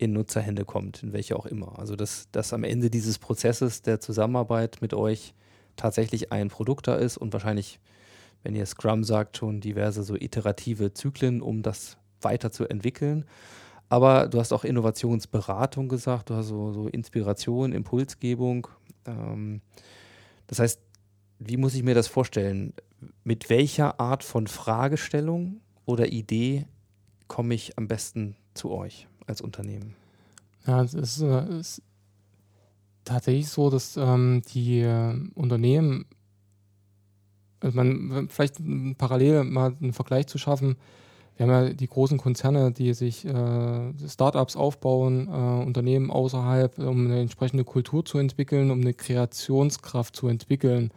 in 0.00 0.14
Nutzerhände 0.14 0.64
kommt, 0.64 1.02
in 1.02 1.12
welche 1.12 1.36
auch 1.36 1.44
immer. 1.44 1.78
Also 1.78 1.94
dass, 1.94 2.28
dass 2.32 2.54
am 2.54 2.64
Ende 2.64 2.88
dieses 2.88 3.18
Prozesses 3.18 3.82
der 3.82 4.00
Zusammenarbeit 4.00 4.78
mit 4.80 4.94
euch 4.94 5.34
tatsächlich 5.76 6.32
ein 6.32 6.48
Produkt 6.48 6.88
da 6.88 6.94
ist 6.94 7.18
und 7.18 7.34
wahrscheinlich, 7.34 7.80
wenn 8.42 8.54
ihr 8.54 8.64
Scrum 8.64 9.04
sagt, 9.04 9.36
schon 9.36 9.60
diverse 9.60 10.02
so 10.02 10.16
iterative 10.16 10.94
Zyklen, 10.94 11.42
um 11.42 11.62
das 11.62 11.98
weiterzuentwickeln. 12.22 13.26
Aber 13.90 14.28
du 14.28 14.40
hast 14.40 14.54
auch 14.54 14.64
Innovationsberatung 14.64 15.88
gesagt, 15.88 16.30
du 16.30 16.34
hast 16.34 16.48
so, 16.48 16.72
so 16.72 16.88
Inspiration, 16.88 17.72
Impulsgebung. 17.72 18.68
Ähm, 19.04 19.60
das 20.46 20.60
heißt, 20.60 20.80
wie 21.40 21.58
muss 21.58 21.74
ich 21.74 21.82
mir 21.82 21.94
das 21.94 22.08
vorstellen? 22.08 22.72
Mit 23.22 23.50
welcher 23.50 24.00
Art 24.00 24.24
von 24.24 24.46
Fragestellung 24.46 25.60
oder 25.84 26.06
Idee 26.06 26.64
komme 27.28 27.52
ich 27.52 27.76
am 27.76 27.86
besten 27.86 28.36
zu 28.54 28.70
euch 28.70 29.09
als 29.30 29.40
Unternehmen? 29.40 29.94
Ja, 30.66 30.82
es 30.82 30.94
ist, 30.94 31.22
äh, 31.22 31.58
ist 31.58 31.82
tatsächlich 33.04 33.48
so, 33.48 33.70
dass 33.70 33.96
ähm, 33.96 34.42
die 34.52 34.80
äh, 34.80 35.14
Unternehmen, 35.34 36.04
also 37.60 37.76
man 37.76 38.28
vielleicht 38.28 38.56
parallel 38.98 39.44
mal 39.44 39.74
einen 39.80 39.92
Vergleich 39.92 40.26
zu 40.26 40.38
schaffen, 40.38 40.76
wir 41.40 41.46
haben 41.46 41.68
ja 41.68 41.72
die 41.72 41.86
großen 41.86 42.18
Konzerne, 42.18 42.70
die 42.70 42.92
sich 42.92 43.24
äh, 43.24 43.92
Startups 44.06 44.56
aufbauen, 44.56 45.26
äh, 45.26 45.64
Unternehmen 45.64 46.10
außerhalb, 46.10 46.78
um 46.78 47.06
eine 47.06 47.18
entsprechende 47.18 47.64
Kultur 47.64 48.04
zu 48.04 48.18
entwickeln, 48.18 48.70
um 48.70 48.82
eine 48.82 48.92
Kreationskraft 48.92 50.14
zu 50.14 50.28
entwickeln 50.28 50.90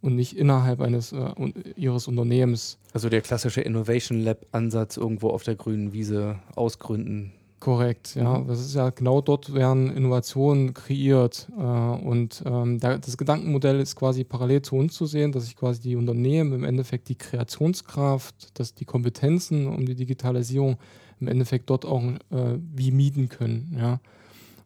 und 0.00 0.16
nicht 0.16 0.36
innerhalb 0.36 0.80
eines 0.80 1.12
äh, 1.12 1.30
ihres 1.76 2.08
Unternehmens. 2.08 2.78
Also 2.92 3.08
der 3.08 3.20
klassische 3.20 3.60
Innovation 3.60 4.20
Lab 4.20 4.46
Ansatz 4.50 4.96
irgendwo 4.96 5.30
auf 5.30 5.44
der 5.44 5.54
grünen 5.54 5.92
Wiese 5.92 6.40
ausgründen. 6.56 7.32
Korrekt, 7.60 8.14
ja. 8.14 8.38
Mhm. 8.38 8.46
Das 8.46 8.60
ist 8.60 8.74
ja 8.74 8.90
genau 8.90 9.20
dort 9.20 9.52
werden 9.52 9.90
Innovationen 9.90 10.74
kreiert. 10.74 11.48
Äh, 11.58 11.62
und 11.62 12.42
ähm, 12.46 12.78
das 12.78 13.16
Gedankenmodell 13.16 13.80
ist 13.80 13.96
quasi 13.96 14.22
parallel 14.22 14.62
zu 14.62 14.76
uns 14.76 14.94
zu 14.94 15.06
sehen, 15.06 15.32
dass 15.32 15.46
sich 15.46 15.56
quasi 15.56 15.80
die 15.80 15.96
Unternehmen 15.96 16.52
im 16.52 16.64
Endeffekt 16.64 17.08
die 17.08 17.16
Kreationskraft, 17.16 18.58
dass 18.58 18.74
die 18.74 18.84
Kompetenzen 18.84 19.66
um 19.66 19.86
die 19.86 19.96
Digitalisierung 19.96 20.76
im 21.20 21.26
Endeffekt 21.26 21.68
dort 21.68 21.84
auch 21.84 22.00
äh, 22.00 22.58
wie 22.74 22.92
mieten 22.92 23.28
können. 23.28 23.76
Ja. 23.76 23.98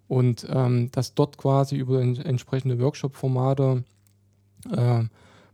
Und 0.07 0.47
ähm, 0.51 0.91
dass 0.93 1.15
dort 1.15 1.39
quasi 1.39 1.77
über 1.77 2.03
entsprechende 2.03 2.79
Workshop-Formate 2.79 3.85
äh, 4.71 5.05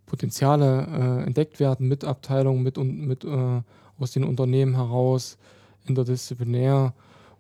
Potenziale 0.07 0.89
äh, 0.91 1.27
entdeckt 1.27 1.61
werden 1.61 1.87
mit 1.87 2.03
Abteilungen, 2.03 2.65
mit, 2.65 2.79
mit 2.79 3.25
aus 3.25 4.13
den 4.13 4.25
Unternehmen 4.25 4.75
heraus, 4.75 5.39
interdisziplinär 5.87 6.95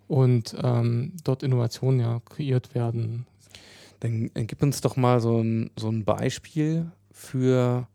und 0.08 0.56
ähm, 0.62 1.12
dort 1.22 1.42
Innovationen 1.42 2.00
ja 2.00 2.20
kreiert 2.20 2.74
werden. 2.74 3.26
Dann, 4.00 4.30
dann 4.34 4.46
gib 4.46 4.62
uns 4.62 4.80
doch 4.80 4.96
mal 4.96 5.20
so 5.20 5.40
ein, 5.40 5.70
so 5.76 5.88
ein 5.88 6.04
Beispiel 6.04 6.90
für, 7.12 7.86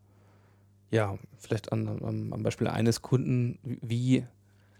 ja, 0.90 1.18
vielleicht 1.38 1.72
an, 1.72 1.88
am, 1.88 2.32
am 2.32 2.42
Beispiel 2.42 2.68
eines 2.68 3.02
Kunden, 3.02 3.58
wie, 3.62 4.24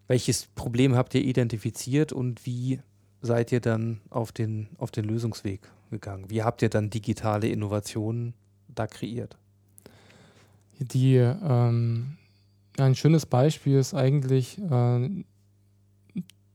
welches 0.06 0.46
Problem 0.54 0.94
habt 0.94 1.14
ihr 1.14 1.22
identifiziert 1.22 2.12
und 2.12 2.46
wie 2.46 2.80
seid 3.20 3.52
ihr 3.52 3.60
dann 3.60 4.00
auf 4.10 4.32
den, 4.32 4.68
auf 4.78 4.90
den 4.90 5.04
Lösungsweg 5.04 5.60
gegangen? 5.90 6.28
Wie 6.28 6.42
habt 6.42 6.62
ihr 6.62 6.68
dann 6.68 6.90
digitale 6.90 7.48
Innovationen 7.48 8.34
da 8.68 8.86
kreiert? 8.86 9.36
Die, 10.78 11.16
ähm, 11.16 12.18
ein 12.76 12.94
schönes 12.94 13.26
Beispiel 13.26 13.78
ist 13.78 13.94
eigentlich 13.94 14.58
äh, 14.58 15.24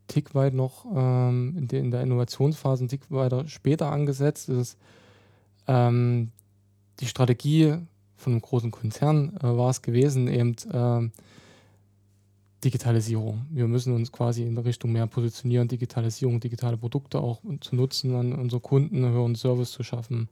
Tick 0.10 0.36
weit 0.36 0.54
noch 0.54 0.86
ähm, 0.93 1.56
in, 1.58 1.67
der, 1.69 1.80
in, 1.80 1.91
der, 1.91 2.02
Innovationsphase, 2.02 2.84
ein 2.84 2.89
Tick 2.89 3.10
weiter 3.10 3.48
später 3.48 3.89
angesetzt 3.91 4.50
ist. 4.50 4.78
Ähm, 5.67 6.32
die 7.00 7.06
Strategie 7.06 7.76
von 8.17 8.34
einem 8.34 8.41
großen 8.41 8.72
Konzern 8.72 9.38
äh, 9.38 9.43
war 9.43 9.69
es 9.69 9.82
gewesen, 9.82 10.28
eben 10.28 10.56
äh, 10.74 11.10
Digitalisierung. 12.63 13.45
Wir 13.50 13.67
müssen 13.67 13.95
uns 13.95 14.12
quasi 14.12 14.43
in 14.43 14.58
Richtung 14.58 14.91
mehr 14.91 15.08
positionieren, 15.08 15.69
Digitalisierung, 15.69 16.41
digitale 16.41 16.76
Produkte 16.76 17.19
auch 17.19 17.39
zu 17.62 17.76
nutzen, 17.76 18.15
an 18.15 18.34
unsere 18.34 18.60
Kunden 18.60 18.98
einen 18.98 19.13
höheren 19.13 19.36
Service 19.36 19.72
zu 19.72 19.84
schaffen. 19.84 20.28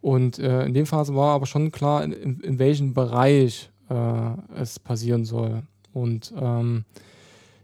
Und 0.00 0.38
äh, 0.38 0.64
in 0.64 0.74
dem 0.74 0.86
Phase 0.86 1.16
war 1.16 1.34
aber 1.34 1.46
schon 1.46 1.72
klar, 1.72 2.04
in, 2.04 2.40
in 2.40 2.58
welchem 2.60 2.94
Bereich 2.94 3.70
äh, 3.90 4.60
es 4.60 4.78
passieren 4.78 5.24
soll. 5.24 5.62
Und 5.92 6.32
ähm, 6.40 6.84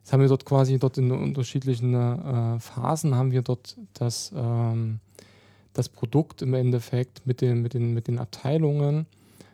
jetzt 0.05 0.13
haben 0.13 0.21
wir 0.21 0.29
dort 0.29 0.45
quasi 0.45 0.79
dort 0.79 0.99
in 0.99 1.11
unterschiedlichen 1.11 1.95
äh, 1.95 2.61
Phasen 2.61 3.15
haben 3.15 3.33
wir 3.33 3.41
dort 3.41 3.79
das, 3.95 4.33
ähm, 4.37 5.01
das 5.73 5.89
Produkt 5.89 6.43
im 6.43 6.53
Endeffekt 6.53 7.27
mit 7.27 7.41
den, 7.41 7.63
mit 7.63 7.73
den, 7.73 7.95
mit 7.95 8.07
den 8.07 8.19
Abteilungen 8.19 9.07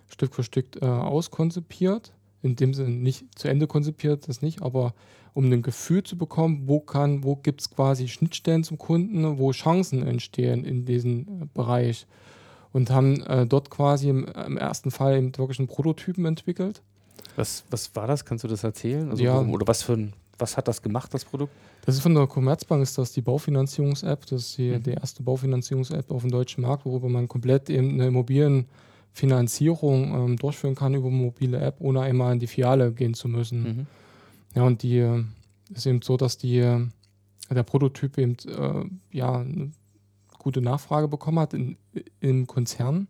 Stück 0.09 0.35
für 0.35 0.43
Stück 0.43 0.83
äh, 0.83 0.87
auskonzipiert. 0.87 2.13
In 2.43 2.57
dem 2.57 2.75
Sinne 2.75 2.91
nicht 2.91 3.27
zu 3.39 3.47
Ende 3.47 3.69
konzipiert, 3.69 4.27
das 4.27 4.43
nicht, 4.43 4.61
aber 4.61 4.93
um 5.35 5.53
ein 5.53 5.63
Gefühl 5.63 6.03
zu 6.03 6.19
bekommen, 6.19 6.63
wo 6.67 6.81
kann, 6.81 7.23
wo 7.23 7.37
gibt 7.37 7.61
es 7.61 7.71
quasi 7.71 8.09
Schnittstellen 8.09 8.65
zum 8.65 8.77
Kunden, 8.77 9.39
wo 9.39 9.53
Chancen 9.53 10.05
entstehen 10.05 10.65
in 10.65 10.85
diesem 10.85 11.49
Bereich 11.55 12.09
und 12.73 12.91
haben 12.91 13.23
äh, 13.23 13.47
dort 13.47 13.71
quasi 13.71 14.09
im, 14.09 14.25
im, 14.25 14.57
ersten 14.57 14.91
Fall 14.91 15.17
eben 15.17 15.39
wirklich 15.39 15.61
einen 15.61 15.69
Prototypen 15.69 16.25
entwickelt. 16.25 16.83
Was, 17.37 17.63
was 17.71 17.95
war 17.95 18.09
das? 18.09 18.25
Kannst 18.25 18.43
du 18.43 18.49
das 18.49 18.65
erzählen? 18.65 19.11
Also, 19.11 19.23
ja. 19.23 19.39
Oder 19.41 19.69
was 19.69 19.85
für 19.85 19.93
ein, 19.93 20.13
was 20.41 20.57
hat 20.57 20.69
das 20.69 20.83
gemacht, 20.83 21.13
das 21.15 21.25
Produkt? 21.25 21.53
Das 21.85 21.95
ist 21.95 22.03
von 22.03 22.15
der 22.15 22.27
Commerzbank, 22.27 22.83
ist 22.83 22.99
das 22.99 23.13
die 23.13 23.23
Baufinanzierungs-App. 23.23 24.27
Das 24.27 24.43
ist 24.43 24.59
die, 24.59 24.71
Mhm. 24.71 24.83
die 24.83 24.91
erste 24.93 25.23
Baufinanzierungs-App 25.23 26.11
auf 26.11 26.23
dem 26.23 26.31
deutschen 26.31 26.63
Markt, 26.63 26.85
worüber 26.85 27.09
man 27.09 27.29
komplett 27.29 27.71
eben 27.71 27.93
eine 27.95 28.09
Immobilienfinanzierung 28.09 30.15
ähm, 30.15 30.37
durchführen 30.37 30.75
kann 30.75 30.95
über 30.95 31.11
mobile 31.11 31.59
App, 31.59 31.77
ohne 31.81 32.01
einmal 32.03 32.33
in 32.33 32.39
die 32.39 32.47
Filiale 32.47 32.93
gehen 32.93 33.15
zu 33.15 33.29
müssen. 33.29 33.63
Mhm. 33.63 33.87
Ja, 34.55 34.65
und 34.65 34.83
die 34.83 34.99
äh, 34.99 35.25
ist 35.75 35.87
eben 35.87 36.03
so, 36.03 36.17
dass 36.17 36.39
die, 36.39 36.59
äh, 36.59 36.87
der 37.51 37.63
Prototyp 37.63 38.19
eben 38.19 38.37
äh, 38.47 39.17
ja, 39.17 39.39
eine 39.41 39.71
gute 40.39 40.61
Nachfrage 40.61 41.09
bekommen 41.09 41.39
hat 41.39 41.55
in, 41.55 41.77
im 42.21 42.47
Konzern, 42.47 43.09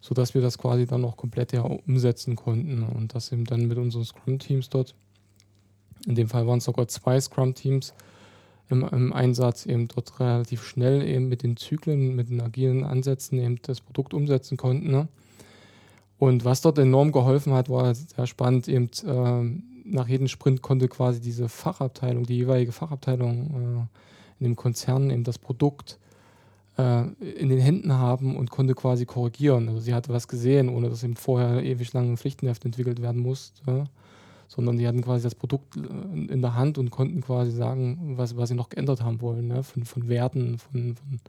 sodass 0.00 0.34
wir 0.34 0.40
das 0.40 0.58
quasi 0.58 0.86
dann 0.86 1.04
auch 1.04 1.16
komplett 1.16 1.52
ja 1.52 1.62
umsetzen 1.62 2.36
konnten 2.36 2.82
und 2.82 3.14
das 3.14 3.32
eben 3.32 3.44
dann 3.44 3.66
mit 3.66 3.78
unseren 3.78 4.04
Scrum-Teams 4.04 4.68
dort. 4.70 4.94
In 6.08 6.14
dem 6.14 6.28
Fall 6.28 6.46
waren 6.46 6.58
es 6.58 6.64
sogar 6.64 6.88
zwei 6.88 7.20
Scrum-Teams 7.20 7.92
im, 8.70 8.82
im 8.82 9.12
Einsatz, 9.12 9.66
eben 9.66 9.88
dort 9.88 10.18
relativ 10.20 10.64
schnell 10.64 11.06
eben 11.06 11.28
mit 11.28 11.42
den 11.42 11.58
Zyklen, 11.58 12.16
mit 12.16 12.30
den 12.30 12.40
agilen 12.40 12.82
Ansätzen 12.82 13.38
eben 13.38 13.60
das 13.62 13.82
Produkt 13.82 14.14
umsetzen 14.14 14.56
konnten. 14.56 14.90
Ne? 14.90 15.08
Und 16.18 16.46
was 16.46 16.62
dort 16.62 16.78
enorm 16.78 17.12
geholfen 17.12 17.52
hat, 17.52 17.68
war 17.68 17.94
sehr 17.94 18.26
spannend, 18.26 18.68
eben 18.68 18.90
ähm, 19.06 19.62
nach 19.84 20.08
jedem 20.08 20.28
Sprint 20.28 20.62
konnte 20.62 20.88
quasi 20.88 21.20
diese 21.20 21.48
Fachabteilung, 21.48 22.24
die 22.24 22.36
jeweilige 22.36 22.72
Fachabteilung 22.72 23.88
äh, 23.88 24.40
in 24.40 24.44
dem 24.44 24.56
Konzern 24.56 25.10
eben 25.10 25.24
das 25.24 25.38
Produkt 25.38 25.98
äh, 26.78 27.02
in 27.36 27.50
den 27.50 27.60
Händen 27.60 27.92
haben 27.92 28.34
und 28.36 28.50
konnte 28.50 28.74
quasi 28.74 29.04
korrigieren. 29.04 29.68
Also 29.68 29.80
sie 29.80 29.94
hatte 29.94 30.12
was 30.12 30.26
gesehen, 30.26 30.70
ohne 30.70 30.88
dass 30.88 31.04
eben 31.04 31.16
vorher 31.16 31.62
ewig 31.62 31.92
lang 31.92 32.12
ein 32.12 32.16
Pflichtenheft 32.16 32.64
entwickelt 32.64 33.02
werden 33.02 33.20
musste, 33.20 33.88
sondern 34.48 34.78
die 34.78 34.88
hatten 34.88 35.02
quasi 35.02 35.22
das 35.22 35.34
Produkt 35.34 35.76
äh, 35.76 35.80
in 36.32 36.42
der 36.42 36.54
Hand 36.54 36.78
und 36.78 36.90
konnten 36.90 37.20
quasi 37.20 37.52
sagen, 37.52 38.14
was, 38.16 38.36
was 38.36 38.48
sie 38.48 38.54
noch 38.54 38.70
geändert 38.70 39.02
haben 39.02 39.20
wollen, 39.20 39.46
ne? 39.46 39.62
von, 39.62 39.84
von 39.84 40.08
Werten, 40.08 40.58
von, 40.58 40.96
von 40.96 41.20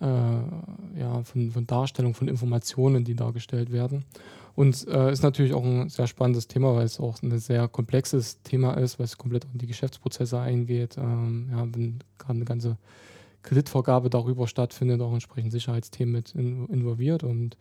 äh, 0.00 1.00
ja, 1.00 1.22
von, 1.22 1.50
von 1.50 1.66
Darstellung 1.66 2.14
von 2.14 2.28
Informationen, 2.28 3.04
die 3.04 3.14
dargestellt 3.14 3.72
werden. 3.72 4.04
Und 4.56 4.86
äh, 4.86 5.12
ist 5.12 5.22
natürlich 5.22 5.52
auch 5.52 5.64
ein 5.64 5.88
sehr 5.88 6.06
spannendes 6.06 6.46
Thema, 6.46 6.76
weil 6.76 6.84
es 6.84 7.00
auch 7.00 7.20
ein 7.22 7.38
sehr 7.38 7.66
komplexes 7.68 8.40
Thema 8.42 8.74
ist, 8.74 8.98
weil 8.98 9.04
es 9.04 9.18
komplett 9.18 9.46
in 9.52 9.58
die 9.58 9.66
Geschäftsprozesse 9.66 10.38
eingeht. 10.38 10.96
Ähm, 10.96 11.48
ja, 11.50 11.66
wenn 11.72 11.98
gerade 12.18 12.36
eine 12.36 12.44
ganze 12.44 12.76
Kreditvergabe 13.42 14.10
darüber 14.10 14.46
stattfindet, 14.46 15.00
auch 15.00 15.12
entsprechend 15.12 15.52
Sicherheitsthemen 15.52 16.12
mit 16.12 16.34
in, 16.34 16.66
involviert. 16.66 17.24
Und 17.24 17.56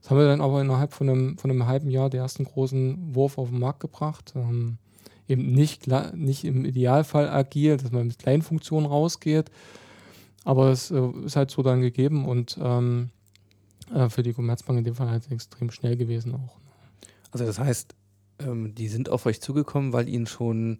das 0.00 0.10
haben 0.10 0.18
wir 0.18 0.26
dann 0.26 0.40
aber 0.40 0.60
innerhalb 0.60 0.92
von 0.92 1.08
einem, 1.08 1.38
von 1.38 1.50
einem 1.50 1.66
halben 1.66 1.90
Jahr 1.90 2.10
den 2.10 2.20
ersten 2.20 2.44
großen 2.44 3.14
Wurf 3.14 3.38
auf 3.38 3.50
den 3.50 3.58
Markt 3.58 3.80
gebracht. 3.80 4.32
Ähm, 4.36 4.78
eben 5.28 5.52
nicht, 5.52 5.86
nicht 6.14 6.44
im 6.44 6.64
Idealfall 6.64 7.28
agil, 7.28 7.76
dass 7.76 7.92
man 7.92 8.06
mit 8.06 8.18
kleinen 8.18 8.42
Funktionen 8.42 8.86
rausgeht, 8.86 9.50
aber 10.44 10.70
es 10.70 10.90
äh, 10.90 11.00
ist 11.24 11.36
halt 11.36 11.50
so 11.50 11.62
dann 11.62 11.82
gegeben 11.82 12.26
und 12.26 12.58
ähm, 12.60 13.10
äh, 13.94 14.08
für 14.08 14.22
die 14.22 14.32
Commerzbank 14.32 14.78
in 14.78 14.84
dem 14.84 14.94
Fall 14.94 15.10
halt 15.10 15.30
extrem 15.30 15.70
schnell 15.70 15.96
gewesen 15.96 16.34
auch. 16.34 16.56
Also 17.30 17.44
das 17.44 17.58
heißt, 17.58 17.94
ähm, 18.40 18.74
die 18.74 18.88
sind 18.88 19.10
auf 19.10 19.26
euch 19.26 19.40
zugekommen, 19.40 19.92
weil 19.92 20.08
ihnen 20.08 20.26
schon 20.26 20.78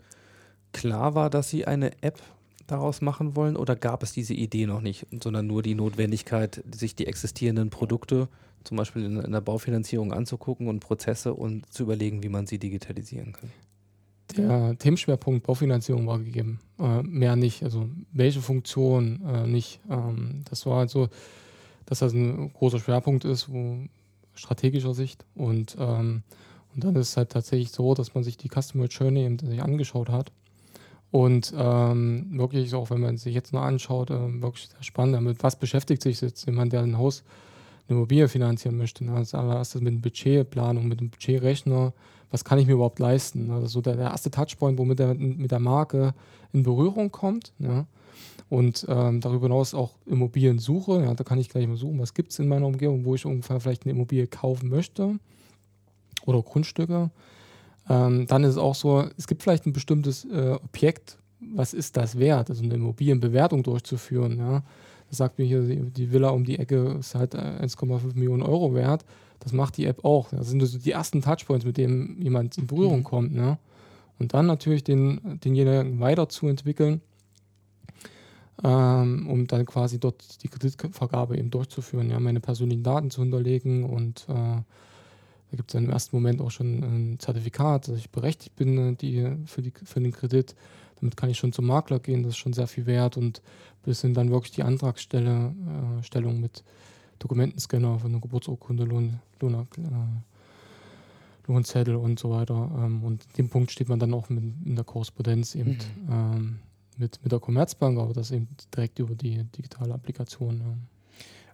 klar 0.73 1.15
war, 1.15 1.31
dass 1.31 1.51
sie 1.51 1.67
eine 1.67 2.03
App 2.03 2.21
daraus 2.69 3.01
machen 3.01 3.35
wollen 3.35 3.57
oder 3.57 3.75
gab 3.75 4.05
es 4.05 4.13
diese 4.13 4.35
Idee 4.35 4.67
noch 4.67 4.81
nicht, 4.81 5.07
sondern 5.23 5.47
nur 5.49 5.63
die 5.63 5.75
Notwendigkeit, 5.75 6.63
sich 6.73 6.95
die 6.95 7.07
existierenden 7.07 7.71
Produkte 7.71 8.29
zum 8.65 8.77
Beispiel 8.77 9.05
in, 9.05 9.17
in 9.19 9.33
der 9.33 9.41
Baufinanzierung 9.41 10.13
anzugucken 10.13 10.69
und 10.69 10.81
Prozesse 10.81 11.35
und 11.35 11.73
zu 11.73 11.85
überlegen, 11.85 12.23
wie 12.23 12.29
man 12.29 12.47
sie 12.47 12.59
digitalisieren 12.59 13.33
kann? 13.33 13.51
Der 14.37 14.77
Themenschwerpunkt 14.79 15.47
Baufinanzierung 15.47 16.07
war 16.07 16.19
gegeben. 16.19 16.61
Äh, 16.79 17.03
mehr 17.03 17.35
nicht. 17.35 17.63
Also 17.63 17.89
welche 18.13 18.43
Funktion 18.43 19.23
äh, 19.27 19.47
nicht. 19.47 19.81
Ähm, 19.89 20.43
das 20.51 20.67
war 20.67 20.79
halt 20.79 20.91
so, 20.91 21.09
dass 21.87 22.01
das 22.01 22.13
ein 22.13 22.53
großer 22.53 22.79
Schwerpunkt 22.79 23.25
ist, 23.25 23.51
wo 23.51 23.79
strategischer 24.35 24.93
Sicht. 24.93 25.25
Und, 25.35 25.77
ähm, 25.81 26.23
und 26.75 26.85
dann 26.85 26.95
ist 26.97 27.11
es 27.11 27.17
halt 27.17 27.31
tatsächlich 27.31 27.71
so, 27.71 27.95
dass 27.95 28.15
man 28.15 28.23
sich 28.23 28.37
die 28.37 28.51
Customer 28.51 28.87
Journey 28.87 29.25
eben 29.25 29.39
sich 29.39 29.63
angeschaut 29.63 30.11
hat. 30.11 30.31
Und 31.11 31.55
ähm, 31.57 32.27
wirklich, 32.33 32.75
auch 32.75 32.91
wenn 32.91 33.01
man 33.01 33.17
sich 33.17 33.35
jetzt 33.35 33.53
noch 33.53 33.63
anschaut, 33.63 34.11
äh, 34.11 34.43
wirklich 34.43 34.69
sehr 34.69 34.83
spannend. 34.83 35.15
Damit 35.15 35.43
was 35.43 35.57
beschäftigt 35.57 36.03
sich 36.03 36.21
jetzt 36.21 36.47
jemand, 36.47 36.73
der 36.73 36.83
ein 36.83 36.99
Haus, 36.99 37.25
eine 37.89 37.97
Immobilie 37.97 38.29
finanzieren 38.29 38.77
möchte? 38.77 39.05
Ne? 39.05 39.13
Als 39.13 39.35
allererstes 39.35 39.81
mit 39.81 39.93
einer 39.93 40.03
Budgetplanung, 40.03 40.87
mit 40.87 41.01
einem 41.01 41.11
Budgetrechner 41.11 41.93
was 42.31 42.45
kann 42.45 42.59
ich 42.59 42.67
mir 42.67 42.75
überhaupt 42.75 42.99
leisten? 42.99 43.51
Also 43.51 43.67
so 43.67 43.81
der, 43.81 43.97
der 43.97 44.11
erste 44.11 44.31
Touchpoint, 44.31 44.79
womit 44.79 45.01
er 45.01 45.15
mit 45.15 45.51
der 45.51 45.61
Marke 45.61 46.15
in 46.53 46.63
Berührung 46.63 47.11
kommt. 47.11 47.53
Ja. 47.59 47.87
Und 48.51 48.87
ähm, 48.89 49.21
darüber 49.21 49.47
hinaus 49.47 49.75
auch 49.75 49.93
Immobiliensuche. 50.07 51.03
Ja, 51.03 51.15
da 51.15 51.25
kann 51.25 51.39
ich 51.39 51.49
gleich 51.49 51.67
mal 51.67 51.77
suchen, 51.77 51.99
was 51.99 52.15
gibt 52.15 52.33
es 52.33 52.39
in 52.39 52.49
meiner 52.49 52.67
Umgebung, 52.67 53.05
wo 53.05 53.15
ich 53.15 53.27
ungefähr 53.27 53.61
vielleicht 53.61 53.85
eine 53.85 53.93
Immobilie 53.93 54.27
kaufen 54.27 54.69
möchte 54.69 55.19
oder 56.27 56.43
Grundstücke. 56.43 57.11
Ähm, 57.89 58.27
dann 58.27 58.45
ist 58.45 58.51
es 58.51 58.59
auch 58.59 58.75
so, 58.75 59.05
es 59.17 59.27
gibt 59.27 59.43
vielleicht 59.43 59.67
ein 59.67 59.73
bestimmtes 59.73 60.25
äh, 60.25 60.57
Objekt, 60.63 61.19
was 61.41 61.73
ist 61.73 61.97
das 61.97 62.19
wert? 62.19 62.51
Also 62.51 62.63
eine 62.63 62.75
Immobilienbewertung 62.75 63.63
durchzuführen. 63.63 64.39
Ja. 64.39 64.63
Das 65.09 65.19
sagt 65.19 65.39
mir 65.39 65.45
hier, 65.45 65.63
die 65.63 66.13
Villa 66.13 66.31
um 66.31 66.45
die 66.45 66.59
Ecke 66.59 66.97
ist 67.01 67.15
halt 67.15 67.35
1,5 67.35 68.15
Millionen 68.15 68.43
Euro 68.43 68.75
wert. 68.75 69.05
Das 69.41 69.53
macht 69.53 69.77
die 69.77 69.87
App 69.87 70.05
auch. 70.05 70.31
Das 70.31 70.49
sind 70.49 70.65
so 70.65 70.79
die 70.79 70.91
ersten 70.91 71.23
Touchpoints, 71.23 71.65
mit 71.65 71.77
denen 71.77 72.21
jemand 72.21 72.59
in 72.59 72.67
Berührung 72.67 72.99
mhm. 72.99 73.05
kommt. 73.05 73.35
Ne? 73.35 73.59
Und 74.19 74.35
dann 74.35 74.47
natürlich 74.47 74.85
den, 74.85 75.39
denjenigen 75.45 76.01
weiterzuentwickeln, 76.01 77.01
ähm, 78.65 79.29
um 79.31 79.47
dann 79.47 79.65
quasi 79.65 80.01
dort 80.01 80.43
die 80.43 80.49
Kreditvergabe 80.49 81.39
eben 81.39 81.51
durchzuführen, 81.51 82.11
ja, 82.11 82.19
meine 82.19 82.41
persönlichen 82.41 82.83
Daten 82.83 83.11
zu 83.11 83.23
hinterlegen 83.23 83.85
und 83.85 84.27
äh, 84.29 84.61
da 85.51 85.57
gibt 85.57 85.71
es 85.71 85.73
dann 85.73 85.85
im 85.85 85.91
ersten 85.91 86.15
Moment 86.15 86.41
auch 86.41 86.51
schon 86.51 86.83
ein 86.83 87.19
Zertifikat, 87.19 87.89
dass 87.89 87.99
ich 87.99 88.11
berechtigt 88.11 88.57
bin 88.57 88.97
die, 88.99 89.27
für, 89.47 89.63
die, 89.63 89.73
für 89.85 90.01
den 90.01 90.13
Kredit. 90.13 90.55
Damit 91.01 91.17
kann 91.17 91.31
ich 91.31 91.39
schon 91.39 91.53
zum 91.53 91.67
Makler 91.67 92.01
gehen, 92.01 92.23
das 92.23 92.31
ist 92.31 92.39
schon 92.39 92.53
sehr 92.53 92.67
viel 92.67 92.87
wert 92.87 93.17
und 93.17 93.41
bis 93.85 94.03
hin 94.03 94.15
dann 94.15 94.31
wirklich 94.31 94.53
die 94.53 94.63
Antragsstellung 94.63 95.55
äh, 96.13 96.41
mit 96.41 96.65
Dokumentenscanner 97.19 97.99
von 97.99 98.13
der 98.13 98.21
Geburtsurkunde, 98.21 98.85
Lohn, 98.85 99.21
Lohn, 99.41 99.55
äh, 99.55 101.47
Lohnzettel 101.47 101.97
und 101.97 102.19
so 102.19 102.31
weiter. 102.31 102.71
Ähm, 102.77 103.03
und 103.03 103.23
an 103.23 103.33
dem 103.39 103.49
Punkt 103.49 103.71
steht 103.71 103.89
man 103.89 103.99
dann 103.99 104.13
auch 104.13 104.29
mit, 104.29 104.45
in 104.65 104.75
der 104.75 104.85
Korrespondenz 104.85 105.55
eben 105.55 105.71
mhm. 105.71 105.79
ähm, 106.11 106.59
mit, 106.99 107.21
mit 107.23 107.33
der 107.33 107.41
Commerzbank, 107.41 107.99
aber 107.99 108.13
das 108.13 108.31
eben 108.31 108.49
direkt 108.75 108.99
über 108.99 109.15
die 109.15 109.45
digitale 109.45 109.95
Applikation. 109.95 110.59
Ja. 110.59 110.75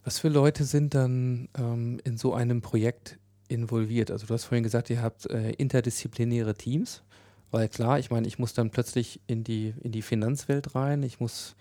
Was 0.04 0.18
für 0.18 0.28
Leute 0.28 0.64
sind 0.64 0.94
dann 0.94 1.48
ähm, 1.56 2.00
in 2.04 2.18
so 2.18 2.34
einem 2.34 2.60
Projekt 2.60 3.18
involviert? 3.48 4.10
Also 4.10 4.26
du 4.26 4.34
hast 4.34 4.44
vorhin 4.44 4.64
gesagt, 4.64 4.90
ihr 4.90 5.02
habt 5.02 5.26
äh, 5.30 5.52
interdisziplinäre 5.52 6.54
Teams, 6.54 7.02
weil 7.50 7.68
klar, 7.68 7.98
ich 7.98 8.10
meine, 8.10 8.26
ich 8.26 8.38
muss 8.38 8.54
dann 8.54 8.70
plötzlich 8.70 9.20
in 9.26 9.44
die, 9.44 9.74
in 9.82 9.92
die 9.92 10.02
Finanzwelt 10.02 10.74
rein, 10.74 11.02
ich 11.02 11.20
muss 11.20 11.56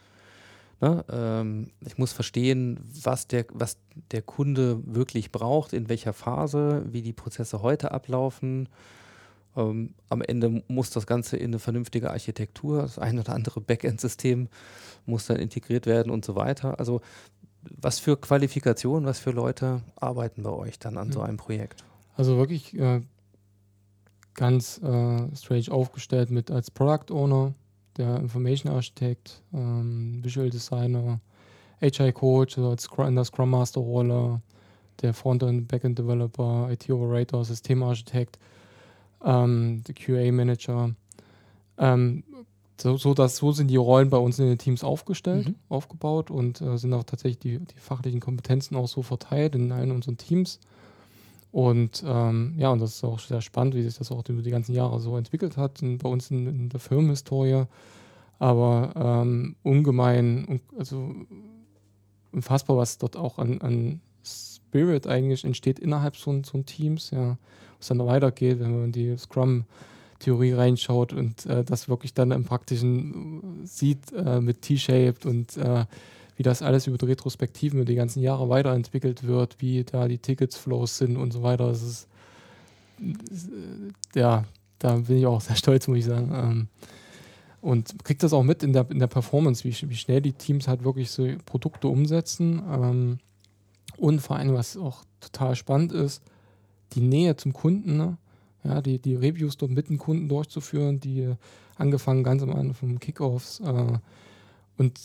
Ne? 0.83 1.05
Ähm, 1.09 1.71
ich 1.85 1.97
muss 1.97 2.11
verstehen, 2.11 2.77
was 3.03 3.27
der, 3.27 3.45
was 3.53 3.77
der 4.11 4.21
Kunde 4.21 4.81
wirklich 4.85 5.31
braucht, 5.31 5.71
in 5.71 5.87
welcher 5.87 6.11
Phase, 6.11 6.83
wie 6.91 7.01
die 7.01 7.13
Prozesse 7.13 7.61
heute 7.61 7.91
ablaufen. 7.91 8.67
Ähm, 9.55 9.93
am 10.09 10.21
Ende 10.21 10.61
muss 10.67 10.89
das 10.89 11.07
Ganze 11.07 11.37
in 11.37 11.51
eine 11.51 11.59
vernünftige 11.59 12.11
Architektur, 12.11 12.81
das 12.81 12.99
ein 12.99 13.17
oder 13.17 13.33
andere 13.33 13.61
Backend-System 13.61 14.49
muss 15.05 15.27
dann 15.27 15.37
integriert 15.37 15.85
werden 15.85 16.11
und 16.11 16.25
so 16.25 16.35
weiter. 16.35 16.79
Also 16.79 16.99
was 17.69 17.99
für 17.99 18.17
Qualifikationen, 18.17 19.05
was 19.05 19.19
für 19.19 19.31
Leute 19.31 19.81
arbeiten 19.95 20.43
bei 20.43 20.51
euch 20.51 20.79
dann 20.79 20.97
an 20.97 21.11
so 21.11 21.21
einem 21.21 21.37
Projekt? 21.37 21.83
Also 22.15 22.37
wirklich 22.37 22.77
äh, 22.77 23.01
ganz 24.33 24.79
äh, 24.79 25.35
strange 25.35 25.71
aufgestellt 25.71 26.29
mit 26.31 26.51
als 26.51 26.71
Product 26.71 27.11
Owner, 27.11 27.53
der 27.97 28.17
Information 28.17 28.71
Architect, 28.71 29.41
ähm, 29.53 30.23
Visual 30.23 30.49
Designer, 30.49 31.19
HI 31.79 32.11
Coach, 32.11 32.57
also 32.57 32.75
in 33.03 33.15
der 33.15 33.25
Scrum 33.25 33.49
Master 33.49 33.81
Rolle, 33.81 34.41
der 35.01 35.13
Frontend, 35.13 35.67
Backend 35.67 35.99
Developer, 35.99 36.69
IT 36.71 36.89
Operator, 36.89 37.43
Systemarchitekt, 37.43 38.39
ähm, 39.23 39.83
der 39.87 39.95
QA 39.95 40.31
Manager. 40.31 40.95
Ähm, 41.77 42.23
so, 42.79 42.97
so, 42.97 43.13
dass, 43.13 43.37
so 43.37 43.51
sind 43.51 43.67
die 43.67 43.75
Rollen 43.75 44.09
bei 44.09 44.17
uns 44.17 44.39
in 44.39 44.47
den 44.47 44.57
Teams 44.57 44.83
aufgestellt, 44.83 45.49
mhm. 45.49 45.55
aufgebaut 45.69 46.31
und 46.31 46.61
äh, 46.61 46.77
sind 46.77 46.93
auch 46.93 47.03
tatsächlich 47.03 47.39
die, 47.39 47.59
die 47.59 47.79
fachlichen 47.79 48.19
Kompetenzen 48.19 48.75
auch 48.75 48.87
so 48.87 49.01
verteilt 49.01 49.55
in 49.55 49.71
allen 49.71 49.91
unseren 49.91 50.17
Teams. 50.17 50.59
Und 51.51 52.03
ähm, 52.05 52.55
ja, 52.57 52.71
und 52.71 52.79
das 52.79 52.95
ist 52.95 53.03
auch 53.03 53.19
sehr 53.19 53.41
spannend, 53.41 53.75
wie 53.75 53.83
sich 53.83 53.95
das 53.95 54.11
auch 54.11 54.27
über 54.27 54.41
die 54.41 54.49
ganzen 54.49 54.73
Jahre 54.73 54.99
so 54.99 55.15
entwickelt 55.17 55.55
hat, 55.55 55.83
in, 55.83 55.99
bei 55.99 56.09
uns 56.09 56.31
in, 56.31 56.47
in, 56.47 56.69
der 56.69 56.79
Firmenhistorie. 56.79 57.65
Aber 58.39 58.91
ähm, 58.95 59.55
ungemein, 59.61 60.61
also 60.77 61.13
unfassbar, 62.31 62.77
was 62.77 62.97
dort 62.97 63.15
auch 63.15 63.37
an, 63.37 63.61
an 63.61 64.01
Spirit 64.25 65.05
eigentlich 65.05 65.43
entsteht 65.43 65.77
innerhalb 65.77 66.17
so, 66.17 66.41
so 66.43 66.63
Teams, 66.63 67.11
ja, 67.11 67.37
was 67.77 67.87
dann 67.87 67.99
weitergeht, 67.99 68.59
wenn 68.59 68.79
man 68.79 68.91
die 68.91 69.15
Scrum 69.17 69.65
Theorie 70.23 70.53
reinschaut 70.53 71.13
und 71.13 71.45
äh, 71.45 71.63
das 71.63 71.89
wirklich 71.89 72.13
dann 72.13 72.31
im 72.31 72.45
Praktischen 72.45 73.63
äh, 73.63 73.67
sieht 73.67 74.11
äh, 74.13 74.39
mit 74.39 74.61
T-Shaped 74.61 75.25
und 75.25 75.57
äh, 75.57 75.85
wie 76.35 76.43
das 76.43 76.61
alles 76.61 76.87
über 76.87 76.97
die 76.97 77.05
Retrospektiven 77.05 77.79
über 77.79 77.85
die 77.85 77.95
ganzen 77.95 78.21
Jahre 78.21 78.49
weiterentwickelt 78.49 79.23
wird, 79.27 79.57
wie 79.59 79.83
da 79.83 80.07
die 80.07 80.17
Tickets-Flows 80.17 80.97
sind 80.97 81.17
und 81.17 81.31
so 81.31 81.43
weiter. 81.43 81.67
Das 81.67 81.83
ist, 81.83 82.07
ja, 84.15 84.45
da 84.79 84.95
bin 84.95 85.17
ich 85.17 85.25
auch 85.25 85.41
sehr 85.41 85.55
stolz, 85.57 85.87
muss 85.87 85.99
ich 85.99 86.05
sagen. 86.05 86.31
Ähm, 86.33 86.67
und 87.61 88.03
kriegt 88.03 88.23
das 88.23 88.33
auch 88.33 88.43
mit 88.43 88.63
in 88.63 88.73
der, 88.73 88.89
in 88.89 88.99
der 88.99 89.07
Performance, 89.07 89.63
wie, 89.63 89.89
wie 89.89 89.95
schnell 89.95 90.21
die 90.21 90.33
Teams 90.33 90.67
halt 90.67 90.83
wirklich 90.83 91.11
so 91.11 91.27
Produkte 91.45 91.87
umsetzen. 91.87 92.61
Ähm, 92.69 93.19
und 93.97 94.19
vor 94.19 94.37
allem, 94.37 94.53
was 94.53 94.75
auch 94.75 95.03
total 95.21 95.55
spannend 95.55 95.91
ist, 95.91 96.23
die 96.93 97.01
Nähe 97.01 97.35
zum 97.35 97.53
Kunden. 97.53 97.97
Ne? 97.97 98.17
Ja, 98.63 98.81
die, 98.81 98.99
die 98.99 99.15
Reviews 99.15 99.57
dort 99.57 99.71
mit 99.71 99.89
den 99.89 99.97
Kunden 99.97 100.29
durchzuführen, 100.29 100.99
die 100.99 101.33
angefangen 101.75 102.23
ganz 102.23 102.41
am 102.43 102.51
Anfang 102.51 102.73
vom 102.73 102.99
Kickoffs. 102.99 103.59
Äh, 103.59 103.97
und 104.77 104.99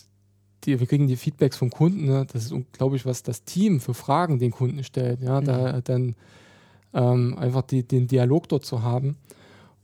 die, 0.64 0.78
wir 0.78 0.86
kriegen 0.86 1.06
die 1.06 1.16
Feedbacks 1.16 1.56
vom 1.56 1.70
Kunden. 1.70 2.06
Ne? 2.06 2.26
Das 2.32 2.44
ist 2.44 2.52
unglaublich, 2.52 3.06
was 3.06 3.22
das 3.22 3.44
Team 3.44 3.80
für 3.80 3.94
Fragen 3.94 4.38
den 4.38 4.50
Kunden 4.50 4.82
stellt. 4.84 5.22
Ja, 5.22 5.40
mhm. 5.40 5.44
da 5.44 5.80
dann 5.80 6.14
ähm, 6.94 7.36
einfach 7.38 7.62
die, 7.62 7.82
den 7.82 8.06
Dialog 8.06 8.48
dort 8.48 8.64
zu 8.64 8.82
haben. 8.82 9.16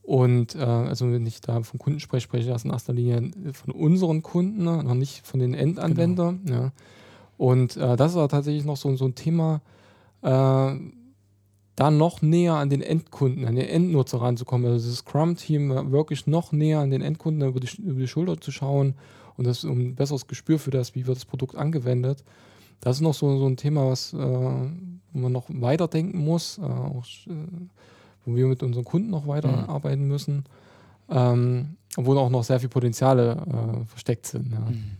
Und 0.02 0.54
äh, 0.54 0.58
also 0.58 1.10
wenn 1.10 1.26
ich 1.26 1.40
da 1.40 1.62
vom 1.62 1.78
Kunden 1.78 2.00
spreche, 2.00 2.24
spreche 2.24 2.44
ich 2.44 2.50
erst 2.50 2.66
in 2.66 2.70
erster 2.70 2.92
Linie 2.92 3.30
von 3.54 3.72
unseren 3.72 4.22
Kunden, 4.22 4.64
ne? 4.64 4.84
noch 4.84 4.94
nicht 4.94 5.26
von 5.26 5.40
den 5.40 5.54
Endanwendern. 5.54 6.40
Genau. 6.44 6.60
Ja. 6.60 6.72
Und 7.38 7.76
äh, 7.76 7.96
das 7.96 8.14
war 8.14 8.28
tatsächlich 8.28 8.64
noch 8.64 8.76
so, 8.76 8.94
so 8.96 9.06
ein 9.06 9.14
Thema, 9.14 9.62
äh, 10.22 10.74
da 11.76 11.90
noch 11.90 12.22
näher 12.22 12.54
an 12.54 12.70
den 12.70 12.82
Endkunden, 12.82 13.46
an 13.46 13.56
den 13.56 13.66
Endnutzer 13.66 14.20
ranzukommen. 14.20 14.70
Also 14.70 14.88
das 14.88 14.98
Scrum-Team 14.98 15.90
wirklich 15.90 16.26
noch 16.26 16.52
näher 16.52 16.80
an 16.80 16.90
den 16.90 17.02
Endkunden 17.02 17.48
über 17.48 17.60
die, 17.60 17.82
über 17.82 18.00
die 18.00 18.08
Schulter 18.08 18.40
zu 18.40 18.52
schauen 18.52 18.94
und 19.36 19.46
das 19.46 19.64
um 19.64 19.78
ein 19.78 19.94
besseres 19.94 20.26
Gespür 20.26 20.58
für 20.58 20.70
das, 20.70 20.94
wie 20.94 21.06
wird 21.06 21.16
das 21.16 21.24
Produkt 21.24 21.56
angewendet. 21.56 22.22
Das 22.80 22.96
ist 22.96 23.02
noch 23.02 23.14
so, 23.14 23.38
so 23.38 23.46
ein 23.46 23.56
Thema, 23.56 23.88
was 23.88 24.12
äh, 24.12 24.18
wo 25.14 25.20
man 25.20 25.32
noch 25.32 25.44
weiterdenken 25.48 26.18
muss, 26.18 26.58
äh, 26.58 26.62
auch, 26.62 27.04
äh, 27.26 27.32
wo 28.26 28.36
wir 28.36 28.46
mit 28.46 28.62
unseren 28.62 28.84
Kunden 28.84 29.10
noch 29.10 29.26
weiterarbeiten 29.26 30.02
mhm. 30.02 30.08
müssen, 30.08 30.44
ähm, 31.08 31.76
obwohl 31.96 32.18
auch 32.18 32.30
noch 32.30 32.44
sehr 32.44 32.58
viele 32.58 32.70
Potenziale 32.70 33.32
äh, 33.32 33.84
versteckt 33.86 34.26
sind. 34.26 34.52
Ja. 34.52 34.60
Mhm. 34.60 34.98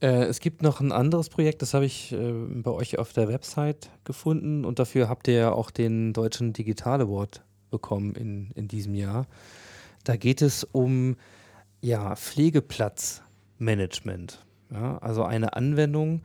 Äh, 0.00 0.24
es 0.24 0.40
gibt 0.40 0.62
noch 0.62 0.80
ein 0.80 0.90
anderes 0.92 1.28
Projekt, 1.28 1.60
das 1.62 1.74
habe 1.74 1.86
ich 1.86 2.12
äh, 2.12 2.32
bei 2.48 2.70
euch 2.70 2.98
auf 2.98 3.12
der 3.12 3.28
Website 3.28 3.90
gefunden 4.04 4.64
und 4.64 4.78
dafür 4.78 5.08
habt 5.08 5.26
ihr 5.28 5.34
ja 5.34 5.52
auch 5.52 5.70
den 5.70 6.12
Deutschen 6.12 6.52
Digital 6.52 7.00
Award 7.00 7.42
bekommen 7.70 8.14
in, 8.14 8.50
in 8.54 8.68
diesem 8.68 8.94
Jahr. 8.94 9.26
Da 10.04 10.16
geht 10.16 10.42
es 10.42 10.64
um 10.64 11.16
ja, 11.80 12.14
Pflegeplatzmanagement. 12.14 14.44
Ja, 14.70 14.98
also 14.98 15.24
eine 15.24 15.54
Anwendung, 15.54 16.22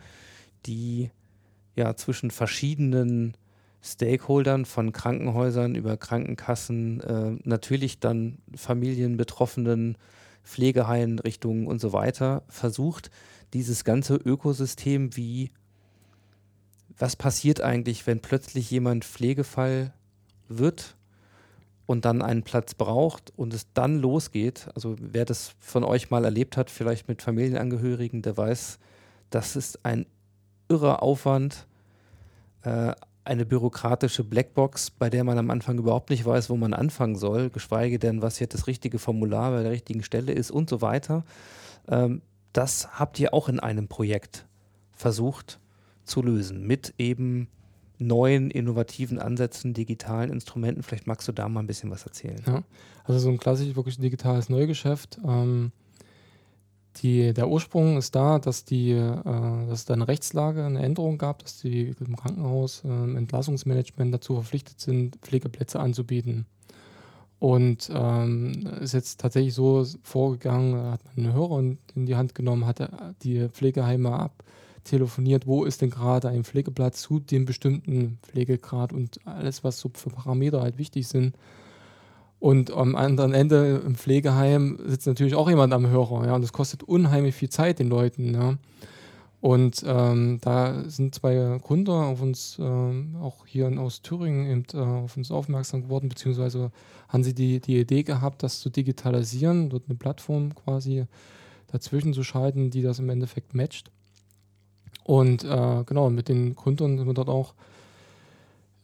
die 0.65 1.11
ja 1.75 1.95
zwischen 1.95 2.31
verschiedenen 2.31 3.37
Stakeholdern 3.83 4.65
von 4.65 4.91
Krankenhäusern 4.91 5.75
über 5.75 5.95
Krankenkassen, 5.97 7.01
äh, 7.01 7.37
natürlich 7.43 7.99
dann 7.99 8.39
Familienbetroffenen, 8.55 9.97
Pflegeeinrichtungen 10.43 11.67
und 11.67 11.79
so 11.79 11.93
weiter 11.93 12.41
versucht, 12.47 13.11
dieses 13.53 13.83
ganze 13.83 14.15
Ökosystem 14.15 15.15
wie, 15.15 15.51
was 16.97 17.15
passiert 17.15 17.61
eigentlich, 17.61 18.07
wenn 18.07 18.21
plötzlich 18.21 18.69
jemand 18.71 19.05
Pflegefall 19.05 19.93
wird 20.47 20.95
und 21.85 22.05
dann 22.05 22.21
einen 22.21 22.43
Platz 22.43 22.73
braucht 22.73 23.33
und 23.37 23.53
es 23.53 23.67
dann 23.73 23.99
losgeht. 23.99 24.69
Also 24.75 24.95
wer 24.99 25.25
das 25.25 25.53
von 25.59 25.83
euch 25.83 26.09
mal 26.09 26.23
erlebt 26.23 26.57
hat, 26.57 26.69
vielleicht 26.69 27.07
mit 27.07 27.21
Familienangehörigen, 27.21 28.21
der 28.21 28.37
weiß, 28.37 28.79
das 29.29 29.55
ist 29.55 29.85
ein 29.85 30.05
irrer 30.69 31.03
Aufwand, 31.03 31.67
äh, 32.63 32.93
eine 33.23 33.45
bürokratische 33.45 34.23
Blackbox, 34.23 34.89
bei 34.91 35.09
der 35.09 35.23
man 35.23 35.37
am 35.37 35.51
Anfang 35.51 35.77
überhaupt 35.77 36.09
nicht 36.09 36.25
weiß, 36.25 36.49
wo 36.49 36.57
man 36.57 36.73
anfangen 36.73 37.15
soll, 37.15 37.49
geschweige 37.49 37.99
denn, 37.99 38.21
was 38.21 38.39
jetzt 38.39 38.53
das 38.53 38.67
richtige 38.67 38.97
Formular 38.97 39.51
bei 39.51 39.63
der 39.63 39.71
richtigen 39.71 40.03
Stelle 40.03 40.31
ist 40.31 40.49
und 40.49 40.69
so 40.69 40.81
weiter. 40.81 41.23
Ähm, 41.87 42.21
das 42.53 42.99
habt 42.99 43.19
ihr 43.19 43.33
auch 43.33 43.49
in 43.49 43.59
einem 43.59 43.87
Projekt 43.87 44.45
versucht 44.91 45.59
zu 46.03 46.21
lösen 46.21 46.65
mit 46.65 46.93
eben 46.97 47.47
neuen, 47.97 48.49
innovativen 48.49 49.19
Ansätzen, 49.19 49.73
digitalen 49.73 50.31
Instrumenten. 50.31 50.83
Vielleicht 50.83 51.07
magst 51.07 51.27
du 51.27 51.31
da 51.31 51.47
mal 51.47 51.61
ein 51.61 51.67
bisschen 51.67 51.91
was 51.91 52.03
erzählen. 52.05 52.41
Ja, 52.47 52.63
also 53.03 53.19
so 53.19 53.29
ein 53.29 53.37
klassisches, 53.37 53.75
wirklich 53.75 53.97
digitales 53.99 54.49
Neugeschäft. 54.49 55.19
Ähm, 55.23 55.71
die, 56.97 57.33
der 57.33 57.47
Ursprung 57.47 57.97
ist 57.97 58.15
da, 58.15 58.39
dass, 58.39 58.65
die, 58.65 58.91
äh, 58.91 59.23
dass 59.23 59.79
es 59.79 59.85
da 59.85 59.93
eine 59.93 60.07
Rechtslage, 60.07 60.65
eine 60.65 60.81
Änderung 60.81 61.17
gab, 61.17 61.39
dass 61.39 61.61
die 61.61 61.95
im 61.99 62.15
Krankenhaus 62.15 62.83
äh, 62.83 62.87
Entlassungsmanagement 62.89 64.13
dazu 64.13 64.33
verpflichtet 64.33 64.79
sind, 64.79 65.15
Pflegeplätze 65.21 65.79
anzubieten. 65.79 66.45
Und 67.41 67.89
ähm, 67.91 68.67
ist 68.81 68.93
jetzt 68.93 69.19
tatsächlich 69.19 69.55
so 69.55 69.83
vorgegangen, 70.03 70.91
hat 70.91 71.03
man 71.03 71.25
einen 71.25 71.33
Hörer 71.33 71.59
in 71.95 72.05
die 72.05 72.15
Hand 72.15 72.35
genommen, 72.35 72.67
hat 72.67 72.87
die 73.23 73.49
Pflegeheime 73.49 74.29
abtelefoniert, 74.79 75.47
wo 75.47 75.65
ist 75.65 75.81
denn 75.81 75.89
gerade 75.89 76.29
ein 76.29 76.43
Pflegeplatz 76.43 77.01
zu 77.01 77.19
dem 77.19 77.45
bestimmten 77.45 78.19
Pflegegrad 78.21 78.93
und 78.93 79.17
alles, 79.25 79.63
was 79.63 79.79
so 79.79 79.89
für 79.91 80.11
Parameter 80.11 80.61
halt 80.61 80.77
wichtig 80.77 81.07
sind. 81.07 81.35
Und 82.39 82.69
am 82.69 82.95
anderen 82.95 83.33
Ende 83.33 83.81
im 83.87 83.95
Pflegeheim 83.95 84.77
sitzt 84.85 85.07
natürlich 85.07 85.33
auch 85.33 85.49
jemand 85.49 85.73
am 85.73 85.87
Hörer, 85.87 86.27
ja, 86.27 86.35
und 86.35 86.43
das 86.43 86.53
kostet 86.53 86.83
unheimlich 86.83 87.33
viel 87.33 87.49
Zeit 87.49 87.79
den 87.79 87.89
Leuten, 87.89 88.35
ja. 88.35 88.57
Und 89.41 89.83
ähm, 89.87 90.37
da 90.41 90.87
sind 90.87 91.15
zwei 91.15 91.57
Gründer 91.63 92.05
auf 92.05 92.21
uns, 92.21 92.57
ähm, 92.59 93.15
auch 93.19 93.47
hier 93.47 93.67
aus 93.79 94.03
Thüringen, 94.03 94.45
eben, 94.45 94.65
äh, 94.73 94.77
auf 94.77 95.17
uns 95.17 95.31
aufmerksam 95.31 95.81
geworden, 95.81 96.09
beziehungsweise 96.09 96.71
haben 97.09 97.23
sie 97.23 97.33
die, 97.33 97.59
die 97.59 97.79
Idee 97.79 98.03
gehabt, 98.03 98.43
das 98.43 98.59
zu 98.59 98.69
digitalisieren, 98.69 99.69
dort 99.69 99.85
eine 99.87 99.97
Plattform 99.97 100.53
quasi 100.53 101.05
dazwischen 101.71 102.13
zu 102.13 102.23
schalten, 102.23 102.69
die 102.69 102.83
das 102.83 102.99
im 102.99 103.09
Endeffekt 103.09 103.55
matcht. 103.55 103.89
Und 105.03 105.43
äh, 105.43 105.83
genau, 105.85 106.11
mit 106.11 106.29
den 106.29 106.55
Gründern 106.55 106.99
sind 106.99 107.07
wir 107.07 107.15
dort 107.15 107.29
auch 107.29 107.55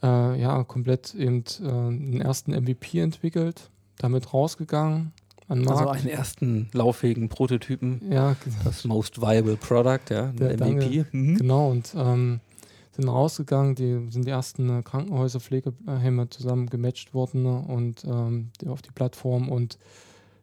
äh, 0.01 0.41
ja, 0.41 0.63
komplett 0.63 1.13
eben 1.13 1.43
äh, 1.61 1.67
einen 1.67 2.21
ersten 2.21 2.51
MVP 2.51 2.99
entwickelt, 2.99 3.69
damit 3.97 4.33
rausgegangen, 4.33 5.13
an 5.47 5.59
also 5.59 5.73
Markt. 5.73 5.89
Also 5.89 6.07
einen 6.07 6.17
ersten 6.17 6.69
lauffähigen 6.73 7.29
Prototypen. 7.29 8.01
Ja, 8.11 8.35
das 8.63 8.83
Most 8.85 9.21
Viable 9.21 9.57
Product, 9.57 10.09
ja, 10.09 10.27
der 10.27 10.57
MVP. 10.57 11.05
Mhm. 11.11 11.37
Genau, 11.37 11.69
und 11.69 11.93
ähm, 11.95 12.39
sind 12.91 13.07
rausgegangen, 13.07 13.75
die 13.75 14.07
sind 14.09 14.25
die 14.25 14.31
ersten 14.31 14.79
äh, 14.79 14.81
Krankenhäuser, 14.81 15.39
Pflegeheime 15.39 16.29
zusammen 16.29 16.67
gematcht 16.67 17.13
worden 17.13 17.43
ne, 17.43 17.59
und 17.67 18.03
ähm, 18.05 18.49
auf 18.67 18.81
die 18.81 18.91
Plattform 18.91 19.49
und 19.49 19.77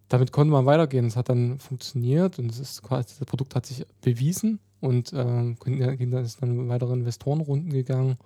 damit 0.08 0.32
konnte 0.32 0.52
man 0.52 0.66
weitergehen. 0.66 1.06
Es 1.06 1.16
hat 1.16 1.28
dann 1.28 1.58
funktioniert 1.58 2.38
und 2.38 2.50
es 2.50 2.58
ist 2.58 2.82
quasi, 2.82 3.14
das 3.18 3.26
Produkt 3.26 3.54
hat 3.54 3.66
sich 3.66 3.84
bewiesen 4.00 4.60
und 4.80 5.12
ähm, 5.14 5.56
ist 5.64 6.42
dann 6.42 6.68
weitere 6.68 6.92
Investorenrunden 6.92 7.72
gegangen 7.72 8.16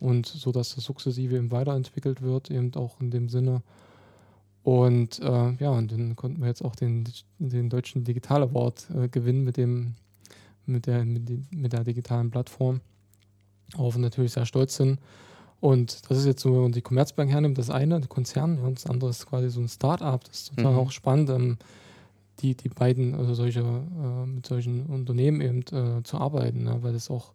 und 0.00 0.26
so, 0.26 0.50
dass 0.50 0.74
das 0.74 0.84
sukzessive 0.84 1.36
eben 1.36 1.52
weiterentwickelt 1.52 2.22
wird, 2.22 2.50
eben 2.50 2.74
auch 2.74 3.00
in 3.00 3.10
dem 3.10 3.28
Sinne, 3.28 3.62
und 4.62 5.18
äh, 5.20 5.52
ja, 5.58 5.70
und 5.70 5.90
dann 5.92 6.14
konnten 6.16 6.40
wir 6.40 6.48
jetzt 6.48 6.64
auch 6.64 6.76
den, 6.76 7.04
den 7.38 7.68
deutschen 7.68 8.04
Digital 8.04 8.42
Award 8.42 8.88
äh, 8.94 9.08
gewinnen 9.08 9.42
mit 9.44 9.56
dem, 9.56 9.94
mit 10.66 10.86
der, 10.86 11.04
mit, 11.04 11.28
die, 11.28 11.42
mit 11.50 11.72
der 11.72 11.84
digitalen 11.84 12.30
Plattform. 12.30 12.80
Worauf 13.74 13.96
wir 13.96 14.02
natürlich 14.02 14.32
sehr 14.32 14.46
stolz 14.46 14.76
sind. 14.76 15.00
Und 15.60 16.10
das 16.10 16.18
ist 16.18 16.26
jetzt 16.26 16.42
so, 16.42 16.52
wenn 16.54 16.62
man 16.62 16.72
die 16.72 16.82
Commerzbank 16.82 17.30
hernimmt, 17.30 17.58
das 17.58 17.70
eine, 17.70 17.98
der 17.98 18.08
Konzern, 18.08 18.58
und 18.58 18.78
das 18.78 18.86
andere 18.86 19.10
ist 19.10 19.26
quasi 19.26 19.48
so 19.48 19.60
ein 19.60 19.68
Start-up. 19.68 20.24
Das 20.24 20.42
ist 20.42 20.56
total 20.56 20.72
mhm. 20.72 20.78
auch 20.78 20.90
spannend, 20.90 21.30
ähm, 21.30 21.58
die, 22.40 22.56
die 22.56 22.68
beiden, 22.68 23.14
also 23.14 23.34
solche, 23.34 23.60
äh, 23.60 24.26
mit 24.26 24.46
solchen 24.46 24.86
Unternehmen 24.86 25.40
eben 25.40 25.60
äh, 25.72 26.02
zu 26.02 26.18
arbeiten, 26.18 26.64
ne? 26.64 26.78
weil 26.82 26.92
das 26.92 27.10
auch 27.10 27.12
auch 27.12 27.32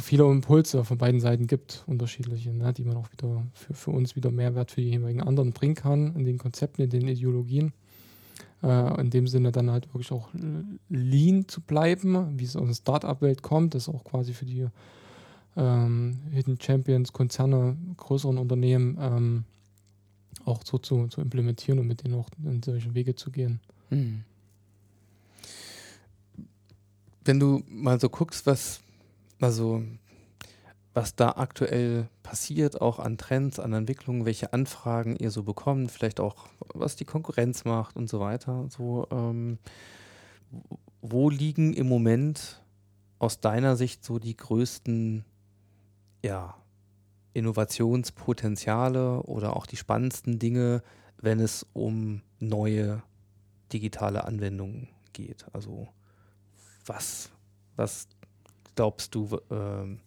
viele 0.00 0.24
Impulse 0.24 0.84
von 0.84 0.98
beiden 0.98 1.20
Seiten 1.20 1.46
gibt, 1.46 1.84
unterschiedliche, 1.86 2.52
ne, 2.52 2.72
die 2.72 2.84
man 2.84 2.96
auch 2.96 3.10
wieder 3.12 3.42
für, 3.54 3.74
für 3.74 3.90
uns 3.90 4.16
wieder 4.16 4.30
Mehrwert 4.30 4.70
für 4.70 4.80
die 4.80 4.90
jeweiligen 4.90 5.22
anderen 5.22 5.52
bringen 5.52 5.74
kann, 5.74 6.14
in 6.16 6.24
den 6.24 6.38
Konzepten, 6.38 6.82
in 6.82 6.90
den 6.90 7.08
Ideologien. 7.08 7.72
Äh, 8.62 9.00
in 9.00 9.10
dem 9.10 9.26
Sinne 9.28 9.52
dann 9.52 9.70
halt 9.70 9.86
wirklich 9.92 10.10
auch 10.12 10.30
lean 10.88 11.46
zu 11.46 11.60
bleiben, 11.60 12.38
wie 12.38 12.44
es 12.44 12.56
aus 12.56 12.66
der 12.66 12.74
Start-up-Welt 12.74 13.42
kommt, 13.42 13.74
das 13.74 13.88
auch 13.88 14.02
quasi 14.02 14.32
für 14.32 14.46
die 14.46 14.66
ähm, 15.56 16.18
Hidden 16.32 16.58
Champions, 16.60 17.12
Konzerne, 17.12 17.76
größeren 17.96 18.38
Unternehmen 18.38 18.96
ähm, 19.00 19.44
auch 20.46 20.62
so 20.64 20.78
zu, 20.78 21.08
zu 21.08 21.20
implementieren 21.20 21.78
und 21.78 21.86
mit 21.86 22.02
denen 22.02 22.14
auch 22.14 22.28
in 22.44 22.62
solche 22.62 22.94
Wege 22.94 23.14
zu 23.14 23.30
gehen. 23.30 23.60
Mhm. 23.90 24.22
Wenn 27.24 27.40
du 27.40 27.62
mal 27.68 28.00
so 28.00 28.08
guckst, 28.08 28.46
was 28.46 28.80
also 29.40 29.82
was 30.96 31.14
da 31.14 31.32
aktuell 31.32 32.08
passiert, 32.22 32.80
auch 32.80 32.98
an 32.98 33.18
Trends, 33.18 33.60
an 33.60 33.74
Entwicklungen, 33.74 34.24
welche 34.24 34.54
Anfragen 34.54 35.14
ihr 35.16 35.30
so 35.30 35.42
bekommt, 35.42 35.90
vielleicht 35.90 36.20
auch, 36.20 36.48
was 36.72 36.96
die 36.96 37.04
Konkurrenz 37.04 37.66
macht 37.66 37.96
und 37.96 38.08
so 38.08 38.18
weiter. 38.18 38.66
So, 38.70 39.06
ähm, 39.10 39.58
wo 41.02 41.28
liegen 41.28 41.74
im 41.74 41.86
Moment 41.86 42.62
aus 43.18 43.40
deiner 43.40 43.76
Sicht 43.76 44.04
so 44.04 44.18
die 44.18 44.38
größten 44.38 45.26
ja, 46.24 46.56
Innovationspotenziale 47.34 49.22
oder 49.24 49.54
auch 49.54 49.66
die 49.66 49.76
spannendsten 49.76 50.38
Dinge, 50.38 50.82
wenn 51.18 51.40
es 51.40 51.66
um 51.74 52.22
neue 52.38 53.02
digitale 53.70 54.24
Anwendungen 54.24 54.88
geht? 55.12 55.44
Also 55.52 55.88
was, 56.86 57.30
was 57.76 58.08
glaubst 58.76 59.14
du, 59.14 59.40
ähm, 59.50 59.98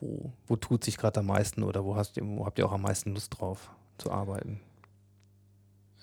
wo, 0.00 0.32
wo 0.46 0.56
tut 0.56 0.84
sich 0.84 0.96
gerade 0.96 1.20
am 1.20 1.26
meisten 1.26 1.62
oder 1.62 1.84
wo, 1.84 1.96
hast, 1.96 2.20
wo 2.22 2.46
habt 2.46 2.58
ihr 2.58 2.66
auch 2.66 2.72
am 2.72 2.82
meisten 2.82 3.14
Lust 3.14 3.38
drauf 3.38 3.70
zu 3.98 4.12
arbeiten? 4.12 4.60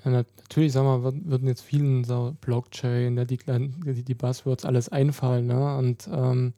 Ja, 0.04 0.12
natürlich, 0.12 0.74
sagen 0.74 0.88
wir, 0.88 1.04
würden 1.04 1.48
jetzt 1.48 1.62
vielen 1.62 2.04
so 2.04 2.36
Blockchain, 2.42 3.16
die, 3.28 3.38
die, 3.38 4.04
die 4.04 4.16
Buzzwords 4.16 4.66
alles 4.66 4.90
einfallen. 4.90 5.46
Ne? 5.48 5.78
Und 5.78 6.10
ähm, 6.12 6.54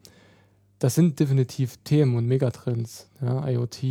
das 0.80 0.96
sind 0.96 1.20
definitiv 1.20 1.78
Themen 1.84 2.16
und 2.16 2.26
Megatrends. 2.26 3.10
Ja? 3.22 3.48
IoT, 3.48 3.84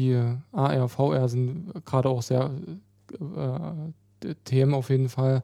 AR, 0.52 0.88
VR 0.88 1.28
sind 1.28 1.72
gerade 1.84 2.08
auch 2.08 2.22
sehr 2.22 2.50
äh, 3.20 4.34
Themen 4.44 4.72
auf 4.72 4.88
jeden 4.88 5.10
Fall. 5.10 5.42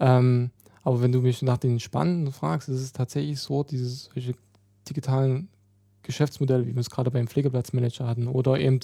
Ähm, 0.00 0.50
aber 0.88 1.02
wenn 1.02 1.12
du 1.12 1.20
mich 1.20 1.42
nach 1.42 1.58
den 1.58 1.80
Spannenden 1.80 2.32
fragst, 2.32 2.70
ist 2.70 2.80
es 2.80 2.94
tatsächlich 2.94 3.38
so, 3.40 3.62
diese 3.62 3.86
solche 3.88 4.32
digitalen 4.88 5.50
Geschäftsmodelle, 6.02 6.66
wie 6.66 6.74
wir 6.74 6.80
es 6.80 6.88
gerade 6.88 7.10
beim 7.10 7.28
Pflegeplatzmanager 7.28 8.06
hatten, 8.06 8.26
oder 8.26 8.58
eben 8.58 8.80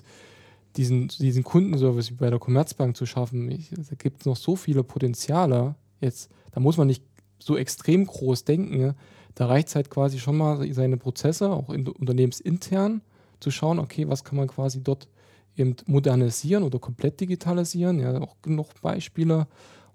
diesen, 0.77 1.09
diesen 1.09 1.45
Kundenservice 1.45 2.11
wie 2.11 2.17
bei 2.17 2.29
der 2.29 2.39
Commerzbank 2.39 2.95
zu 2.95 3.07
schaffen. 3.07 3.51
Ich, 3.51 3.71
da 3.71 3.95
gibt 3.97 4.21
es 4.21 4.27
noch 4.27 4.37
so 4.37 4.55
viele 4.55 4.85
Potenziale. 4.85 5.77
Jetzt, 6.03 6.31
da 6.53 6.61
muss 6.61 6.77
man 6.77 6.89
nicht 6.89 7.03
so 7.39 7.57
extrem 7.57 8.05
groß 8.05 8.45
denken. 8.45 8.95
Da 9.35 9.47
reicht 9.47 9.69
es 9.69 9.75
halt 9.75 9.89
quasi 9.89 10.19
schon 10.19 10.37
mal, 10.37 10.71
seine 10.75 10.99
Prozesse, 10.99 11.49
auch 11.49 11.71
in, 11.71 11.89
unternehmensintern, 11.89 13.01
zu 13.41 13.51
schauen, 13.51 13.79
okay, 13.79 14.07
was 14.11 14.25
kann 14.25 14.37
man 14.37 14.49
quasi 14.49 14.83
dort 14.83 15.09
eben 15.57 15.75
modernisieren 15.87 16.65
oder 16.65 16.79
komplett 16.79 17.19
digitalisieren. 17.23 17.99
Ja, 17.99 18.21
auch 18.21 18.37
genug 18.43 18.79
Beispiele, 18.83 19.47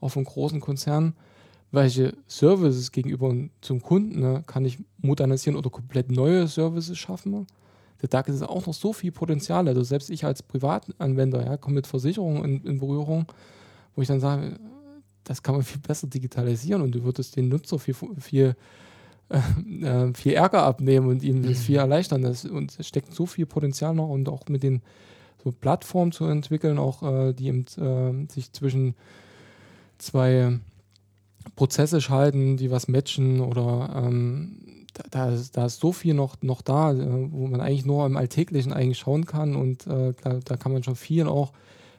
auch 0.01 0.09
von 0.09 0.23
großen 0.23 0.59
Konzernen 0.59 1.13
welche 1.71 2.15
Services 2.27 2.91
gegenüber 2.91 3.33
zum 3.61 3.81
Kunden 3.81 4.19
ne, 4.19 4.43
kann 4.47 4.65
ich 4.65 4.79
modernisieren 4.97 5.57
oder 5.57 5.69
komplett 5.69 6.11
neue 6.11 6.47
Services 6.47 6.97
schaffen. 6.97 7.45
Da 8.09 8.21
gibt 8.21 8.35
es 8.35 8.41
auch 8.41 8.65
noch 8.65 8.73
so 8.73 8.93
viel 8.93 9.11
Potenzial. 9.11 9.67
Also 9.67 9.83
selbst 9.83 10.09
ich 10.09 10.25
als 10.25 10.41
Privatanwender 10.41 11.45
ja, 11.45 11.57
komme 11.57 11.75
mit 11.75 11.87
Versicherungen 11.87 12.43
in, 12.43 12.65
in, 12.65 12.79
Berührung, 12.79 13.25
wo 13.95 14.01
ich 14.01 14.07
dann 14.07 14.19
sage, 14.19 14.57
das 15.25 15.43
kann 15.43 15.55
man 15.55 15.63
viel 15.63 15.81
besser 15.81 16.07
digitalisieren 16.07 16.81
und 16.81 16.95
du 16.95 17.03
würdest 17.03 17.35
den 17.35 17.49
Nutzer 17.49 17.77
viel, 17.77 17.95
viel, 18.17 18.55
äh, 19.29 20.13
viel 20.13 20.33
Ärger 20.33 20.63
abnehmen 20.63 21.07
und 21.09 21.23
ihm 21.23 21.43
das 21.43 21.59
viel 21.59 21.75
mhm. 21.75 21.81
erleichtern. 21.81 22.21
Das, 22.23 22.45
und 22.45 22.79
es 22.79 22.87
steckt 22.87 23.13
so 23.13 23.25
viel 23.25 23.45
Potenzial 23.45 23.93
noch 23.93 24.09
und 24.09 24.27
auch 24.29 24.47
mit 24.47 24.63
den 24.63 24.81
so 25.43 25.51
Plattformen 25.51 26.11
zu 26.11 26.25
entwickeln, 26.25 26.79
auch 26.79 27.03
äh, 27.03 27.33
die 27.33 27.47
eben, 27.47 27.65
äh, 27.77 28.31
sich 28.31 28.51
zwischen 28.53 28.95
zwei 29.97 30.59
Prozesse 31.55 32.01
schalten, 32.01 32.57
die 32.57 32.71
was 32.71 32.87
matchen 32.87 33.39
oder 33.41 34.03
ähm, 34.05 34.85
da, 35.11 35.37
da, 35.53 35.65
ist 35.65 35.79
so 35.79 35.91
viel 35.91 36.13
noch, 36.13 36.41
noch 36.41 36.61
da, 36.61 36.91
äh, 36.91 37.31
wo 37.31 37.47
man 37.47 37.61
eigentlich 37.61 37.85
nur 37.85 38.05
im 38.05 38.17
Alltäglichen 38.17 38.73
eigentlich 38.73 38.99
schauen 38.99 39.25
kann 39.25 39.55
und 39.55 39.87
äh, 39.87 40.13
da, 40.21 40.39
da, 40.43 40.57
kann 40.57 40.73
man 40.73 40.83
schon 40.83 40.95
viel 40.95 41.27
auch 41.27 41.53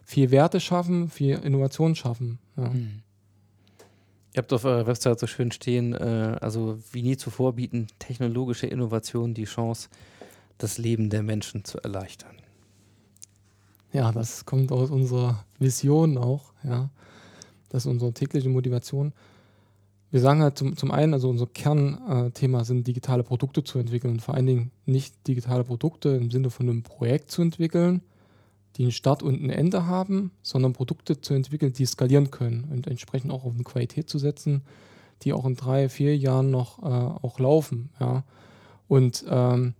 viel 0.04 0.30
Werte 0.30 0.60
schaffen, 0.60 1.08
viel 1.08 1.38
Innovation 1.38 1.94
schaffen. 1.94 2.38
Ja. 2.56 2.70
Mhm. 2.70 3.02
Ihr 4.32 4.38
habt 4.38 4.52
auf 4.52 4.64
eurer 4.64 4.86
Website 4.86 5.18
so 5.18 5.26
schön 5.26 5.50
stehen, 5.50 5.92
äh, 5.92 6.38
also 6.40 6.78
wie 6.92 7.02
nie 7.02 7.16
zuvor 7.16 7.54
bieten 7.54 7.88
technologische 7.98 8.66
Innovationen 8.66 9.34
die 9.34 9.44
Chance, 9.44 9.88
das 10.58 10.78
Leben 10.78 11.10
der 11.10 11.22
Menschen 11.22 11.64
zu 11.64 11.78
erleichtern. 11.78 12.36
Ja, 13.92 14.12
das 14.12 14.44
kommt 14.44 14.70
aus 14.70 14.90
unserer 14.90 15.44
Vision 15.58 16.16
auch, 16.16 16.52
ja. 16.62 16.90
Das 17.70 17.84
ist 17.84 17.90
unsere 17.90 18.12
tägliche 18.12 18.48
Motivation 18.48 19.12
wir 20.10 20.20
sagen 20.20 20.42
halt 20.42 20.58
zum, 20.58 20.76
zum 20.76 20.90
einen, 20.90 21.14
also 21.14 21.28
unser 21.28 21.46
Kernthema 21.46 22.64
sind 22.64 22.86
digitale 22.86 23.22
Produkte 23.22 23.62
zu 23.62 23.78
entwickeln 23.78 24.14
und 24.14 24.22
vor 24.22 24.34
allen 24.34 24.46
Dingen 24.46 24.70
nicht 24.84 25.14
digitale 25.28 25.64
Produkte 25.64 26.10
im 26.10 26.30
Sinne 26.30 26.50
von 26.50 26.68
einem 26.68 26.82
Projekt 26.82 27.30
zu 27.30 27.42
entwickeln, 27.42 28.02
die 28.76 28.82
einen 28.82 28.92
Start 28.92 29.22
und 29.22 29.42
ein 29.42 29.50
Ende 29.50 29.86
haben, 29.86 30.32
sondern 30.42 30.72
Produkte 30.72 31.20
zu 31.20 31.34
entwickeln, 31.34 31.72
die 31.72 31.86
skalieren 31.86 32.30
können 32.30 32.68
und 32.70 32.86
entsprechend 32.86 33.30
auch 33.30 33.44
auf 33.44 33.54
eine 33.54 33.64
Qualität 33.64 34.08
zu 34.08 34.18
setzen, 34.18 34.62
die 35.22 35.32
auch 35.32 35.44
in 35.44 35.54
drei, 35.54 35.88
vier 35.88 36.16
Jahren 36.16 36.50
noch 36.50 36.82
äh, 36.82 36.86
auch 36.86 37.38
laufen. 37.38 37.90
Ja. 38.00 38.24
Und 38.88 39.24
ähm, 39.28 39.74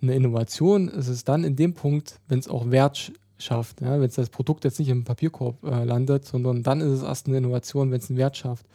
eine 0.00 0.14
Innovation 0.14 0.88
ist 0.88 1.08
es 1.08 1.24
dann 1.24 1.44
in 1.44 1.56
dem 1.56 1.74
Punkt, 1.74 2.20
wenn 2.28 2.38
es 2.38 2.48
auch 2.48 2.70
Wert 2.70 3.12
schafft. 3.38 3.80
Ja. 3.80 4.00
Wenn 4.00 4.08
es 4.08 4.14
das 4.14 4.30
Produkt 4.30 4.64
jetzt 4.64 4.78
nicht 4.78 4.88
im 4.88 5.04
Papierkorb 5.04 5.64
äh, 5.64 5.84
landet, 5.84 6.26
sondern 6.26 6.62
dann 6.62 6.80
ist 6.80 6.90
es 6.90 7.02
erst 7.02 7.26
eine 7.26 7.38
Innovation, 7.38 7.90
wenn 7.90 7.98
es 7.98 8.10
einen 8.10 8.18
Wert 8.18 8.36
schafft. 8.36 8.66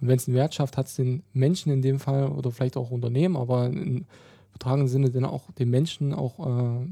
Und 0.00 0.08
wenn 0.08 0.16
es 0.16 0.28
einen 0.28 0.36
Wert 0.36 0.54
schafft, 0.54 0.76
hat 0.76 0.86
es 0.86 0.96
den 0.96 1.22
Menschen 1.32 1.72
in 1.72 1.82
dem 1.82 1.98
Fall 1.98 2.28
oder 2.28 2.50
vielleicht 2.50 2.76
auch 2.76 2.90
Unternehmen, 2.90 3.36
aber 3.36 3.66
im 3.66 4.04
übertragenen 4.50 4.88
Sinne 4.88 5.10
dann 5.10 5.24
auch 5.24 5.50
den 5.52 5.70
Menschen 5.70 6.14
auch 6.14 6.38
äh, 6.46 6.86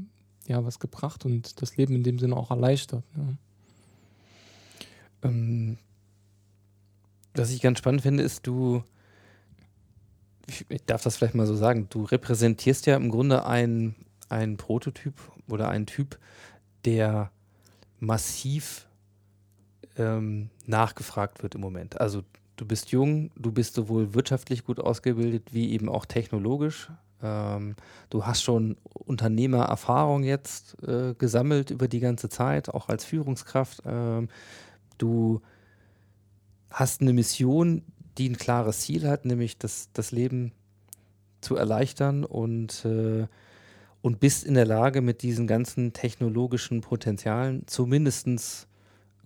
ja, 0.47 0.63
was 0.63 0.79
gebracht 0.79 1.25
und 1.25 1.61
das 1.61 1.77
Leben 1.77 1.95
in 1.95 2.03
dem 2.03 2.19
Sinne 2.19 2.35
auch 2.35 2.51
erleichtert. 2.51 3.03
Ja. 3.15 3.27
Ähm, 5.29 5.77
was 7.33 7.51
ich 7.51 7.61
ganz 7.61 7.79
spannend 7.79 8.01
finde, 8.01 8.23
ist, 8.23 8.47
du, 8.47 8.83
ich 10.47 10.65
darf 10.85 11.03
das 11.03 11.17
vielleicht 11.17 11.35
mal 11.35 11.47
so 11.47 11.55
sagen, 11.55 11.87
du 11.89 12.03
repräsentierst 12.03 12.85
ja 12.85 12.95
im 12.95 13.09
Grunde 13.09 13.45
einen 13.45 13.95
Prototyp 14.57 15.15
oder 15.49 15.69
einen 15.69 15.85
Typ, 15.85 16.19
der 16.85 17.31
massiv 17.99 18.87
ähm, 19.97 20.49
nachgefragt 20.65 21.43
wird 21.43 21.55
im 21.55 21.61
Moment. 21.61 21.99
Also 21.99 22.23
du 22.55 22.65
bist 22.65 22.91
jung, 22.91 23.31
du 23.35 23.51
bist 23.51 23.75
sowohl 23.75 24.13
wirtschaftlich 24.13 24.63
gut 24.63 24.79
ausgebildet 24.79 25.53
wie 25.53 25.71
eben 25.71 25.89
auch 25.89 26.05
technologisch. 26.05 26.89
Ähm, 27.21 27.75
du 28.09 28.25
hast 28.25 28.43
schon 28.43 28.77
Unternehmererfahrung 28.93 30.23
jetzt 30.23 30.81
äh, 30.83 31.13
gesammelt 31.17 31.71
über 31.71 31.87
die 31.87 31.99
ganze 31.99 32.29
Zeit, 32.29 32.69
auch 32.69 32.89
als 32.89 33.05
Führungskraft. 33.05 33.81
Ähm, 33.85 34.29
du 34.97 35.41
hast 36.69 37.01
eine 37.01 37.13
Mission, 37.13 37.83
die 38.17 38.29
ein 38.29 38.37
klares 38.37 38.81
Ziel 38.81 39.07
hat, 39.07 39.25
nämlich 39.25 39.57
das, 39.57 39.89
das 39.93 40.11
Leben 40.11 40.51
zu 41.41 41.55
erleichtern 41.55 42.23
und, 42.23 42.85
äh, 42.85 43.27
und 44.01 44.19
bist 44.19 44.45
in 44.45 44.55
der 44.55 44.65
Lage, 44.65 45.01
mit 45.01 45.21
diesen 45.21 45.47
ganzen 45.47 45.93
technologischen 45.93 46.81
Potenzialen 46.81 47.63
zumindest 47.67 48.67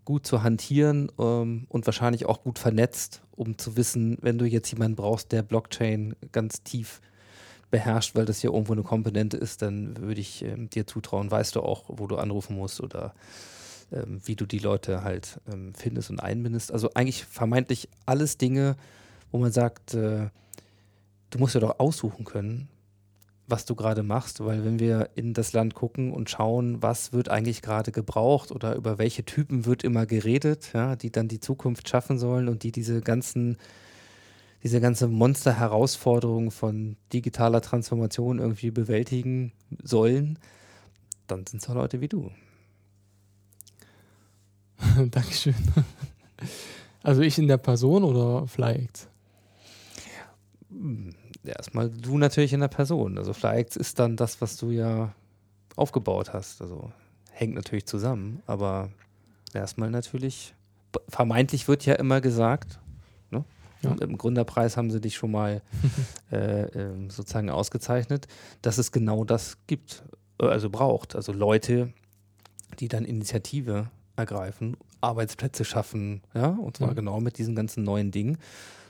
gut 0.10 0.26
zu 0.26 0.42
hantieren 0.42 1.12
ähm, 1.20 1.68
und 1.70 1.86
wahrscheinlich 1.86 2.26
auch 2.26 2.42
gut 2.42 2.58
vernetzt, 2.58 3.22
um 3.36 3.60
zu 3.60 3.78
wissen, 3.78 4.18
wenn 4.22 4.40
du 4.40 4.46
jetzt 4.46 4.72
jemanden 4.72 4.96
brauchst, 4.96 5.32
der 5.32 5.44
Blockchain 5.44 6.16
ganz 6.32 6.64
tief 6.64 7.00
beherrscht, 7.70 8.16
weil 8.16 8.26
das 8.26 8.42
ja 8.42 8.50
irgendwo 8.50 8.74
eine 8.74 8.82
Komponente 8.82 9.38
ist, 9.38 9.62
dann 9.62 9.96
würde 9.98 10.20
ich 10.20 10.44
ähm, 10.44 10.68
dir 10.68 10.88
zutrauen, 10.88 11.30
weißt 11.30 11.56
du 11.56 11.62
auch, 11.62 11.84
wo 11.90 12.08
du 12.08 12.16
anrufen 12.16 12.56
musst 12.56 12.82
oder 12.82 13.14
ähm, 13.92 14.20
wie 14.26 14.36
du 14.36 14.48
die 14.48 14.58
Leute 14.58 15.04
halt 15.04 15.40
ähm, 15.54 15.76
findest 15.76 16.10
und 16.10 16.20
einbindest. 16.20 16.72
Also 16.72 16.90
eigentlich 16.96 17.24
vermeintlich 17.26 17.88
alles 18.08 18.40
Dinge, 18.40 18.78
wo 19.32 19.38
man 19.38 19.52
sagt, 19.52 19.94
äh, 19.94 20.32
du 21.30 21.38
musst 21.38 21.54
ja 21.54 21.62
doch 21.62 21.78
aussuchen 21.78 22.26
können, 22.26 22.68
was 23.50 23.66
du 23.66 23.76
gerade 23.76 24.04
machst, 24.04 24.44
weil 24.44 24.64
wenn 24.64 24.80
wir 24.80 25.10
in 25.16 25.34
das 25.34 25.54
Land 25.54 25.74
gucken 25.74 26.14
und 26.14 26.30
schauen, 26.30 26.82
was 26.82 27.14
wird 27.14 27.30
eigentlich 27.30 27.62
gerade 27.62 27.92
gebraucht 27.92 28.52
oder 28.52 28.76
über 28.76 28.98
welche 28.98 29.26
Typen 29.26 29.66
wird 29.66 29.84
immer 29.84 30.06
geredet, 30.06 30.72
ja, 30.74 30.96
die 30.96 31.12
dann 31.12 31.28
die 31.28 31.40
Zukunft 31.40 31.90
schaffen 31.90 32.20
sollen 32.20 32.48
und 32.48 32.64
die 32.64 32.72
diese 32.72 33.02
ganzen, 33.02 33.58
diese 34.64 34.82
ganze 34.82 35.08
Monster-Herausforderung 35.08 36.52
von 36.52 36.96
digitaler 37.12 37.62
Transformation 37.62 38.40
irgendwie 38.40 38.72
bewältigen 38.72 39.52
sollen, 39.82 40.38
dann 41.28 41.46
sind 41.46 41.62
es 41.62 41.70
auch 41.70 41.76
Leute 41.76 42.02
wie 42.02 42.08
du. 42.08 42.32
Dankeschön. 45.12 45.56
Also 47.04 47.22
ich 47.22 47.38
in 47.38 47.48
der 47.48 47.58
Person 47.58 48.04
oder 48.04 48.48
vielleicht? 48.48 49.08
Hm 50.70 51.14
erstmal 51.44 51.90
du 51.90 52.18
natürlich 52.18 52.54
in 52.54 52.60
der 52.60 52.68
Person. 52.68 53.18
Also 53.18 53.34
vielleicht 53.34 53.76
ist 53.76 54.00
dann 54.00 54.16
das, 54.16 54.42
was 54.42 54.58
du 54.58 54.72
ja 54.72 55.14
aufgebaut 55.76 56.34
hast. 56.34 56.62
Also 56.62 56.92
hängt 57.32 57.56
natürlich 57.56 57.86
zusammen, 57.86 58.42
aber 58.46 58.90
erstmal 59.54 59.90
natürlich, 59.90 60.54
vermeintlich 61.08 61.68
wird 61.68 61.86
ja 61.86 61.96
immer 61.96 62.20
gesagt, 62.22 62.80
ne? 63.32 63.46
Ja. 63.82 63.96
Im 64.02 64.18
Gründerpreis 64.18 64.76
haben 64.76 64.92
sie 64.92 65.00
dich 65.00 65.16
schon 65.16 65.32
mal 65.32 65.62
äh, 66.32 66.64
ähm, 66.64 67.10
sozusagen 67.10 67.50
ausgezeichnet, 67.50 68.28
dass 68.62 68.78
es 68.78 68.92
genau 68.92 69.24
das 69.24 69.58
gibt, 69.68 70.04
äh, 70.42 70.48
also 70.48 70.70
braucht. 70.70 71.16
Also 71.16 71.32
Leute, 71.32 71.94
die 72.80 72.90
dann 72.90 73.06
Initiative 73.06 73.90
ergreifen, 74.18 74.76
Arbeitsplätze 75.00 75.64
schaffen, 75.64 76.22
ja, 76.34 76.48
und 76.48 76.76
zwar 76.76 76.90
Ja. 76.90 76.94
genau 76.94 77.22
mit 77.22 77.38
diesen 77.38 77.56
ganzen 77.56 77.84
neuen 77.86 78.12
Dingen, 78.12 78.38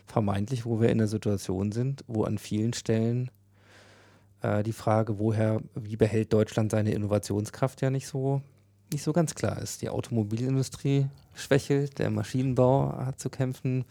vermeintlich, 0.09 0.65
wo 0.65 0.81
wir 0.81 0.89
in 0.89 0.97
der 0.97 1.07
Situation 1.07 1.71
sind, 1.71 2.03
wo 2.07 2.23
an 2.23 2.37
vielen 2.37 2.73
Stellen 2.73 3.29
äh, 4.41 4.63
die 4.63 4.73
Frage, 4.73 5.19
woher, 5.19 5.61
wie 5.75 5.95
behält 5.95 6.33
Deutschland 6.33 6.71
seine 6.71 6.91
Innovationskraft 6.91 7.81
ja 7.81 7.89
nicht 7.89 8.07
so, 8.07 8.41
nicht 8.91 9.03
so 9.03 9.13
ganz 9.13 9.35
klar 9.35 9.61
ist. 9.61 9.81
Die 9.81 9.89
Automobilindustrie 9.89 11.07
schwächelt, 11.33 11.99
der 11.99 12.09
Maschinenbau 12.09 12.97
hat 12.97 13.19
zu 13.19 13.29
kämpfen. 13.29 13.85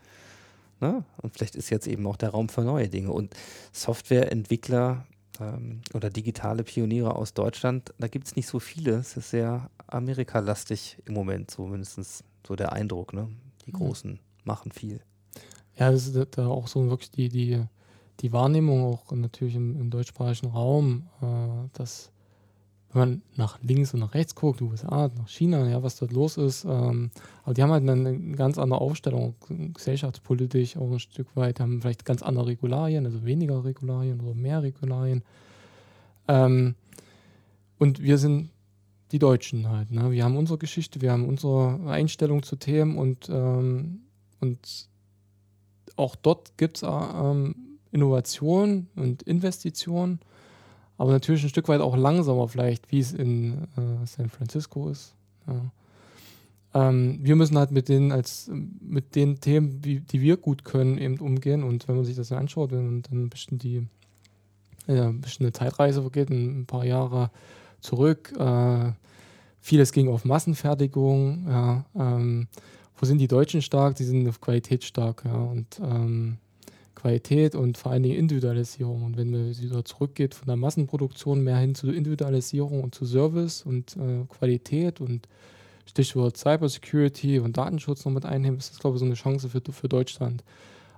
Ne? 0.80 1.04
Und 1.22 1.34
vielleicht 1.34 1.56
ist 1.56 1.70
jetzt 1.70 1.86
eben 1.86 2.06
auch 2.06 2.16
der 2.16 2.30
Raum 2.30 2.48
für 2.48 2.62
neue 2.62 2.88
Dinge. 2.88 3.12
Und 3.12 3.34
Softwareentwickler 3.72 5.06
ähm, 5.40 5.82
oder 5.94 6.10
digitale 6.10 6.64
Pioniere 6.64 7.14
aus 7.14 7.32
Deutschland, 7.34 7.94
da 7.98 8.08
gibt 8.08 8.26
es 8.26 8.36
nicht 8.36 8.48
so 8.48 8.58
viele. 8.58 8.96
Es 8.96 9.16
ist 9.16 9.30
sehr 9.30 9.70
amerikalastig 9.86 10.98
im 11.04 11.14
Moment, 11.14 11.50
zumindest 11.50 12.24
so 12.46 12.56
der 12.56 12.72
Eindruck. 12.72 13.12
Ne? 13.12 13.28
Die 13.66 13.70
Mhm. 13.70 13.76
Großen 13.76 14.18
machen 14.44 14.72
viel. 14.72 15.00
Ja, 15.78 15.90
das 15.90 16.08
ist 16.08 16.38
da- 16.38 16.48
auch 16.48 16.66
so 16.68 16.88
wirklich 16.88 17.10
die, 17.10 17.28
die, 17.28 17.62
die 18.20 18.32
Wahrnehmung 18.32 18.84
auch 18.84 19.12
natürlich 19.12 19.54
im, 19.54 19.78
im 19.80 19.90
deutschsprachigen 19.90 20.48
Raum, 20.50 21.08
äh, 21.22 21.68
dass 21.74 22.10
wenn 22.92 23.00
man 23.00 23.22
nach 23.36 23.58
links 23.62 23.92
und 23.92 24.00
nach 24.00 24.14
rechts 24.14 24.34
guckt, 24.34 24.62
USA, 24.62 25.10
nach 25.16 25.28
China, 25.28 25.68
ja, 25.68 25.82
was 25.82 25.96
dort 25.96 26.12
los 26.12 26.38
ist, 26.38 26.64
ähm, 26.64 27.10
aber 27.44 27.52
die 27.52 27.62
haben 27.62 27.70
halt 27.70 27.82
eine, 27.88 28.08
eine 28.08 28.34
ganz 28.34 28.56
andere 28.56 28.80
Aufstellung, 28.80 29.34
gesellschaftspolitisch 29.74 30.76
auch 30.78 30.90
ein 30.90 30.98
Stück 30.98 31.28
weit, 31.36 31.60
haben 31.60 31.82
vielleicht 31.82 32.06
ganz 32.06 32.22
andere 32.22 32.46
Regularien, 32.46 33.04
also 33.04 33.24
weniger 33.26 33.62
Regularien 33.62 34.20
oder 34.22 34.34
mehr 34.34 34.62
Regularien. 34.62 35.22
Ähm, 36.28 36.76
und 37.78 38.02
wir 38.02 38.16
sind 38.16 38.50
die 39.12 39.18
Deutschen 39.18 39.68
halt. 39.68 39.90
Ne? 39.90 40.10
Wir 40.10 40.24
haben 40.24 40.36
unsere 40.36 40.58
Geschichte, 40.58 41.00
wir 41.02 41.12
haben 41.12 41.26
unsere 41.26 41.78
Einstellung 41.90 42.42
zu 42.42 42.56
Themen 42.56 42.96
und, 42.96 43.28
ähm, 43.30 44.00
und 44.40 44.88
auch 45.96 46.16
dort 46.16 46.56
gibt 46.56 46.78
es 46.78 46.82
ähm, 46.82 47.54
Innovation 47.92 48.88
und 48.96 49.22
Investitionen, 49.22 50.20
aber 50.96 51.12
natürlich 51.12 51.42
ein 51.42 51.48
Stück 51.48 51.68
weit 51.68 51.80
auch 51.80 51.96
langsamer 51.96 52.48
vielleicht, 52.48 52.90
wie 52.90 53.00
es 53.00 53.12
in 53.12 53.64
äh, 53.76 54.06
San 54.06 54.30
Francisco 54.30 54.88
ist. 54.88 55.14
Ja. 55.46 55.72
Ähm, 56.74 57.20
wir 57.22 57.36
müssen 57.36 57.56
halt 57.56 57.70
mit 57.70 57.88
den, 57.88 58.12
als, 58.12 58.50
mit 58.80 59.14
den 59.14 59.40
Themen, 59.40 59.84
wie, 59.84 60.00
die 60.00 60.20
wir 60.20 60.36
gut 60.36 60.64
können, 60.64 60.98
eben 60.98 61.18
umgehen. 61.18 61.62
Und 61.62 61.88
wenn 61.88 61.96
man 61.96 62.04
sich 62.04 62.16
das 62.16 62.32
anschaut, 62.32 62.72
wenn 62.72 63.02
dann 63.02 63.24
ein 63.24 63.30
bisschen 63.30 63.58
die 63.58 63.86
ja, 64.86 65.08
ein 65.08 65.20
bisschen 65.20 65.46
eine 65.46 65.52
Zeitreise 65.52 66.00
vergeht, 66.00 66.30
ein, 66.30 66.60
ein 66.60 66.66
paar 66.66 66.84
Jahre 66.84 67.30
zurück, 67.80 68.32
äh, 68.38 68.92
vieles 69.60 69.92
ging 69.92 70.08
auf 70.08 70.24
Massenfertigung, 70.24 71.46
ja, 71.46 71.84
ähm, 71.94 72.48
wo 72.98 73.06
sind 73.06 73.18
die 73.18 73.28
Deutschen 73.28 73.62
stark? 73.62 73.96
Die 73.96 74.04
sind 74.04 74.28
auf 74.28 74.40
Qualität 74.40 74.84
stark, 74.84 75.24
ja. 75.24 75.36
Und 75.36 75.80
ähm, 75.80 76.38
Qualität 76.98 77.54
und 77.54 77.78
vor 77.78 77.92
allen 77.92 78.02
Dingen 78.02 78.16
Individualisierung. 78.16 79.04
Und 79.04 79.16
wenn 79.16 79.30
man 79.30 79.56
wieder 79.56 79.84
zurückgeht 79.84 80.34
von 80.34 80.46
der 80.46 80.56
Massenproduktion 80.56 81.42
mehr 81.42 81.56
hin 81.56 81.74
zu 81.74 81.90
Individualisierung 81.90 82.82
und 82.82 82.94
zu 82.94 83.06
Service 83.06 83.62
und 83.62 83.96
äh, 83.96 84.24
Qualität 84.28 85.00
und 85.00 85.28
Stichwort 85.86 86.36
Cybersecurity 86.36 87.38
und 87.38 87.56
Datenschutz 87.56 88.04
noch 88.04 88.12
mit 88.12 88.26
einnehmen, 88.26 88.58
ist 88.58 88.72
das, 88.72 88.80
glaube 88.80 88.96
ich, 88.96 89.00
so 89.00 89.06
eine 89.06 89.14
Chance 89.14 89.48
für, 89.48 89.62
für 89.72 89.88
Deutschland. 89.88 90.42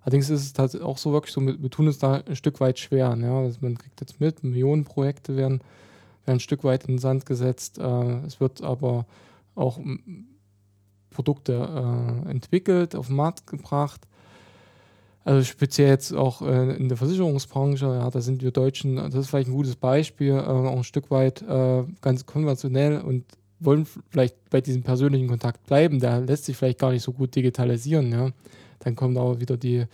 Allerdings 0.03 0.31
ist 0.31 0.53
es 0.53 0.59
halt 0.59 0.81
auch 0.83 0.97
so 0.97 1.13
wirklich 1.13 1.35
so, 1.35 1.43
wir 1.43 1.71
tun 1.71 1.87
es 1.87 1.99
da 1.99 2.23
ein 2.27 2.35
Stück 2.35 2.61
weit 2.61 2.79
schwer. 2.79 3.17
Ja? 3.21 3.39
Also 3.41 3.59
man 3.61 3.77
kriegt 3.77 4.01
jetzt 4.01 4.21
mit, 4.21 4.43
Millionen 4.43 4.85
Projekte 4.85 5.37
werden, 5.37 5.61
werden 6.25 6.39
ein 6.39 6.41
Stück 6.41 6.65
weit 6.65 6.85
in 6.85 6.95
den 6.95 6.99
Sand 6.99 7.27
gesetzt. 7.27 7.79
Äh, 7.79 8.25
es 8.27 8.41
wird 8.41 8.63
aber 8.63 9.05
auch 9.55 9.79
Produkte 11.11 12.25
äh, 12.27 12.31
entwickelt, 12.31 12.95
auf 12.95 13.09
den 13.09 13.17
Markt 13.17 13.47
gebracht. 13.47 14.07
Also 15.25 15.45
speziell 15.45 15.89
jetzt 15.89 16.15
auch 16.15 16.41
äh, 16.43 16.77
in 16.77 16.89
der 16.89 16.97
Versicherungsbranche, 16.97 17.87
ja, 17.87 18.11
da 18.11 18.21
sind 18.21 18.43
wir 18.43 18.53
Deutschen, 18.53 18.97
das 18.97 19.15
ist 19.15 19.29
vielleicht 19.29 19.49
ein 19.49 19.55
gutes 19.55 19.77
Beispiel, 19.77 20.33
äh, 20.33 20.41
auch 20.41 20.77
ein 20.79 20.85
Stück 20.85 21.11
weit 21.11 21.43
äh, 21.43 21.85
ganz 22.01 22.25
konventionell 22.25 23.01
und 23.01 23.25
wollen 23.61 23.87
vielleicht 24.09 24.37
bei 24.49 24.61
diesem 24.61 24.83
persönlichen 24.83 25.29
Kontakt 25.29 25.67
bleiben. 25.67 26.01
Der 26.01 26.21
lässt 26.21 26.47
sich 26.47 26.57
vielleicht 26.57 26.79
gar 26.79 26.93
nicht 26.93 27.03
so 27.03 27.13
gut 27.13 27.35
digitalisieren. 27.37 28.11
Ja. 28.11 28.31
Dann 28.79 28.97
kommt 28.97 29.19
auch 29.19 29.39
wieder 29.39 29.59
die, 29.59 29.85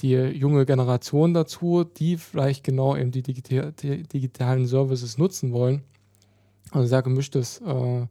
die 0.00 0.12
junge 0.12 0.66
Generation 0.66 1.32
dazu, 1.32 1.84
die 1.84 2.18
vielleicht 2.18 2.64
genau 2.64 2.94
eben 2.94 3.10
die 3.10 3.22
digitalen 3.22 4.66
Services 4.66 5.16
nutzen 5.16 5.52
wollen. 5.52 5.82
Also 6.70 6.86
sehr 6.88 7.02
gemischtes, 7.02 7.60
äh, 7.60 8.06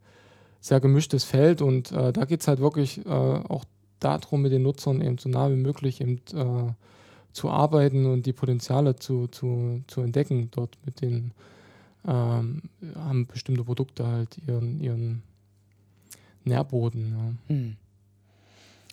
sehr 0.62 0.80
gemischtes 0.80 1.24
Feld 1.24 1.62
und 1.62 1.92
äh, 1.92 2.14
da 2.14 2.26
geht 2.26 2.42
es 2.42 2.48
halt 2.48 2.60
wirklich 2.60 3.06
äh, 3.06 3.10
auch 3.10 3.66
darum, 4.00 4.44
mit 4.44 4.52
den 4.52 4.62
Nutzern 4.62 5.02
eben 5.02 5.18
so 5.18 5.28
nah 5.28 5.50
wie 5.50 5.56
möglich 5.56 6.00
eben 6.00 6.22
äh, 6.34 6.72
zu 7.34 7.50
arbeiten 7.50 8.06
und 8.06 8.26
die 8.26 8.34
Potenziale 8.34 8.96
zu, 8.96 9.28
zu, 9.28 9.84
zu 9.88 10.02
entdecken 10.02 10.50
dort 10.52 10.78
mit 10.86 11.02
den 11.02 11.34
ähm, 12.06 12.64
haben 12.96 13.28
bestimmte 13.28 13.64
Produkte 13.64 14.08
halt 14.08 14.38
ihren, 14.48 14.80
ihren 14.80 15.24
Nährboden. 16.44 17.38
Ja. 17.48 17.56
Hm. 17.56 17.78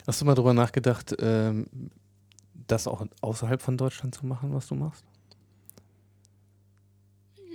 Hast 0.06 0.20
du 0.20 0.24
mal 0.24 0.34
darüber 0.34 0.54
nachgedacht, 0.54 1.16
ähm, 1.18 1.66
das 2.66 2.86
auch 2.86 3.04
außerhalb 3.20 3.60
von 3.62 3.76
Deutschland 3.76 4.14
zu 4.14 4.26
machen, 4.26 4.52
was 4.52 4.66
du 4.68 4.74
machst? 4.74 5.04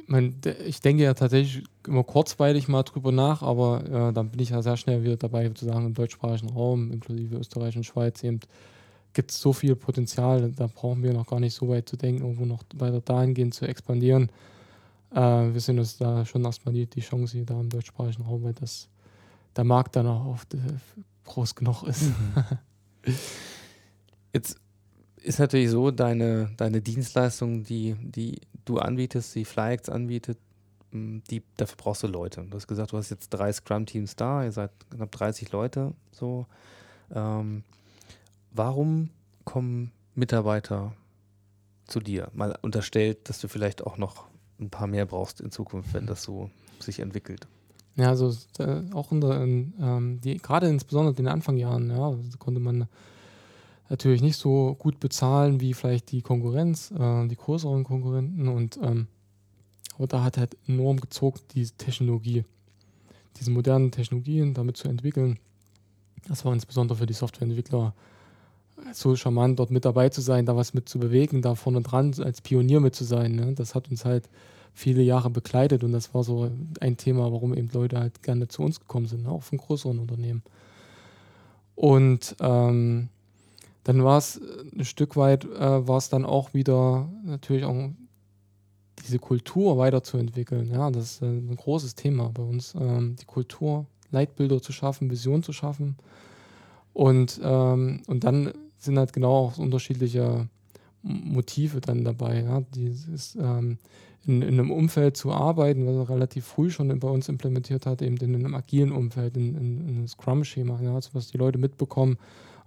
Ich, 0.03 0.09
mein, 0.09 0.35
ich 0.65 0.81
denke 0.81 1.03
ja 1.03 1.13
tatsächlich 1.13 1.63
immer 1.87 2.03
kurzweilig 2.03 2.67
mal 2.67 2.83
drüber 2.83 3.11
nach, 3.11 3.41
aber 3.41 3.83
äh, 3.85 4.13
dann 4.13 4.29
bin 4.29 4.39
ich 4.41 4.49
ja 4.49 4.61
sehr 4.61 4.77
schnell 4.77 5.03
wieder 5.03 5.15
dabei, 5.15 5.47
zu 5.49 5.65
sagen, 5.65 5.85
im 5.85 5.93
deutschsprachigen 5.93 6.49
Raum, 6.49 6.91
inklusive 6.91 7.37
Österreich 7.37 7.77
und 7.77 7.85
Schweiz, 7.85 8.23
eben 8.23 8.39
gibt 9.13 9.31
es 9.31 9.39
so 9.39 9.53
viel 9.53 9.75
Potenzial, 9.75 10.51
da 10.51 10.67
brauchen 10.67 11.03
wir 11.03 11.13
noch 11.13 11.27
gar 11.27 11.39
nicht 11.39 11.53
so 11.53 11.69
weit 11.69 11.87
zu 11.87 11.95
denken, 11.95 12.21
irgendwo 12.21 12.45
noch 12.45 12.63
weiter 12.75 12.99
dahingehend 12.99 13.53
zu 13.53 13.65
expandieren. 13.65 14.29
Äh, 15.11 15.19
wir 15.53 15.59
sehen 15.59 15.79
uns 15.79 15.97
da 15.97 16.25
schon 16.25 16.43
erstmal 16.43 16.73
die, 16.73 16.87
die 16.87 17.01
Chance 17.01 17.37
hier 17.37 17.45
da 17.45 17.59
im 17.59 17.69
deutschsprachigen 17.69 18.23
Raum, 18.23 18.43
weil 18.43 18.53
das 18.53 18.89
der 19.55 19.63
Markt 19.63 19.95
dann 19.95 20.07
auch 20.07 20.25
oft 20.25 20.53
äh, 20.55 20.57
groß 21.25 21.55
genug 21.55 21.83
ist. 21.83 22.11
Jetzt 24.33 24.59
ist 25.17 25.39
natürlich 25.39 25.69
so, 25.69 25.91
deine, 25.91 26.51
deine 26.57 26.81
Dienstleistung, 26.81 27.63
die, 27.63 27.95
die 28.01 28.41
du 28.65 28.79
anbietest, 28.79 29.35
die 29.35 29.45
FlyX 29.45 29.89
anbietet, 29.89 30.37
mh, 30.91 31.21
die, 31.29 31.43
dafür 31.57 31.77
brauchst 31.77 32.03
du 32.03 32.07
Leute. 32.07 32.45
Du 32.49 32.55
hast 32.55 32.67
gesagt, 32.67 32.91
du 32.91 32.97
hast 32.97 33.09
jetzt 33.09 33.29
drei 33.29 33.51
Scrum-Teams 33.51 34.15
da, 34.15 34.43
ihr 34.43 34.51
seid 34.51 34.71
knapp 34.89 35.11
30 35.11 35.51
Leute. 35.51 35.93
So. 36.11 36.45
Ähm, 37.13 37.63
warum 38.51 39.09
kommen 39.45 39.91
Mitarbeiter 40.15 40.93
zu 41.85 41.99
dir? 41.99 42.29
Mal 42.33 42.57
unterstellt, 42.61 43.29
dass 43.29 43.39
du 43.39 43.47
vielleicht 43.47 43.85
auch 43.85 43.97
noch 43.97 44.27
ein 44.59 44.69
paar 44.69 44.87
mehr 44.87 45.05
brauchst 45.05 45.41
in 45.41 45.51
Zukunft, 45.51 45.93
wenn 45.93 46.05
das 46.05 46.23
so 46.23 46.49
sich 46.79 46.99
entwickelt. 46.99 47.47
Ja, 47.95 48.09
also 48.09 48.35
äh, 48.57 48.81
auch 48.93 49.11
in 49.11 49.73
ähm, 49.79 50.19
die, 50.21 50.37
gerade 50.37 50.67
insbesondere 50.67 51.11
in 51.11 51.25
den 51.25 51.27
Anfangjahren, 51.27 51.89
ja, 51.91 52.15
konnte 52.39 52.59
man 52.59 52.87
natürlich 53.93 54.23
nicht 54.23 54.37
so 54.37 54.75
gut 54.79 54.99
bezahlen 54.99 55.61
wie 55.61 55.75
vielleicht 55.75 56.11
die 56.11 56.23
Konkurrenz, 56.23 56.91
äh, 56.91 57.27
die 57.27 57.35
größeren 57.35 57.83
Konkurrenten 57.83 58.47
und 58.47 58.79
ähm, 58.81 59.07
aber 59.95 60.07
da 60.07 60.23
hat 60.23 60.37
halt 60.39 60.57
enorm 60.67 60.99
gezogen 60.99 61.39
die 61.53 61.67
Technologie, 61.67 62.43
diese 63.39 63.51
modernen 63.51 63.91
Technologien 63.91 64.55
damit 64.55 64.77
zu 64.77 64.87
entwickeln. 64.87 65.37
Das 66.27 66.43
war 66.43 66.53
insbesondere 66.53 66.97
für 66.97 67.05
die 67.05 67.13
Softwareentwickler 67.13 67.93
so 68.93 69.15
charmant, 69.15 69.59
dort 69.59 69.69
mit 69.69 69.85
dabei 69.85 70.09
zu 70.09 70.21
sein, 70.21 70.47
da 70.47 70.55
was 70.55 70.73
mit 70.73 70.89
zu 70.89 70.97
bewegen, 70.97 71.43
da 71.43 71.53
vorne 71.53 71.81
dran 71.81 72.15
als 72.19 72.41
Pionier 72.41 72.79
mit 72.79 72.95
zu 72.95 73.03
sein. 73.03 73.35
Ne? 73.35 73.53
Das 73.53 73.75
hat 73.75 73.91
uns 73.91 74.05
halt 74.05 74.27
viele 74.73 75.03
Jahre 75.03 75.29
begleitet 75.29 75.83
und 75.83 75.91
das 75.91 76.15
war 76.15 76.23
so 76.23 76.49
ein 76.79 76.97
Thema, 76.97 77.31
warum 77.31 77.53
eben 77.53 77.69
Leute 77.71 77.99
halt 77.99 78.23
gerne 78.23 78.47
zu 78.47 78.63
uns 78.63 78.79
gekommen 78.79 79.05
sind, 79.05 79.23
ne? 79.23 79.29
auch 79.29 79.43
von 79.43 79.59
größeren 79.59 79.99
Unternehmen. 79.99 80.41
Und 81.75 82.35
ähm, 82.39 83.09
dann 83.83 84.03
war 84.03 84.17
es 84.17 84.39
ein 84.75 84.85
Stück 84.85 85.15
weit, 85.15 85.45
äh, 85.45 85.87
war 85.87 85.97
es 85.97 86.09
dann 86.09 86.25
auch 86.25 86.53
wieder 86.53 87.09
natürlich 87.25 87.65
auch 87.65 87.89
diese 89.03 89.19
Kultur 89.19 89.77
weiterzuentwickeln. 89.77 90.69
Ja, 90.71 90.89
das 90.89 91.15
ist 91.15 91.21
äh, 91.21 91.25
ein 91.25 91.55
großes 91.55 91.95
Thema 91.95 92.29
bei 92.29 92.43
uns, 92.43 92.73
ähm, 92.79 93.15
die 93.19 93.25
Kultur, 93.25 93.85
Leitbilder 94.11 94.61
zu 94.61 94.71
schaffen, 94.71 95.09
Visionen 95.09 95.43
zu 95.43 95.53
schaffen. 95.53 95.97
Und, 96.93 97.41
ähm, 97.43 98.01
und 98.07 98.23
dann 98.23 98.53
sind 98.77 98.97
halt 98.97 99.13
genau 99.13 99.47
auch 99.47 99.57
unterschiedliche 99.57 100.47
Motive 101.01 101.81
dann 101.81 102.03
dabei. 102.03 102.43
Ja? 102.43 102.61
Dieses, 102.73 103.35
ähm, 103.35 103.77
in, 104.25 104.41
in, 104.41 104.59
einem 104.59 104.71
Umfeld 104.71 105.17
zu 105.17 105.31
arbeiten, 105.31 105.85
was 105.85 105.95
er 105.95 106.09
relativ 106.09 106.45
früh 106.45 106.69
schon 106.69 106.97
bei 106.99 107.09
uns 107.09 107.27
implementiert 107.27 107.85
hat, 107.85 108.01
eben 108.01 108.15
in 108.17 108.35
einem 108.35 108.55
agilen 108.55 108.91
Umfeld, 108.91 109.35
in, 109.35 109.55
in, 109.55 109.81
in 109.81 109.95
einem 109.97 110.07
Scrum-Schema, 110.07 110.79
ja? 110.81 110.95
also 110.95 111.09
was 111.13 111.27
die 111.27 111.37
Leute 111.37 111.57
mitbekommen, 111.57 112.17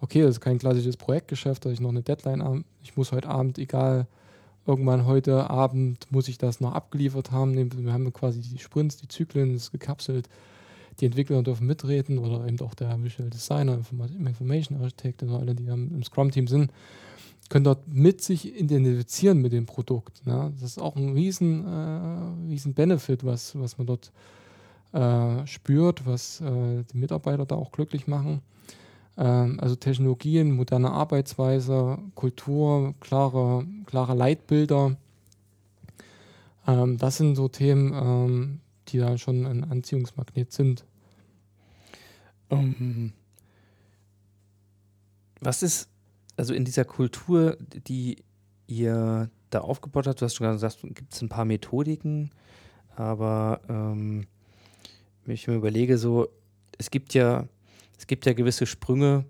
okay, 0.00 0.22
das 0.22 0.32
ist 0.32 0.40
kein 0.40 0.58
klassisches 0.58 0.96
Projektgeschäft, 0.96 1.64
dass 1.64 1.72
ich 1.72 1.80
noch 1.80 1.90
eine 1.90 2.02
Deadline 2.02 2.42
habe. 2.42 2.64
Ich 2.82 2.96
muss 2.96 3.12
heute 3.12 3.28
Abend, 3.28 3.58
egal, 3.58 4.06
irgendwann 4.66 5.06
heute 5.06 5.48
Abend 5.48 6.10
muss 6.10 6.28
ich 6.28 6.38
das 6.38 6.60
noch 6.60 6.74
abgeliefert 6.74 7.30
haben. 7.30 7.54
Wir 7.54 7.92
haben 7.92 8.12
quasi 8.12 8.40
die 8.40 8.58
Sprints, 8.58 8.96
die 8.96 9.08
Zyklen, 9.08 9.54
das 9.54 9.64
ist 9.64 9.72
gekapselt. 9.72 10.28
Die 11.00 11.06
Entwickler 11.06 11.42
dürfen 11.42 11.66
mitreden 11.66 12.18
oder 12.18 12.46
eben 12.46 12.58
auch 12.60 12.74
der 12.74 13.02
Visual 13.02 13.28
Designer, 13.28 13.78
Information 14.18 14.80
Architect 14.80 15.22
und 15.22 15.30
alle, 15.30 15.54
die 15.54 15.66
im 15.66 16.02
Scrum-Team 16.02 16.48
sind, 16.48 16.72
können 17.48 17.64
dort 17.64 17.86
mit 17.86 18.22
sich 18.22 18.58
identifizieren 18.58 19.40
mit 19.40 19.52
dem 19.52 19.66
Produkt. 19.66 20.26
Ne? 20.26 20.52
Das 20.54 20.70
ist 20.70 20.78
auch 20.78 20.96
ein 20.96 21.10
riesen, 21.10 21.64
äh, 21.66 22.50
riesen 22.50 22.74
Benefit, 22.74 23.24
was, 23.24 23.58
was 23.58 23.78
man 23.78 23.86
dort 23.86 24.10
äh, 24.92 25.46
spürt, 25.46 26.06
was 26.06 26.40
äh, 26.40 26.82
die 26.92 26.96
Mitarbeiter 26.96 27.46
da 27.46 27.54
auch 27.54 27.72
glücklich 27.72 28.06
machen. 28.06 28.40
Ähm, 29.16 29.58
also 29.60 29.76
Technologien, 29.76 30.52
moderne 30.52 30.90
Arbeitsweise, 30.90 31.98
Kultur, 32.14 32.94
klare, 33.00 33.66
klare 33.86 34.14
Leitbilder. 34.14 34.96
Ähm, 36.66 36.98
das 36.98 37.16
sind 37.16 37.36
so 37.36 37.48
Themen, 37.48 37.92
ähm, 37.94 38.60
die 38.88 38.98
da 38.98 39.16
schon 39.18 39.46
ein 39.46 39.64
Anziehungsmagnet 39.64 40.52
sind. 40.52 40.84
Um, 42.48 43.12
was 45.40 45.64
ist 45.64 45.88
also 46.36 46.54
in 46.54 46.64
dieser 46.64 46.84
Kultur, 46.84 47.56
die 47.88 48.18
ihr 48.66 49.30
da 49.50 49.60
aufgebaut 49.60 50.06
habt, 50.06 50.20
du 50.20 50.24
hast 50.24 50.34
schon 50.34 50.50
gesagt, 50.52 50.78
gibt 50.82 51.12
es 51.12 51.22
ein 51.22 51.28
paar 51.28 51.44
Methodiken, 51.44 52.30
aber 52.94 53.60
ähm, 53.68 54.26
wenn 55.24 55.34
ich 55.34 55.48
mir 55.48 55.54
überlege, 55.54 55.98
so, 55.98 56.28
es 56.78 56.90
gibt 56.90 57.14
ja 57.14 57.46
es 57.98 58.06
gibt 58.06 58.26
ja 58.26 58.32
gewisse 58.32 58.66
Sprünge, 58.66 59.24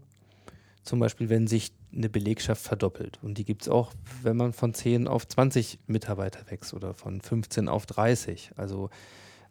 zum 0.82 1.00
Beispiel, 1.00 1.28
wenn 1.28 1.46
sich 1.46 1.72
eine 1.92 2.08
Belegschaft 2.08 2.62
verdoppelt. 2.62 3.18
Und 3.22 3.38
die 3.38 3.44
gibt 3.44 3.62
es 3.62 3.68
auch, 3.68 3.92
wenn 4.22 4.36
man 4.36 4.52
von 4.52 4.74
10 4.74 5.08
auf 5.08 5.26
20 5.26 5.80
Mitarbeiter 5.86 6.50
wächst 6.50 6.74
oder 6.74 6.94
von 6.94 7.20
15 7.20 7.68
auf 7.68 7.86
30. 7.86 8.52
Also, 8.56 8.90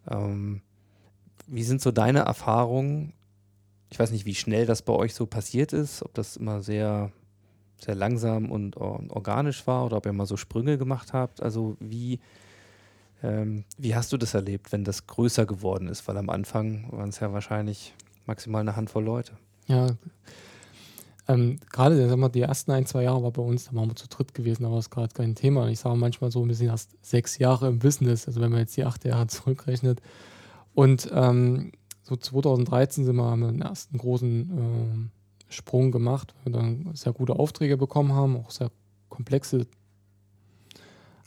ähm, 0.10 0.62
wie 1.48 1.64
sind 1.64 1.82
so 1.82 1.92
deine 1.92 2.20
Erfahrungen? 2.20 3.14
Ich 3.90 4.00
weiß 4.00 4.12
nicht, 4.12 4.26
wie 4.26 4.36
schnell 4.36 4.66
das 4.66 4.82
bei 4.82 4.94
euch 4.94 5.14
so 5.14 5.26
passiert 5.26 5.74
ist, 5.74 6.04
ob 6.04 6.14
das 6.14 6.38
immer 6.38 6.62
sehr, 6.62 7.12
sehr 7.84 7.96
langsam 7.96 8.52
und 8.52 8.78
organisch 8.78 9.68
war 9.68 9.86
oder 9.86 9.98
ob 9.98 10.06
ihr 10.06 10.14
mal 10.14 10.26
so 10.26 10.38
Sprünge 10.38 10.78
gemacht 10.78 11.14
habt. 11.14 11.42
Also, 11.42 11.78
wie, 11.80 12.20
ähm, 13.24 13.66
wie 13.78 13.96
hast 13.96 14.14
du 14.14 14.18
das 14.18 14.34
erlebt, 14.34 14.72
wenn 14.72 14.84
das 14.84 15.08
größer 15.08 15.46
geworden 15.46 15.88
ist? 15.88 16.08
Weil 16.08 16.18
am 16.18 16.30
Anfang 16.30 16.92
waren 16.92 17.10
es 17.10 17.20
ja 17.20 17.34
wahrscheinlich 17.34 17.94
maximal 18.28 18.62
eine 18.62 18.76
Handvoll 18.76 19.04
Leute. 19.04 19.34
Ja. 19.68 19.88
Ähm, 21.28 21.60
gerade 21.72 22.08
sag 22.08 22.18
mal, 22.18 22.30
die 22.30 22.42
ersten 22.42 22.72
ein, 22.72 22.86
zwei 22.86 23.04
Jahre 23.04 23.24
war 23.24 23.32
bei 23.32 23.42
uns, 23.42 23.66
da 23.66 23.74
waren 23.74 23.90
wir 23.90 23.96
zu 23.96 24.08
dritt 24.08 24.34
gewesen, 24.34 24.66
aber 24.66 24.78
ist 24.78 24.92
gerade 24.92 25.14
kein 25.14 25.34
Thema. 25.34 25.68
Ich 25.70 25.80
sage 25.80 25.98
manchmal 25.98 26.32
so, 26.32 26.48
wir 26.48 26.54
sind 26.54 26.68
erst 26.68 26.92
sechs 27.02 27.40
Jahre 27.40 27.68
im 27.68 27.80
Business, 27.80 28.28
also 28.28 28.42
wenn 28.42 28.52
man 28.52 28.60
jetzt 28.60 28.78
die 28.78 28.84
acht 28.84 29.04
Jahre 29.06 29.28
zurückrechnet. 29.28 30.02
Und 30.76 31.10
ähm, 31.14 31.72
so 32.04 32.16
2013 32.16 33.06
sind 33.06 33.16
wir, 33.16 33.24
haben 33.24 33.40
wir 33.40 33.52
den 33.52 33.62
ersten 33.62 33.98
großen 33.98 35.10
äh, 35.50 35.52
Sprung 35.52 35.92
gemacht, 35.92 36.36
weil 36.44 36.54
wir 36.54 36.60
dann 36.60 36.92
sehr 36.94 37.14
gute 37.14 37.34
Aufträge 37.34 37.78
bekommen 37.78 38.14
haben, 38.14 38.38
auch 38.38 38.52
sehr 38.52 38.70
komplexe 39.10 39.66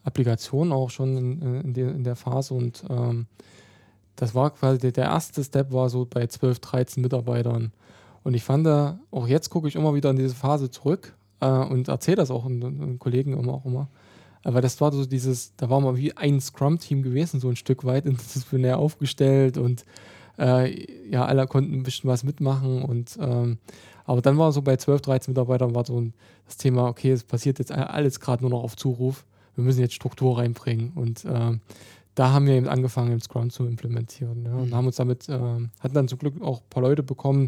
Applikationen 0.05 0.73
auch 0.73 0.91
schon 0.91 1.17
in, 1.17 1.61
in, 1.63 1.75
der, 1.75 1.95
in 1.95 2.05
der 2.05 2.17
Phase 2.17 2.55
und 2.55 2.85
ähm, 2.89 3.27
das 4.19 4.35
war 4.35 4.51
quasi 4.51 4.93
der 4.93 5.05
erste 5.05 5.45
Step 5.45 5.73
war 5.73 5.89
so 5.89 6.05
bei 6.05 6.27
12, 6.27 6.59
13 6.59 7.03
Mitarbeitern. 7.03 7.73
Und 8.25 8.35
ich 8.35 8.43
fand 8.43 8.67
da, 8.67 8.99
auch 9.13 9.29
jetzt 9.29 9.49
gucke 9.49 9.69
ich 9.69 9.77
immer 9.77 9.95
wieder 9.95 10.11
in 10.11 10.17
diese 10.17 10.35
Phase 10.35 10.71
zurück 10.71 11.17
äh, 11.41 11.47
und 11.47 11.89
erzähle 11.89 12.17
das 12.17 12.31
auch 12.31 12.47
den 12.47 12.99
Kollegen 12.99 13.33
immer 13.33 13.55
auch 13.55 13.65
immer. 13.65 13.89
Aber 14.43 14.61
das 14.61 14.81
war 14.81 14.93
so 14.93 15.07
dieses, 15.07 15.55
da 15.57 15.71
war 15.71 15.81
mal 15.81 15.97
wie 15.97 16.17
ein 16.17 16.41
Scrum-Team 16.41 17.03
gewesen, 17.03 17.39
so 17.39 17.49
ein 17.49 17.57
Stück 17.57 17.85
weit 17.85 18.07
interdisziplinär 18.07 18.79
aufgestellt 18.79 19.57
und 19.57 19.85
äh, 20.37 21.09
ja, 21.09 21.25
alle 21.25 21.47
konnten 21.47 21.75
ein 21.75 21.83
bisschen 21.85 22.11
was 22.11 22.25
mitmachen 22.25 22.83
und 22.83 23.17
ähm, 23.21 23.59
aber 24.05 24.23
dann 24.23 24.39
war 24.39 24.53
so 24.53 24.63
bei 24.63 24.77
12, 24.77 25.03
13 25.03 25.33
Mitarbeitern 25.33 25.75
war 25.75 25.85
so 25.85 26.01
ein, 26.01 26.15
das 26.47 26.57
Thema, 26.57 26.89
okay, 26.89 27.11
es 27.11 27.25
passiert 27.25 27.59
jetzt 27.59 27.71
alles 27.71 28.21
gerade 28.21 28.43
nur 28.43 28.51
noch 28.51 28.63
auf 28.63 28.75
Zuruf. 28.75 29.27
Wir 29.55 29.65
müssen 29.65 29.81
jetzt 29.81 29.93
Struktur 29.93 30.39
reinbringen 30.39 30.93
und 30.95 31.27
äh, 31.27 31.59
da 32.19 32.33
haben 32.33 32.47
wir 32.49 32.55
eben 32.55 32.67
angefangen, 32.67 33.13
im 33.13 33.21
Scrum 33.21 33.49
zu 33.49 33.65
implementieren. 33.65 34.45
Ja, 34.45 34.55
und 34.55 34.71
mhm. 34.71 34.75
haben 34.75 34.87
uns 34.87 34.97
damit, 34.97 35.29
äh, 35.29 35.39
hatten 35.39 35.95
dann 35.95 36.09
zum 36.09 36.19
Glück 36.19 36.43
auch 36.43 36.63
ein 36.63 36.69
paar 36.69 36.83
Leute 36.83 37.05
bekommen 37.05 37.47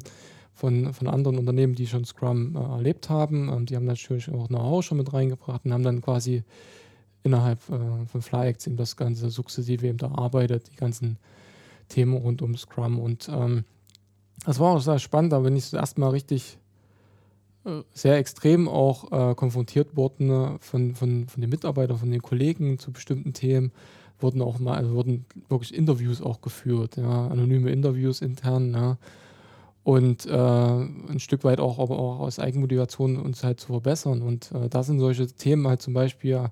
von, 0.55 0.95
von 0.95 1.09
anderen 1.09 1.39
Unternehmen, 1.39 1.75
die 1.75 1.89
schon 1.89 2.05
Scrum 2.05 2.55
äh, 2.55 2.61
erlebt 2.61 3.11
haben. 3.11 3.49
Ähm, 3.49 3.67
die 3.67 3.75
haben 3.75 3.85
natürlich 3.85 4.31
auch 4.31 4.47
Know-how 4.47 4.85
schon 4.85 4.99
mit 4.99 5.13
reingebracht 5.13 5.65
und 5.65 5.73
haben 5.73 5.83
dann 5.83 6.01
quasi 6.01 6.45
innerhalb 7.25 7.59
äh, 7.69 8.07
von 8.07 8.23
FlyEx 8.23 8.69
eben 8.69 8.77
das 8.77 8.97
Ganze 8.97 9.31
sukzessive 9.31 9.89
eben 9.89 9.99
erarbeitet, 9.99 10.71
die 10.71 10.77
ganzen 10.77 11.19
Themen 11.89 12.15
rund 12.15 12.41
um 12.41 12.57
Scrum. 12.57 13.01
Und 13.01 13.29
ähm, 13.29 13.65
das 14.47 14.61
war 14.61 14.77
auch 14.77 14.81
sehr 14.81 15.01
spannend, 15.01 15.33
da 15.33 15.41
bin 15.41 15.57
ich 15.57 15.65
das 15.65 15.81
erste 15.81 16.01
Mal 16.01 16.11
richtig 16.11 16.59
äh, 17.65 17.83
sehr 17.93 18.19
extrem 18.19 18.69
auch 18.69 19.11
äh, 19.11 19.35
konfrontiert 19.35 19.97
worden 19.97 20.29
ne, 20.29 20.59
von, 20.61 20.95
von, 20.95 21.27
von 21.27 21.41
den 21.41 21.51
Mitarbeitern, 21.51 21.99
von 21.99 22.13
den 22.13 22.23
Kollegen 22.23 22.79
zu 22.79 22.93
bestimmten 22.93 23.33
Themen 23.33 23.73
wurden 24.23 24.43
auch 24.43 24.59
mal, 24.59 24.77
also 24.77 24.93
wurden 24.95 25.25
wirklich 25.49 25.75
Interviews 25.75 26.23
auch 26.23 26.41
geführt, 26.41 26.97
ja, 26.97 27.29
anonyme 27.29 27.71
Interviews 27.71 28.21
intern, 28.21 28.73
ja. 28.73 28.99
Und 29.83 30.27
äh, 30.27 30.31
ein 30.37 31.19
Stück 31.21 31.43
weit 31.43 31.59
auch, 31.59 31.79
aber 31.79 31.99
auch 31.99 32.21
aus 32.21 32.39
Eigenmotivation 32.39 33.17
uns 33.17 33.43
halt 33.43 33.61
zu 33.61 33.69
verbessern. 33.69 34.21
Und 34.21 34.53
äh, 34.53 34.69
da 34.69 34.83
sind 34.83 35.01
solche 35.01 35.27
Themen 35.27 35.67
halt 35.67 35.81
zum 35.81 35.95
Beispiel 35.95 36.51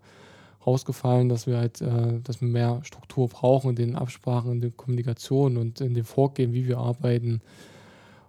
rausgefallen, 0.67 1.29
dass 1.29 1.47
wir 1.47 1.59
halt, 1.59 1.81
äh, 1.81 2.21
dass 2.25 2.41
wir 2.41 2.49
mehr 2.49 2.81
Struktur 2.85 3.29
brauchen 3.29 3.71
in 3.71 3.77
den 3.77 3.97
Absprachen, 3.97 4.53
in 4.53 4.61
der 4.61 4.71
Kommunikation 4.71 5.57
und 5.57 5.81
in 5.81 5.95
dem 5.95 6.05
Vorgehen, 6.05 6.53
wie 6.53 6.67
wir 6.67 6.79
arbeiten. 6.79 7.41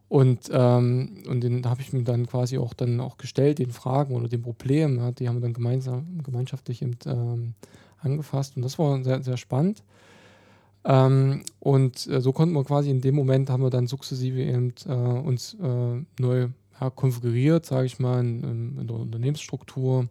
Und, 0.10 0.50
ähm, 0.52 1.24
und 1.28 1.42
den 1.42 1.66
habe 1.70 1.82
ich 1.82 1.94
mir 1.94 2.04
dann 2.04 2.26
quasi 2.26 2.58
auch 2.58 2.74
dann 2.74 3.00
auch 3.00 3.18
gestellt, 3.18 3.60
den 3.60 3.70
Fragen 3.70 4.16
oder 4.16 4.28
den 4.28 4.42
Problemen. 4.42 4.98
Ja, 4.98 5.12
die 5.12 5.28
haben 5.28 5.36
wir 5.36 5.42
dann 5.42 5.54
gemeinsam, 5.54 6.20
gemeinschaftlich 6.24 6.82
eben, 6.82 6.98
ähm, 7.06 7.54
angefasst 8.02 8.56
und 8.56 8.64
das 8.64 8.80
war 8.80 9.04
sehr, 9.04 9.22
sehr 9.22 9.38
spannend. 9.38 9.84
Ähm, 10.86 11.44
und 11.60 12.08
äh, 12.08 12.22
so 12.22 12.32
konnten 12.32 12.56
wir 12.56 12.64
quasi 12.64 12.90
in 12.90 13.02
dem 13.02 13.16
Moment 13.16 13.50
haben 13.50 13.64
wir 13.64 13.70
dann 13.70 13.88
sukzessive 13.88 14.42
eben 14.42 14.74
äh, 14.86 14.92
uns 14.94 15.56
äh, 15.56 16.04
neu 16.20 16.48
ja, 16.80 16.90
konfiguriert, 16.90 17.66
sage 17.66 17.86
ich 17.86 18.00
mal, 18.00 18.22
in, 18.22 18.78
in, 18.80 18.88
der 18.88 18.96
Unternehmensstruktur, 18.96 20.08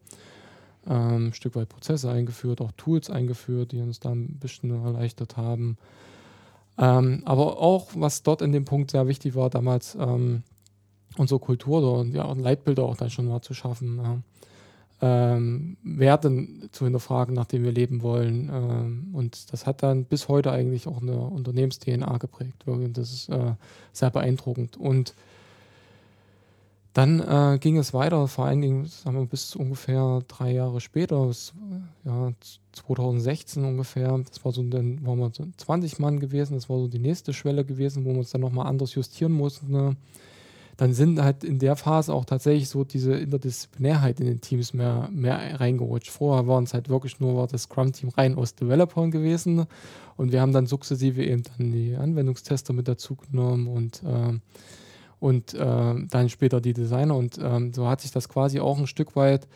ähm, 0.87 1.29
ein 1.29 1.33
Stück 1.33 1.57
weit 1.57 1.71
Prozesse 1.71 2.11
eingeführt, 2.11 2.61
auch 2.61 2.73
Tools 2.77 3.09
eingeführt, 3.09 3.73
die 3.73 3.81
uns 3.81 4.01
da 4.01 4.11
ein 4.11 4.39
bisschen 4.39 4.71
erleichtert 4.85 5.39
haben. 5.39 5.79
Ähm, 6.77 7.23
aber 7.25 7.59
auch, 7.59 7.89
was 7.95 8.23
dort 8.23 8.43
in 8.43 8.53
dem 8.53 8.67
Punkt 8.67 8.91
sehr 8.91 9.09
wichtig 9.09 9.35
war, 9.35 9.49
damals 9.49 9.97
ähm, 9.99 10.43
unsere 11.17 11.41
Kultur 11.41 11.99
und 11.99 12.15
ja, 12.15 12.31
Leitbilder 12.31 12.85
auch 12.85 12.97
dann 12.97 13.11
schon 13.11 13.27
mal 13.27 13.41
zu 13.41 13.55
schaffen. 13.55 13.99
Ja 14.03 14.19
ähm, 15.01 15.77
Werte 15.83 16.47
zu 16.73 16.85
hinterfragen, 16.85 17.35
nach 17.35 17.47
denen 17.47 17.65
wir 17.65 17.73
leben 17.73 18.03
wollen. 18.03 18.51
Ähm, 18.53 19.09
und 19.13 19.53
das 19.53 19.67
hat 19.67 19.83
dann 19.83 20.05
bis 20.05 20.29
heute 20.29 20.51
eigentlich 20.51 20.87
auch 20.89 21.01
eine 21.01 21.19
Unternehmens-DNA 21.19 22.19
geprägt. 22.19 22.65
Das 22.93 23.13
ist 23.13 23.29
äh, 23.29 23.55
sehr 23.93 24.11
beeindruckend. 24.11 24.77
Und 24.77 25.15
dann 26.95 27.21
äh, 27.21 27.59
ging 27.59 27.77
es 27.77 27.95
weiter, 27.95 28.27
vor 28.27 28.47
allen 28.47 28.61
Dingen 28.61 28.87
sagen 28.87 29.19
wir, 29.19 29.27
bis 29.27 29.55
ungefähr 29.55 30.21
drei 30.27 30.53
Jahre 30.53 30.81
später, 30.81 31.27
bis, 31.27 31.53
ja, 32.05 32.33
2016 32.73 33.65
ungefähr. 33.65 34.19
Das 34.29 34.45
war 34.45 34.51
so, 34.51 34.65
dann 34.65 35.07
waren 35.07 35.19
wir 35.19 35.31
so 35.33 35.47
20 35.59 36.01
Mann 36.01 36.19
gewesen, 36.19 36.55
das 36.55 36.69
war 36.69 36.79
so 36.79 36.89
die 36.89 36.99
nächste 36.99 37.33
Schwelle 37.33 37.65
gewesen, 37.65 38.05
wo 38.05 38.11
wir 38.11 38.19
uns 38.19 38.31
dann 38.31 38.41
nochmal 38.41 38.67
anders 38.67 38.97
justieren 38.97 39.31
mussten. 39.31 39.71
Ne? 39.71 39.97
Dann 40.79 40.95
sind 40.95 41.21
halt 41.21 41.43
in 41.43 41.59
der 41.59 41.75
Phase 41.75 42.15
auch 42.15 42.25
tatsächlich 42.25 42.69
so 42.69 42.85
diese 42.85 43.13
Interdisziplinärheit 43.15 44.21
in 44.21 44.27
den 44.27 44.41
Teams 44.41 44.73
mehr, 44.73 45.09
mehr 45.13 45.61
reingerutscht. 45.61 46.09
Vorher 46.09 46.47
waren 46.47 46.65
es 46.65 46.73
halt 46.73 46.89
wirklich 46.89 47.19
nur 47.19 47.49
das 47.49 47.65
Scrum-Team 47.65 48.11
rein 48.11 48.37
aus 48.37 48.55
Developern 48.55 49.11
gewesen 49.11 49.67
und 50.17 50.31
wir 50.31 50.41
haben 50.41 50.53
dann 50.53 50.67
sukzessive 50.67 51.25
eben 51.25 51.43
dann 51.43 51.73
die 51.73 51.97
Anwendungstester 51.97 52.73
mit 52.73 52.87
dazu 52.87 53.17
genommen 53.17 53.67
und, 53.67 54.05
äh, 54.05 54.39
und 55.19 55.53
äh, 55.55 55.95
dann 56.09 56.29
später 56.29 56.61
die 56.61 56.75
Designer 56.75 57.17
und 57.17 57.39
äh, 57.39 57.73
so 57.73 57.89
hat 57.89 58.01
sich 58.01 58.13
das 58.13 58.29
quasi 58.29 58.61
auch 58.61 58.79
ein 58.79 58.87
Stück 58.87 59.17
weit 59.17 59.49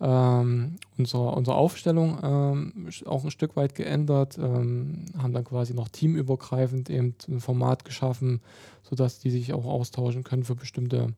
ähm, 0.00 0.76
unsere, 0.96 1.30
unsere 1.32 1.56
Aufstellung 1.56 2.18
ähm, 2.22 2.88
auch 3.06 3.24
ein 3.24 3.30
Stück 3.30 3.56
weit 3.56 3.74
geändert, 3.74 4.38
ähm, 4.38 5.04
haben 5.18 5.32
dann 5.32 5.44
quasi 5.44 5.74
noch 5.74 5.88
teamübergreifend 5.88 6.88
eben 6.88 7.14
ein 7.28 7.40
Format 7.40 7.84
geschaffen, 7.84 8.40
sodass 8.82 9.18
die 9.18 9.30
sich 9.30 9.52
auch 9.52 9.66
austauschen 9.66 10.24
können 10.24 10.44
für 10.44 10.54
bestimmte 10.54 11.14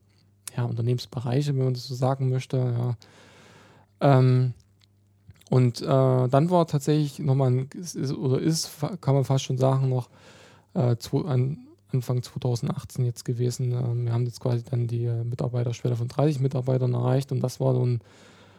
ja, 0.55 0.65
Unternehmensbereiche, 0.65 1.55
wenn 1.55 1.63
man 1.63 1.73
das 1.73 1.87
so 1.87 1.95
sagen 1.95 2.29
möchte. 2.29 2.57
Ja. 2.57 2.97
Ähm, 4.01 4.53
und 5.49 5.81
äh, 5.81 5.85
dann 5.85 6.49
war 6.49 6.67
tatsächlich 6.67 7.19
nochmal 7.19 7.51
ein, 7.51 7.69
ist, 7.73 7.95
oder 8.13 8.39
ist, 8.39 8.69
kann 9.01 9.13
man 9.13 9.23
fast 9.23 9.45
schon 9.45 9.57
sagen, 9.57 9.89
noch 9.89 10.09
äh, 10.73 10.97
zu, 10.97 11.25
an, 11.25 11.59
Anfang 11.93 12.23
2018 12.23 13.05
jetzt 13.05 13.23
gewesen. 13.23 13.71
Ähm, 13.71 14.05
wir 14.05 14.13
haben 14.13 14.25
jetzt 14.25 14.39
quasi 14.39 14.63
dann 14.63 14.87
die 14.87 15.05
äh, 15.05 15.23
Mitarbeiterschwelle 15.23 15.95
von 15.95 16.07
30 16.07 16.39
Mitarbeitern 16.39 16.93
erreicht 16.93 17.31
und 17.31 17.39
das 17.41 17.59
war 17.59 17.73
so 17.73 17.85
ein, 17.85 18.01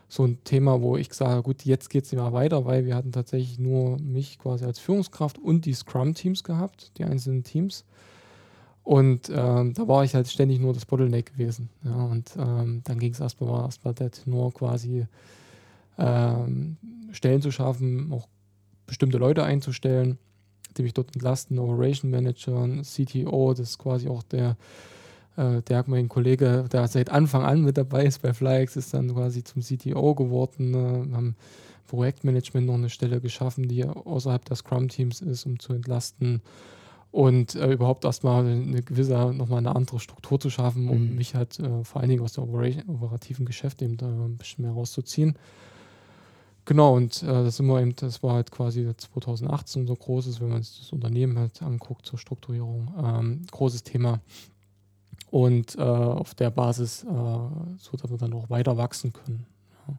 so 0.08 0.24
ein 0.24 0.42
Thema, 0.44 0.80
wo 0.80 0.96
ich 0.96 1.12
sage, 1.12 1.42
gut, 1.42 1.64
jetzt 1.64 1.90
geht 1.90 2.04
es 2.04 2.12
mehr 2.12 2.32
weiter, 2.32 2.64
weil 2.64 2.84
wir 2.84 2.94
hatten 2.94 3.12
tatsächlich 3.12 3.58
nur 3.58 3.98
mich 3.98 4.38
quasi 4.38 4.64
als 4.64 4.78
Führungskraft 4.78 5.38
und 5.38 5.64
die 5.64 5.74
Scrum-Teams 5.74 6.44
gehabt, 6.44 6.92
die 6.98 7.04
einzelnen 7.04 7.42
Teams. 7.42 7.84
Und 8.84 9.30
ähm, 9.34 9.72
da 9.72 9.88
war 9.88 10.04
ich 10.04 10.14
halt 10.14 10.28
ständig 10.28 10.60
nur 10.60 10.74
das 10.74 10.84
Bottleneck 10.84 11.32
gewesen. 11.32 11.70
Ja, 11.84 12.04
und 12.04 12.36
ähm, 12.36 12.82
dann 12.84 12.98
ging 12.98 13.12
es 13.12 13.20
erstmal, 13.20 13.50
war 13.50 13.64
erstmal 13.64 13.94
der 13.94 14.10
Tenor 14.10 14.52
quasi 14.52 15.06
ähm, 15.98 16.76
Stellen 17.12 17.40
zu 17.40 17.50
schaffen, 17.50 18.12
auch 18.12 18.28
bestimmte 18.86 19.16
Leute 19.16 19.42
einzustellen, 19.42 20.18
die 20.76 20.82
mich 20.82 20.92
dort 20.92 21.14
entlasten, 21.14 21.58
Operation 21.58 22.10
Manager, 22.10 22.68
CTO, 22.82 23.54
das 23.54 23.70
ist 23.70 23.78
quasi 23.78 24.08
auch 24.08 24.22
der, 24.22 24.56
äh, 25.36 25.62
der 25.62 25.84
mein 25.86 26.08
Kollege, 26.08 26.66
der 26.72 26.88
seit 26.88 27.10
Anfang 27.10 27.42
an 27.42 27.62
mit 27.62 27.76
dabei 27.76 28.04
ist 28.04 28.22
bei 28.22 28.32
FlyX, 28.32 28.76
ist 28.76 28.94
dann 28.94 29.12
quasi 29.12 29.44
zum 29.44 29.62
CTO 29.62 30.14
geworden. 30.14 30.74
Äh, 30.74 31.08
wir 31.08 31.16
haben 31.16 31.36
Projektmanagement 31.86 32.66
noch 32.66 32.74
eine 32.74 32.90
Stelle 32.90 33.20
geschaffen, 33.20 33.68
die 33.68 33.84
außerhalb 33.84 34.44
der 34.44 34.56
Scrum-Teams 34.56 35.20
ist, 35.20 35.46
um 35.46 35.58
zu 35.58 35.72
entlasten 35.72 36.42
und 37.14 37.54
äh, 37.54 37.72
überhaupt 37.72 38.04
erstmal 38.04 38.44
eine 38.44 38.82
gewisse, 38.82 39.32
nochmal 39.32 39.58
eine 39.58 39.76
andere 39.76 40.00
Struktur 40.00 40.40
zu 40.40 40.50
schaffen, 40.50 40.88
um 40.88 41.10
mhm. 41.10 41.14
mich 41.14 41.36
halt 41.36 41.60
äh, 41.60 41.84
vor 41.84 42.00
allen 42.00 42.10
Dingen 42.10 42.24
aus 42.24 42.32
dem 42.32 42.42
operativen 42.42 43.46
Geschäft 43.46 43.82
eben 43.82 43.96
da 43.96 44.08
ein 44.08 44.36
bisschen 44.36 44.64
mehr 44.64 44.74
rauszuziehen. 44.74 45.38
Genau, 46.64 46.96
und 46.96 47.22
äh, 47.22 47.26
das 47.26 47.58
sind 47.58 47.66
wir 47.66 47.80
eben, 47.80 47.94
das 47.94 48.22
war 48.24 48.34
halt 48.34 48.50
quasi 48.50 48.90
2018 48.96 49.86
so 49.86 49.94
großes, 49.94 50.40
wenn 50.40 50.48
man 50.48 50.64
sich 50.64 50.80
das 50.80 50.92
Unternehmen 50.92 51.38
halt 51.38 51.62
anguckt 51.62 52.04
zur 52.04 52.18
Strukturierung, 52.18 52.92
ähm, 52.98 53.42
großes 53.48 53.84
Thema. 53.84 54.20
Und 55.34 55.76
äh, 55.76 55.82
auf 55.82 56.36
der 56.36 56.50
Basis, 56.50 57.02
äh, 57.02 57.06
so 57.06 57.96
dass 57.96 58.08
wir 58.08 58.18
dann 58.18 58.32
auch 58.34 58.50
weiter 58.50 58.76
wachsen 58.76 59.12
können. 59.12 59.44
Ja. 59.88 59.96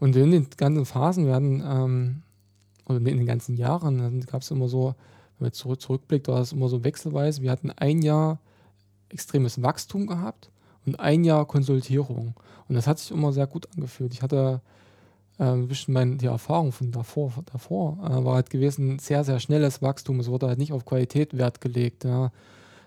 Und 0.00 0.14
in 0.16 0.30
den 0.30 0.46
ganzen 0.54 0.84
Phasen 0.84 1.24
werden, 1.24 1.62
ähm, 1.66 2.22
oder 2.84 2.98
in 2.98 3.04
den 3.06 3.24
ganzen 3.24 3.56
Jahren, 3.56 4.20
gab 4.26 4.42
es 4.42 4.50
immer 4.50 4.68
so, 4.68 4.94
wenn 5.38 5.46
man 5.46 5.52
zurück, 5.54 5.80
zurückblickt, 5.80 6.28
war 6.28 6.42
es 6.42 6.52
immer 6.52 6.68
so 6.68 6.84
wechselweise. 6.84 7.40
Wir 7.40 7.50
hatten 7.50 7.70
ein 7.70 8.02
Jahr 8.02 8.38
extremes 9.08 9.62
Wachstum 9.62 10.06
gehabt 10.06 10.50
und 10.84 11.00
ein 11.00 11.24
Jahr 11.24 11.46
Konsultierung. 11.46 12.34
Und 12.68 12.74
das 12.74 12.86
hat 12.86 12.98
sich 12.98 13.12
immer 13.12 13.32
sehr 13.32 13.46
gut 13.46 13.66
angefühlt. 13.74 14.12
Ich 14.12 14.20
hatte 14.20 14.60
äh, 15.38 15.44
ein 15.44 15.68
bisschen 15.68 16.18
die 16.18 16.26
Erfahrung 16.26 16.72
von 16.72 16.92
davor, 16.92 17.32
davor 17.50 17.96
äh, 18.04 18.22
war 18.26 18.34
halt 18.34 18.50
gewesen, 18.50 18.98
sehr, 18.98 19.24
sehr 19.24 19.40
schnelles 19.40 19.80
Wachstum. 19.80 20.20
Es 20.20 20.28
wurde 20.28 20.48
halt 20.48 20.58
nicht 20.58 20.74
auf 20.74 20.84
Qualität 20.84 21.38
Wert 21.38 21.62
gelegt. 21.62 22.04
Ja. 22.04 22.30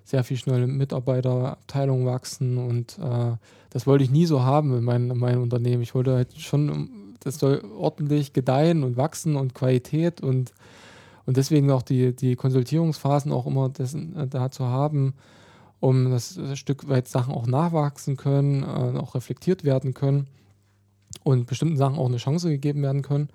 Sehr 0.04 0.24
viel 0.24 0.38
schnelle 0.38 0.68
Mitarbeiterabteilungen 0.68 2.06
wachsen 2.06 2.58
und 2.58 2.97
äh, 2.99 3.38
das 3.70 3.88
wollte 3.88 4.04
ich 4.04 4.12
nie 4.12 4.26
so 4.26 4.43
haben 4.43 4.78
in, 4.78 4.84
mein, 4.84 5.10
in 5.10 5.18
meinem 5.18 5.43
Unternehmen. 5.43 5.82
Ich 5.82 5.95
wollte 5.95 6.14
halt 6.14 6.38
schon, 6.38 7.16
das 7.22 7.39
soll 7.39 7.64
ordentlich 7.78 8.34
gedeihen 8.34 8.84
und 8.84 8.97
wachsen 8.97 9.36
und 9.36 9.54
Qualität 9.54 10.22
und 10.22 10.54
und 11.26 11.38
deswegen 11.38 11.72
auch 11.72 11.82
die, 11.82 12.16
die 12.16 12.36
Konsultierungsphasen 12.36 13.32
auch 13.32 13.45
immer 13.45 13.70
dessen, 13.70 14.16
äh, 14.16 14.28
da 14.28 14.52
zu 14.52 14.66
haben, 14.66 15.14
um 15.80 16.12
das, 16.12 16.36
das 16.36 16.60
Stück 16.60 16.88
weit 16.89 17.08
Sachen 17.08 17.34
auch 17.34 17.47
nachwachsen 17.47 18.18
können, 18.18 18.64
äh, 18.64 18.99
auch 18.99 19.16
reflektiert 19.16 19.64
werden 19.64 19.93
können 19.93 20.28
und 21.24 21.47
bestimmten 21.47 21.78
Sachen 21.78 21.97
auch 21.97 22.08
eine 22.08 22.18
Chance 22.18 22.49
gegeben 22.49 22.82
werden 22.82 23.02
können. 23.02 23.30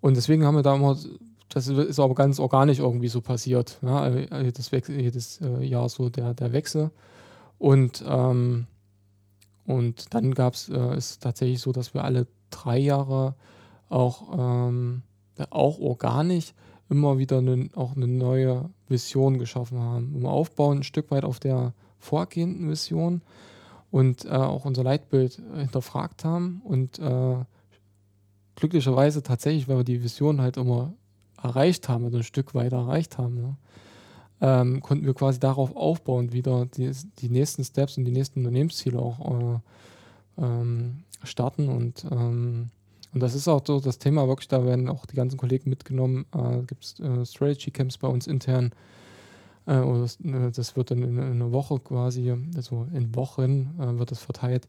Und 0.00 0.16
deswegen 0.16 0.44
haben 0.44 0.56
wir 0.56 0.62
da 0.62 0.74
immer, 0.74 0.96
das 1.50 1.66
ist 1.66 1.98
aber 1.98 2.14
ganz 2.14 2.38
organisch 2.38 2.78
irgendwie 2.78 3.08
so 3.08 3.20
passiert, 3.20 3.78
ja, 3.82 4.08
jedes, 4.40 4.70
jedes 4.70 5.40
äh, 5.40 5.64
Jahr 5.64 5.88
so 5.88 6.08
der, 6.08 6.32
der 6.32 6.52
Wechsel. 6.52 6.90
Und, 7.58 8.04
ähm, 8.06 8.66
und 9.66 10.14
dann 10.14 10.32
gab 10.32 10.54
es, 10.54 10.68
äh, 10.68 10.96
tatsächlich 11.20 11.60
so, 11.60 11.72
dass 11.72 11.92
wir 11.92 12.04
alle 12.04 12.26
drei 12.50 12.78
Jahre 12.78 13.34
auch, 13.88 14.32
ähm, 14.38 15.02
auch 15.50 15.78
organisch 15.80 16.54
immer 16.88 17.18
wieder 17.18 17.38
eine, 17.38 17.68
auch 17.74 17.96
eine 17.96 18.06
neue 18.06 18.70
Vision 18.88 19.38
geschaffen 19.38 19.78
haben. 19.80 20.22
Wir 20.22 20.30
aufbauen 20.30 20.78
ein 20.78 20.82
Stück 20.84 21.10
weit 21.10 21.24
auf 21.24 21.40
der 21.40 21.74
vorgehenden 21.98 22.70
Vision 22.70 23.22
und 23.90 24.24
äh, 24.24 24.28
auch 24.28 24.64
unser 24.64 24.84
Leitbild 24.84 25.42
hinterfragt 25.56 26.24
haben 26.24 26.62
und 26.64 26.98
äh, 26.98 27.36
glücklicherweise 28.54 29.22
tatsächlich, 29.22 29.68
weil 29.68 29.78
wir 29.78 29.84
die 29.84 30.02
Vision 30.02 30.40
halt 30.40 30.56
immer 30.56 30.94
erreicht 31.42 31.88
haben 31.88 32.04
oder 32.04 32.18
ein 32.18 32.22
Stück 32.24 32.54
weit 32.54 32.72
erreicht 32.72 33.18
haben, 33.18 33.34
ne, 33.40 33.56
ähm, 34.40 34.80
konnten 34.80 35.06
wir 35.06 35.14
quasi 35.14 35.38
darauf 35.38 35.76
aufbauen, 35.76 36.32
wieder 36.32 36.66
die, 36.66 36.90
die 37.18 37.28
nächsten 37.28 37.64
Steps 37.64 37.98
und 37.98 38.04
die 38.04 38.12
nächsten 38.12 38.40
Unternehmensziele 38.40 38.98
auch 38.98 39.58
äh, 40.38 40.42
ähm, 40.42 41.04
starten 41.24 41.68
und 41.68 42.06
ähm, 42.10 42.70
und 43.12 43.20
das 43.20 43.34
ist 43.34 43.48
auch 43.48 43.62
so 43.66 43.80
das 43.80 43.98
Thema, 43.98 44.28
wirklich, 44.28 44.48
da 44.48 44.64
werden 44.64 44.88
auch 44.88 45.04
die 45.04 45.16
ganzen 45.16 45.36
Kollegen 45.36 45.68
mitgenommen. 45.68 46.26
Äh, 46.32 46.62
Gibt 46.66 46.84
es 46.84 47.00
äh, 47.00 47.26
Strategy 47.26 47.70
Camps 47.70 47.98
bei 47.98 48.06
uns 48.06 48.26
intern. 48.26 48.72
Äh, 49.66 49.80
das, 49.80 50.20
äh, 50.20 50.50
das, 50.52 50.76
wird 50.76 50.90
dann 50.90 51.02
in, 51.02 51.18
in, 51.18 51.24
einer 51.24 51.52
Woche 51.52 51.78
quasi, 51.80 52.32
also 52.54 52.86
in 52.94 53.14
Wochen 53.16 53.74
äh, 53.80 53.98
wird 53.98 54.10
das 54.12 54.20
verteilt, 54.20 54.68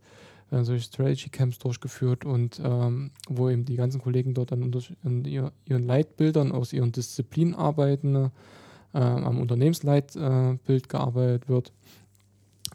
äh, 0.52 0.64
solche 0.64 0.86
Strategy 0.86 1.30
Camps 1.30 1.58
durchgeführt 1.60 2.26
und 2.26 2.62
ähm, 2.64 3.12
wo 3.28 3.49
eben 3.49 3.66
die 3.66 3.76
ganzen 3.76 4.02
Kollegen 4.02 4.34
dort 4.34 4.52
dann 4.52 4.64
unter, 4.64 4.82
in 5.04 5.26
ihr, 5.26 5.52
ihren 5.66 5.86
Leitbildern 5.86 6.52
aus 6.52 6.74
ihren 6.74 6.91
Disziplinen 6.91 7.56
arbeiten, 7.56 8.32
am 8.93 9.39
Unternehmensleitbild 9.39 10.89
gearbeitet 10.89 11.47
wird 11.47 11.72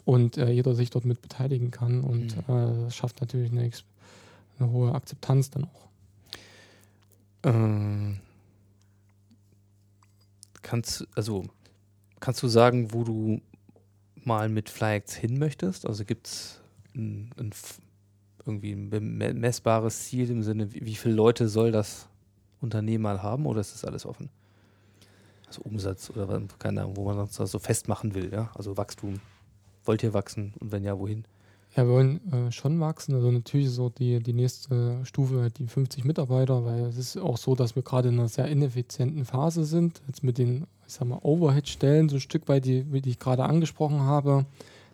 und 0.07 0.37
jeder 0.37 0.75
sich 0.75 0.89
dort 0.89 1.05
mit 1.05 1.21
beteiligen 1.21 1.71
kann 1.71 2.01
und 2.01 2.35
mhm. 2.49 2.83
das 2.85 2.97
schafft 2.97 3.21
natürlich 3.21 3.53
eine 3.53 3.71
eine 4.59 4.71
hohe 4.71 4.95
Akzeptanz 4.95 5.51
dann 5.51 5.65
auch. 5.65 5.89
Ähm, 7.43 8.21
kannst, 10.63 11.07
also, 11.15 11.45
kannst 12.21 12.43
du 12.43 12.49
sagen, 12.49 12.93
wo 12.93 13.05
du 13.05 13.41
mal 14.25 14.49
mit 14.49 14.69
FlyX 14.69 15.15
hin 15.15 15.39
möchtest? 15.39 15.87
Also 15.87 16.05
gibt 16.05 16.27
es 16.27 16.61
ein, 16.97 17.31
ein, 17.39 17.51
irgendwie 18.45 18.73
ein 18.73 19.39
messbares 19.39 20.05
Ziel 20.05 20.31
im 20.31 20.43
Sinne, 20.43 20.73
wie, 20.73 20.85
wie 20.85 20.95
viele 20.95 21.15
Leute 21.15 21.49
soll 21.49 21.73
das 21.73 22.09
Unternehmen 22.61 23.03
mal 23.03 23.23
haben 23.23 23.47
oder 23.47 23.61
ist 23.61 23.75
das 23.75 23.85
alles 23.85 24.07
offen? 24.07 24.29
Also 25.47 25.63
Umsatz 25.63 26.11
oder 26.11 26.43
keine 26.59 26.83
Ahnung, 26.83 26.97
wo 26.97 27.05
man 27.05 27.17
das 27.17 27.35
so 27.35 27.59
festmachen 27.59 28.15
will, 28.15 28.33
ja? 28.33 28.51
Also 28.55 28.77
Wachstum. 28.77 29.21
Wollt 29.85 30.03
ihr 30.03 30.13
wachsen 30.13 30.53
und 30.59 30.73
wenn 30.73 30.83
ja, 30.83 30.99
wohin? 30.99 31.25
Ja, 31.77 31.87
wir 31.87 31.93
wollen 31.93 32.33
äh, 32.33 32.51
schon 32.51 32.81
wachsen. 32.81 33.15
Also 33.15 33.31
natürlich 33.31 33.71
so 33.71 33.91
die, 33.91 34.21
die 34.21 34.33
nächste 34.33 35.05
Stufe, 35.05 35.51
die 35.51 35.67
50 35.67 36.05
Mitarbeiter, 36.05 36.65
weil 36.65 36.87
es 36.87 36.97
ist 36.97 37.19
auch 37.19 37.37
so, 37.37 37.55
dass 37.55 37.77
wir 37.77 37.83
gerade 37.83 38.09
in 38.09 38.15
einer 38.15 38.29
sehr 38.29 38.47
ineffizienten 38.47 39.25
Phase 39.25 39.65
sind. 39.65 40.01
Jetzt 40.07 40.25
mit 40.25 40.39
den, 40.39 40.67
ich 40.87 40.95
sag 40.95 41.07
mal, 41.07 41.21
Overhead-Stellen, 41.23 42.09
so 42.09 42.17
ein 42.17 42.21
Stück 42.21 42.49
weit, 42.49 42.65
die, 42.65 42.83
die 42.83 43.11
ich 43.11 43.19
gerade 43.19 43.45
angesprochen 43.45 44.01
habe. 44.01 44.47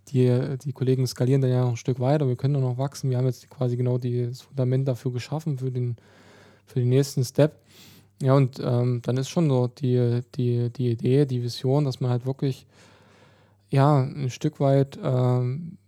Die, 0.08 0.58
die 0.64 0.72
Kollegen 0.72 1.06
skalieren 1.06 1.40
dann 1.40 1.50
ja 1.50 1.62
noch 1.62 1.70
ein 1.70 1.76
Stück 1.76 2.00
weiter. 2.00 2.28
Wir 2.28 2.36
können 2.36 2.60
noch 2.60 2.78
wachsen. 2.78 3.10
Wir 3.10 3.18
haben 3.18 3.26
jetzt 3.26 3.48
quasi 3.48 3.76
genau 3.76 3.98
das 3.98 4.42
Fundament 4.42 4.88
dafür 4.88 5.12
geschaffen, 5.12 5.58
für 5.58 5.70
den, 5.70 5.96
für 6.66 6.80
den 6.80 6.88
nächsten 6.88 7.24
Step. 7.24 7.56
Ja, 8.20 8.34
und 8.34 8.60
ähm, 8.62 9.00
dann 9.02 9.16
ist 9.16 9.28
schon 9.28 9.48
so 9.48 9.68
die, 9.68 10.20
die, 10.36 10.70
die 10.70 10.90
Idee, 10.90 11.26
die 11.26 11.42
Vision, 11.42 11.84
dass 11.84 12.00
man 12.00 12.10
halt 12.10 12.26
wirklich 12.26 12.66
ja, 13.70 14.02
ein 14.02 14.30
Stück 14.30 14.60
weit 14.60 14.98
ähm, 15.02 15.78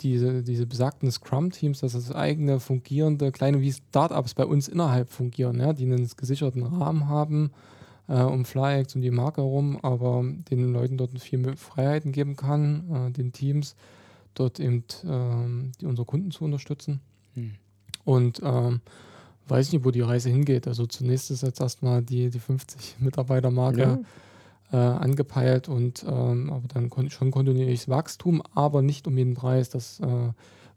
diese, 0.00 0.42
diese 0.42 0.66
besagten 0.66 1.10
Scrum-Teams, 1.10 1.80
dass 1.80 1.92
das 1.92 2.10
eigene 2.12 2.60
fungierende 2.60 3.30
kleine 3.30 3.60
wie 3.60 3.72
Startups 3.72 4.34
bei 4.34 4.44
uns 4.44 4.68
innerhalb 4.68 5.10
fungieren, 5.10 5.60
ja, 5.60 5.72
die 5.72 5.84
einen 5.84 6.08
gesicherten 6.16 6.62
Rahmen 6.62 7.08
haben 7.08 7.50
äh, 8.08 8.22
um 8.22 8.44
FlyX 8.44 8.94
und 8.94 9.02
die 9.02 9.10
Marke 9.10 9.42
herum, 9.42 9.78
aber 9.82 10.24
den 10.50 10.72
Leuten 10.72 10.96
dort 10.96 11.18
viel 11.20 11.56
Freiheiten 11.56 12.12
geben 12.12 12.36
kann, 12.36 13.08
äh, 13.08 13.10
den 13.10 13.32
Teams 13.32 13.76
dort 14.34 14.60
eben 14.60 14.84
äh, 15.04 15.72
die, 15.80 15.86
unsere 15.86 16.06
Kunden 16.06 16.30
zu 16.30 16.44
unterstützen. 16.44 17.00
Hm. 17.34 17.54
Und 18.04 18.40
ähm, 18.44 18.80
weiß 19.48 19.72
nicht, 19.72 19.84
wo 19.84 19.90
die 19.90 20.00
Reise 20.00 20.30
hingeht. 20.30 20.68
Also 20.68 20.86
zunächst 20.86 21.30
ist 21.30 21.42
jetzt 21.42 21.60
erstmal 21.60 22.02
die, 22.02 22.30
die 22.30 22.38
50 22.38 22.96
Mitarbeiter-Marke. 23.00 23.80
Ja 23.80 23.98
äh, 24.72 24.76
angepeilt 24.76 25.68
und 25.68 26.04
ähm, 26.08 26.50
aber 26.52 26.66
dann 26.68 26.90
kon 26.90 27.10
schon 27.10 27.30
kontinuierliches 27.30 27.88
Wachstum, 27.88 28.42
aber 28.54 28.82
nicht 28.82 29.06
um 29.06 29.16
jeden 29.16 29.34
Preis. 29.34 29.70
Das, 29.70 30.00
äh, 30.00 30.32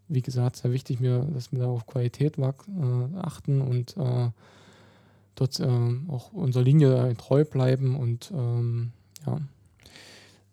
wie 0.08 0.22
gesagt, 0.22 0.58
sehr 0.58 0.72
wichtig, 0.72 1.00
mir, 1.00 1.28
dass 1.34 1.52
wir 1.52 1.60
da 1.60 1.68
auf 1.68 1.86
Qualität 1.86 2.38
äh, 2.38 2.52
achten 3.22 3.62
und 3.62 3.96
äh, 3.98 4.30
dort 5.40 5.60
ähm, 5.60 6.08
auch 6.10 6.32
unserer 6.34 6.64
Linie 6.64 7.16
treu 7.18 7.46
bleiben 7.46 7.96
und 7.98 8.32
ähm, 8.34 8.92
ja. 9.26 9.40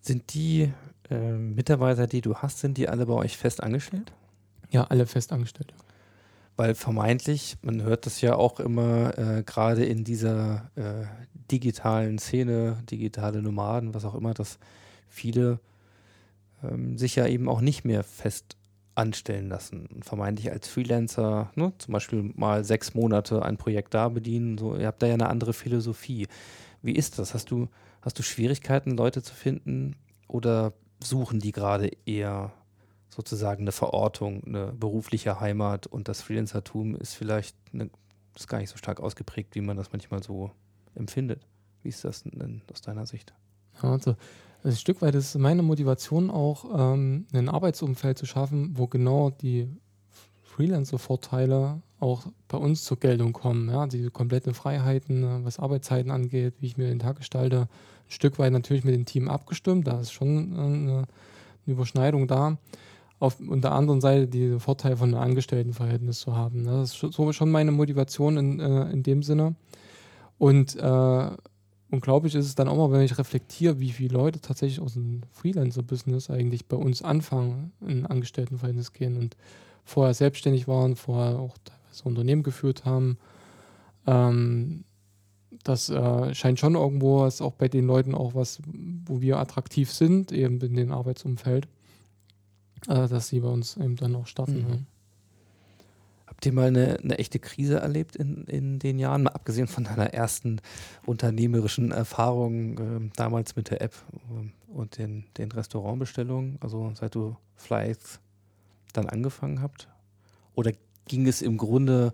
Sind 0.00 0.34
die 0.34 0.72
äh, 1.10 1.32
Mitarbeiter, 1.32 2.06
die 2.06 2.20
du 2.20 2.36
hast, 2.36 2.60
sind 2.60 2.78
die 2.78 2.88
alle 2.88 3.06
bei 3.06 3.14
euch 3.14 3.36
fest 3.36 3.62
angestellt? 3.62 4.12
Ja, 4.70 4.84
alle 4.84 5.06
fest 5.06 5.32
angestellt. 5.32 5.74
Weil 6.56 6.74
vermeintlich, 6.74 7.56
man 7.62 7.82
hört 7.82 8.06
das 8.06 8.20
ja 8.20 8.36
auch 8.36 8.60
immer, 8.60 9.18
äh, 9.18 9.42
gerade 9.42 9.84
in 9.84 10.04
dieser 10.04 10.70
äh, 10.76 11.04
digitalen 11.50 12.18
Szene, 12.18 12.78
digitale 12.90 13.42
Nomaden, 13.42 13.94
was 13.94 14.04
auch 14.04 14.14
immer, 14.14 14.32
dass 14.32 14.58
viele 15.08 15.58
ähm, 16.62 16.96
sich 16.98 17.16
ja 17.16 17.26
eben 17.26 17.48
auch 17.48 17.60
nicht 17.60 17.84
mehr 17.84 18.02
fest 18.04 18.56
anstellen 18.96 19.48
lassen 19.48 19.86
und 19.86 20.04
vermeintlich 20.04 20.50
als 20.50 20.68
Freelancer, 20.68 21.50
ne, 21.54 21.72
zum 21.78 21.92
Beispiel 21.92 22.32
mal 22.34 22.64
sechs 22.64 22.94
Monate 22.94 23.42
ein 23.42 23.56
Projekt 23.58 23.94
da 23.94 24.08
bedienen. 24.08 24.58
So, 24.58 24.76
ihr 24.76 24.86
habt 24.86 25.02
da 25.02 25.06
ja 25.06 25.14
eine 25.14 25.28
andere 25.28 25.52
Philosophie. 25.52 26.26
Wie 26.82 26.94
ist 26.94 27.18
das? 27.18 27.34
Hast 27.34 27.50
du, 27.50 27.68
hast 28.02 28.18
du 28.18 28.22
Schwierigkeiten, 28.22 28.96
Leute 28.96 29.22
zu 29.22 29.34
finden 29.34 29.96
oder 30.28 30.72
suchen 31.02 31.40
die 31.40 31.52
gerade 31.52 31.90
eher 32.06 32.52
sozusagen 33.10 33.62
eine 33.62 33.72
Verortung, 33.72 34.42
eine 34.44 34.72
berufliche 34.72 35.40
Heimat 35.40 35.86
und 35.86 36.08
das 36.08 36.22
Freelancertum 36.22 36.96
ist 36.96 37.14
vielleicht 37.14 37.56
eine, 37.72 37.90
ist 38.34 38.48
gar 38.48 38.58
nicht 38.58 38.70
so 38.70 38.76
stark 38.76 39.00
ausgeprägt, 39.00 39.54
wie 39.54 39.60
man 39.60 39.76
das 39.76 39.92
manchmal 39.92 40.22
so 40.22 40.50
empfindet. 40.94 41.46
Wie 41.82 41.88
ist 41.88 42.04
das 42.04 42.24
denn 42.24 42.62
aus 42.72 42.80
deiner 42.80 43.06
Sicht? 43.06 43.32
Also, 43.80 44.16
ein 44.66 44.76
Stück 44.76 45.00
weit 45.00 45.14
ist 45.14 45.38
meine 45.38 45.62
Motivation 45.62 46.30
auch, 46.30 46.94
ähm, 46.94 47.26
ein 47.32 47.48
Arbeitsumfeld 47.48 48.18
zu 48.18 48.26
schaffen, 48.26 48.72
wo 48.74 48.86
genau 48.86 49.30
die 49.30 49.68
Freelancer-Vorteile 50.42 51.82
auch 52.00 52.26
bei 52.48 52.58
uns 52.58 52.84
zur 52.84 52.98
Geltung 52.98 53.32
kommen. 53.32 53.68
Ja, 53.68 53.86
diese 53.86 54.10
kompletten 54.10 54.54
Freiheiten, 54.54 55.44
was 55.44 55.58
Arbeitszeiten 55.58 56.10
angeht, 56.10 56.54
wie 56.60 56.66
ich 56.66 56.76
mir 56.76 56.88
den 56.88 56.98
Tag 56.98 57.16
gestalte, 57.16 57.62
ein 57.62 58.10
Stück 58.10 58.38
weit 58.38 58.52
natürlich 58.52 58.84
mit 58.84 58.94
dem 58.94 59.06
Team 59.06 59.28
abgestimmt. 59.28 59.86
Da 59.86 60.00
ist 60.00 60.12
schon 60.12 60.52
äh, 60.52 60.58
eine, 60.58 61.04
Überschneidung 61.66 62.28
da. 62.28 62.58
Auf 63.18 63.38
der 63.40 63.72
anderen 63.72 64.00
Seite 64.00 64.28
die 64.28 64.60
Vorteile 64.60 64.96
von 64.96 65.12
einem 65.12 65.22
Angestelltenverhältnis 65.22 66.20
zu 66.20 66.36
haben. 66.36 66.62
Ne? 66.62 66.70
Das 66.70 67.02
ist 67.02 67.34
schon 67.34 67.50
meine 67.50 67.72
Motivation 67.72 68.36
in, 68.36 68.60
äh, 68.60 68.90
in 68.90 69.02
dem 69.02 69.22
Sinne. 69.22 69.56
Und 70.38 70.76
äh, 70.76 71.30
unglaublich 71.90 72.34
ist 72.34 72.46
es 72.46 72.54
dann 72.54 72.68
auch 72.68 72.76
mal, 72.76 72.90
wenn 72.92 73.04
ich 73.04 73.18
reflektiere, 73.18 73.80
wie 73.80 73.92
viele 73.92 74.14
Leute 74.14 74.40
tatsächlich 74.40 74.80
aus 74.80 74.94
dem 74.94 75.22
Freelancer-Business 75.32 76.30
eigentlich 76.30 76.66
bei 76.66 76.76
uns 76.76 77.02
anfangen, 77.02 77.72
in 77.80 78.06
Angestelltenverhältnis 78.06 78.92
gehen 78.92 79.16
und 79.16 79.36
vorher 79.84 80.14
selbstständig 80.14 80.66
waren, 80.66 80.96
vorher 80.96 81.38
auch 81.38 81.56
teilweise 81.64 82.04
Unternehmen 82.04 82.42
geführt 82.42 82.84
haben. 82.84 83.18
Ähm, 84.06 84.84
das 85.62 85.88
äh, 85.88 86.34
scheint 86.34 86.58
schon 86.58 86.74
irgendwo, 86.74 87.24
ist 87.24 87.40
auch 87.40 87.54
bei 87.54 87.68
den 87.68 87.86
Leuten 87.86 88.14
auch 88.14 88.34
was, 88.34 88.60
wo 89.06 89.20
wir 89.20 89.38
attraktiv 89.38 89.92
sind, 89.92 90.32
eben 90.32 90.60
in 90.60 90.74
dem 90.74 90.92
Arbeitsumfeld, 90.92 91.66
äh, 92.88 93.08
dass 93.08 93.28
sie 93.28 93.40
bei 93.40 93.48
uns 93.48 93.76
eben 93.76 93.96
dann 93.96 94.16
auch 94.16 94.26
starten. 94.26 94.58
Mhm. 94.58 94.86
Habt 96.36 96.44
ihr 96.44 96.52
mal 96.52 96.66
eine, 96.66 96.98
eine 97.02 97.18
echte 97.18 97.38
Krise 97.38 97.78
erlebt 97.78 98.14
in, 98.14 98.44
in 98.44 98.78
den 98.78 98.98
Jahren, 98.98 99.22
mal 99.22 99.30
abgesehen 99.30 99.68
von 99.68 99.84
deiner 99.84 100.12
ersten 100.12 100.60
unternehmerischen 101.06 101.92
Erfahrung 101.92 102.78
äh, 102.78 103.10
damals 103.16 103.56
mit 103.56 103.70
der 103.70 103.80
App 103.80 103.94
äh, 104.12 104.70
und 104.70 104.98
den, 104.98 105.24
den 105.38 105.50
Restaurantbestellungen, 105.50 106.58
also 106.60 106.92
seit 106.94 107.14
du 107.14 107.36
Flights 107.54 108.20
dann 108.92 109.08
angefangen 109.08 109.62
habt? 109.62 109.88
Oder 110.54 110.72
ging 111.06 111.26
es 111.26 111.40
im 111.40 111.56
Grunde 111.56 112.12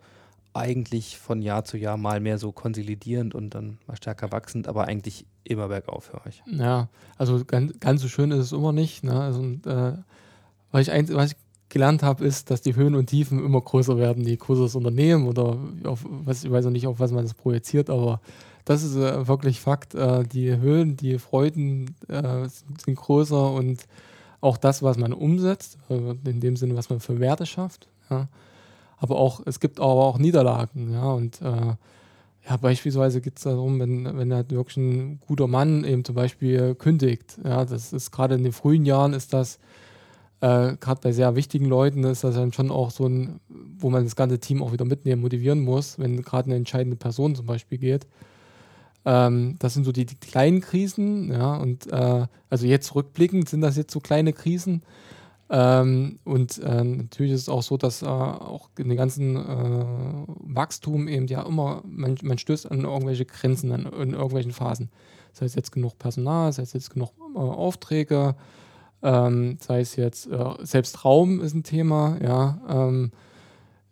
eigentlich 0.54 1.18
von 1.18 1.42
Jahr 1.42 1.64
zu 1.64 1.76
Jahr 1.76 1.96
mal 1.96 2.20
mehr 2.20 2.38
so 2.38 2.52
konsolidierend 2.52 3.34
und 3.34 3.56
dann 3.56 3.78
mal 3.88 3.96
stärker 3.96 4.30
wachsend, 4.30 4.68
aber 4.68 4.86
eigentlich 4.86 5.26
immer 5.42 5.66
bergauf 5.66 6.04
für 6.04 6.24
euch? 6.26 6.44
Ja, 6.46 6.88
also 7.16 7.44
ganz, 7.44 7.78
ganz 7.80 8.02
so 8.02 8.08
schön 8.08 8.30
ist 8.30 8.38
es 8.38 8.52
immer 8.52 8.72
nicht. 8.72 9.02
Ne? 9.02 9.20
Also, 9.20 9.42
äh, 9.42 9.96
was 10.70 10.86
ich, 10.86 11.14
was 11.14 11.32
ich 11.32 11.36
gelernt 11.72 12.02
habe, 12.02 12.24
ist, 12.24 12.50
dass 12.50 12.60
die 12.60 12.76
Höhen 12.76 12.94
und 12.94 13.06
Tiefen 13.06 13.44
immer 13.44 13.60
größer 13.60 13.96
werden, 13.96 14.24
je 14.24 14.36
größer 14.36 14.64
das 14.64 14.74
Unternehmen 14.74 15.26
oder 15.26 15.56
auf, 15.84 16.04
was, 16.06 16.44
ich 16.44 16.50
weiß 16.50 16.66
auch 16.66 16.70
nicht, 16.70 16.86
auf 16.86 17.00
was 17.00 17.12
man 17.12 17.24
das 17.24 17.34
projiziert, 17.34 17.88
aber 17.88 18.20
das 18.64 18.82
ist 18.82 18.94
äh, 18.94 19.26
wirklich 19.26 19.58
Fakt. 19.60 19.94
Äh, 19.94 20.24
die 20.24 20.56
Höhen, 20.56 20.96
die 20.96 21.18
Freuden 21.18 21.96
äh, 22.08 22.46
sind 22.84 22.94
größer 22.94 23.50
und 23.52 23.86
auch 24.40 24.58
das, 24.58 24.82
was 24.82 24.98
man 24.98 25.12
umsetzt, 25.12 25.78
äh, 25.88 26.14
in 26.28 26.40
dem 26.40 26.56
Sinne, 26.56 26.76
was 26.76 26.90
man 26.90 27.00
für 27.00 27.18
Werte 27.18 27.46
schafft. 27.46 27.88
Ja. 28.10 28.28
Aber 28.98 29.16
auch, 29.16 29.40
es 29.46 29.58
gibt 29.58 29.80
aber 29.80 30.04
auch 30.04 30.18
Niederlagen, 30.18 30.92
ja, 30.92 31.10
und 31.10 31.40
äh, 31.40 31.74
ja, 32.48 32.56
beispielsweise 32.60 33.20
geht 33.20 33.38
es 33.38 33.44
darum, 33.44 33.80
wenn, 33.80 34.16
wenn 34.18 34.34
halt 34.34 34.50
wirklich 34.50 34.76
ein 34.76 35.20
guter 35.26 35.46
Mann 35.46 35.84
eben 35.84 36.04
zum 36.04 36.16
Beispiel 36.16 36.74
kündigt. 36.74 37.38
Ja, 37.44 37.64
das 37.64 37.92
ist 37.92 38.10
gerade 38.10 38.34
in 38.34 38.42
den 38.42 38.52
frühen 38.52 38.84
Jahren 38.84 39.14
ist 39.14 39.32
das 39.32 39.58
äh, 40.42 40.76
gerade 40.76 41.00
bei 41.00 41.12
sehr 41.12 41.36
wichtigen 41.36 41.66
Leuten 41.66 42.02
ist 42.02 42.24
das 42.24 42.34
dann 42.34 42.52
schon 42.52 42.72
auch 42.72 42.90
so 42.90 43.06
ein, 43.06 43.40
wo 43.78 43.90
man 43.90 44.02
das 44.02 44.16
ganze 44.16 44.40
Team 44.40 44.60
auch 44.60 44.72
wieder 44.72 44.84
mitnehmen, 44.84 45.22
motivieren 45.22 45.60
muss, 45.60 46.00
wenn 46.00 46.20
gerade 46.20 46.46
eine 46.46 46.56
entscheidende 46.56 46.96
Person 46.96 47.36
zum 47.36 47.46
Beispiel 47.46 47.78
geht. 47.78 48.08
Ähm, 49.04 49.54
das 49.60 49.74
sind 49.74 49.84
so 49.84 49.92
die, 49.92 50.04
die, 50.04 50.16
kleinen 50.16 50.60
Krisen, 50.60 51.30
ja, 51.30 51.54
und 51.54 51.90
äh, 51.92 52.26
also 52.50 52.66
jetzt 52.66 52.92
rückblickend 52.92 53.48
sind 53.48 53.60
das 53.60 53.76
jetzt 53.76 53.92
so 53.92 54.00
kleine 54.00 54.32
Krisen. 54.32 54.82
Ähm, 55.48 56.18
und 56.24 56.58
äh, 56.58 56.82
natürlich 56.82 57.32
ist 57.32 57.42
es 57.42 57.48
auch 57.48 57.62
so, 57.62 57.76
dass 57.76 58.02
äh, 58.02 58.06
auch 58.06 58.68
in 58.78 58.88
den 58.88 58.96
ganzen 58.96 59.36
äh, 59.36 60.24
Wachstum 60.26 61.06
eben 61.06 61.28
ja 61.28 61.42
immer, 61.42 61.82
man, 61.86 62.16
man 62.22 62.38
stößt 62.38 62.68
an 62.68 62.80
irgendwelche 62.80 63.26
Grenzen, 63.26 63.70
an, 63.70 63.86
in 63.86 64.14
irgendwelchen 64.14 64.52
Phasen. 64.52 64.90
Das 65.32 65.42
heißt 65.42 65.54
jetzt 65.54 65.70
genug 65.70 65.98
Personal, 66.00 66.48
das 66.48 66.58
heißt 66.58 66.74
jetzt 66.74 66.90
genug 66.90 67.10
äh, 67.36 67.38
Aufträge, 67.38 68.34
ähm, 69.02 69.58
sei 69.60 69.80
es 69.80 69.96
jetzt, 69.96 70.26
äh, 70.28 70.54
selbst 70.60 71.04
Raum 71.04 71.40
ist 71.40 71.54
ein 71.54 71.64
Thema, 71.64 72.16
ja. 72.22 72.60
Ähm, 72.68 73.12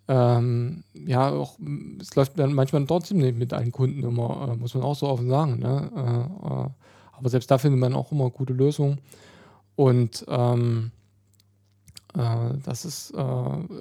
ähm, 0.08 0.82
ja, 0.92 1.30
auch, 1.30 1.56
es 2.00 2.16
läuft 2.16 2.36
dann 2.36 2.52
manchmal 2.52 2.84
trotzdem 2.84 3.18
nicht 3.18 3.38
mit 3.38 3.52
allen 3.52 3.70
Kunden 3.70 4.02
immer, 4.02 4.48
äh, 4.50 4.56
muss 4.56 4.74
man 4.74 4.82
auch 4.82 4.96
so 4.96 5.06
offen 5.06 5.28
sagen. 5.28 5.61
Ne? 5.61 5.90
Äh, 5.96 6.64
äh 6.64 6.68
aber 7.12 7.28
selbst 7.28 7.50
da 7.50 7.58
findet 7.58 7.78
man 7.78 7.94
auch 7.94 8.11
immer 8.12 8.30
gute 8.30 8.54
Lösungen. 8.54 8.98
Und 9.76 10.24
ähm, 10.26 10.90
äh, 12.14 12.54
das 12.64 12.86
ist 12.86 13.11
äh, 13.11 13.14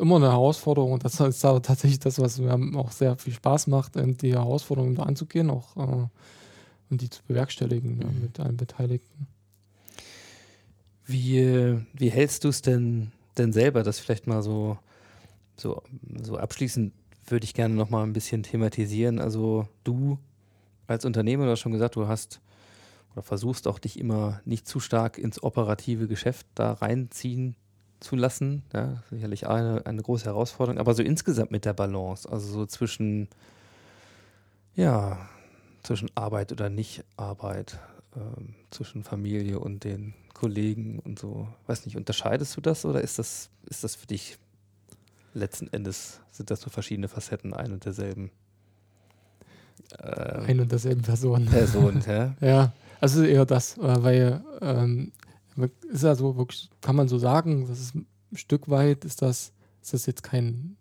immer 0.02 0.18
eine 0.18 0.30
Herausforderung 0.30 0.92
und 0.92 1.06
das 1.06 1.20
ist 1.20 1.46
aber 1.46 1.62
tatsächlich 1.62 2.00
das, 2.00 2.20
was 2.20 2.38
mir 2.38 2.54
auch 2.78 2.92
sehr 2.92 3.16
viel 3.18 3.34
Spaß 3.34 3.68
macht, 3.68 3.94
die 3.96 4.34
Herausforderungen 4.34 4.96
da 4.96 5.04
anzugehen 5.04 5.50
auch, 5.50 5.76
und 5.76 7.02
die 7.02 7.10
zu 7.10 7.22
bewerkstelligen 7.28 7.96
mhm. 7.96 8.02
ja, 8.02 8.08
mit 8.22 8.40
allen 8.40 8.58
Beteiligten. 8.58 9.28
Wie, 11.10 11.82
wie 11.94 12.10
hältst 12.10 12.44
du 12.44 12.50
es 12.50 12.62
denn, 12.62 13.12
denn 13.38 13.52
selber, 13.52 13.82
das 13.82 13.98
vielleicht 13.98 14.28
mal 14.28 14.44
so, 14.44 14.78
so, 15.58 15.82
so 16.22 16.38
abschließend 16.38 16.94
würde 17.26 17.46
ich 17.46 17.56
gerne 17.56 17.74
noch 17.74 17.90
mal 17.90 18.04
ein 18.04 18.14
bisschen 18.14 18.44
thematisieren. 18.44 19.20
Also 19.20 19.68
du 19.84 20.20
als 20.86 21.06
Unternehmer, 21.06 21.46
du 21.46 21.52
hast 21.52 21.62
schon 21.62 21.72
gesagt, 21.72 21.96
du 21.96 22.08
hast 22.08 22.42
oder 23.14 23.24
versuchst 23.24 23.68
auch 23.68 23.80
dich 23.80 24.00
immer 24.00 24.40
nicht 24.46 24.68
zu 24.68 24.80
stark 24.80 25.18
ins 25.18 25.42
operative 25.42 26.08
Geschäft 26.08 26.46
da 26.54 26.74
reinziehen 26.74 27.56
zu 28.00 28.16
lassen. 28.16 28.62
Ja, 28.72 29.02
sicherlich 29.10 29.48
eine, 29.48 29.86
eine 29.88 30.04
große 30.04 30.26
Herausforderung, 30.26 30.80
aber 30.80 30.94
so 30.94 31.02
insgesamt 31.02 31.50
mit 31.50 31.66
der 31.66 31.74
Balance, 31.74 32.32
also 32.32 32.52
so 32.52 32.66
zwischen, 32.68 33.30
ja, 34.76 35.28
zwischen 35.82 36.10
Arbeit 36.16 36.52
oder 36.52 36.70
Nicht-Arbeit, 36.70 37.80
ähm, 38.16 38.56
zwischen 38.72 39.04
Familie 39.04 39.60
und 39.60 39.84
den 39.84 40.14
Kollegen 40.34 41.00
und 41.00 41.20
so. 41.20 41.48
Weiß 41.68 41.86
nicht, 41.86 41.98
unterscheidest 41.98 42.56
du 42.58 42.62
das 42.62 42.86
oder 42.86 43.02
ist 43.02 43.20
das, 43.20 43.50
ist 43.66 43.84
das 43.84 43.96
für 43.96 44.08
dich 44.08 44.38
letzten 45.34 45.68
Endes, 45.68 46.20
sind 46.32 46.50
das 46.50 46.66
nur 46.66 46.72
verschiedene 46.72 47.08
Facetten 47.08 47.54
ein 47.54 47.72
und 47.72 47.86
derselben? 47.86 48.32
Ähm, 50.02 50.46
ein 50.48 50.60
und 50.60 50.72
derselben 50.72 51.02
Person. 51.02 51.46
Person, 51.46 52.02
ja. 52.08 52.36
ja, 52.42 52.74
also 53.00 53.24
eher 53.24 53.46
das, 53.46 53.78
äh, 53.78 54.04
weil 54.04 54.44
ähm, 54.62 55.12
ist 55.92 56.04
ja 56.04 56.16
so 56.16 56.38
wirklich, 56.38 56.70
kann 56.82 56.96
man 56.96 57.08
so 57.08 57.18
sagen, 57.18 57.68
das 57.68 57.80
ist 57.80 57.96
ein 57.96 58.08
Stück 58.34 58.70
weit, 58.70 59.06
ist 59.06 59.22
das, 59.22 59.52
ist 59.82 59.94
das 59.94 60.06
jetzt 60.06 60.24
kein 60.24 60.78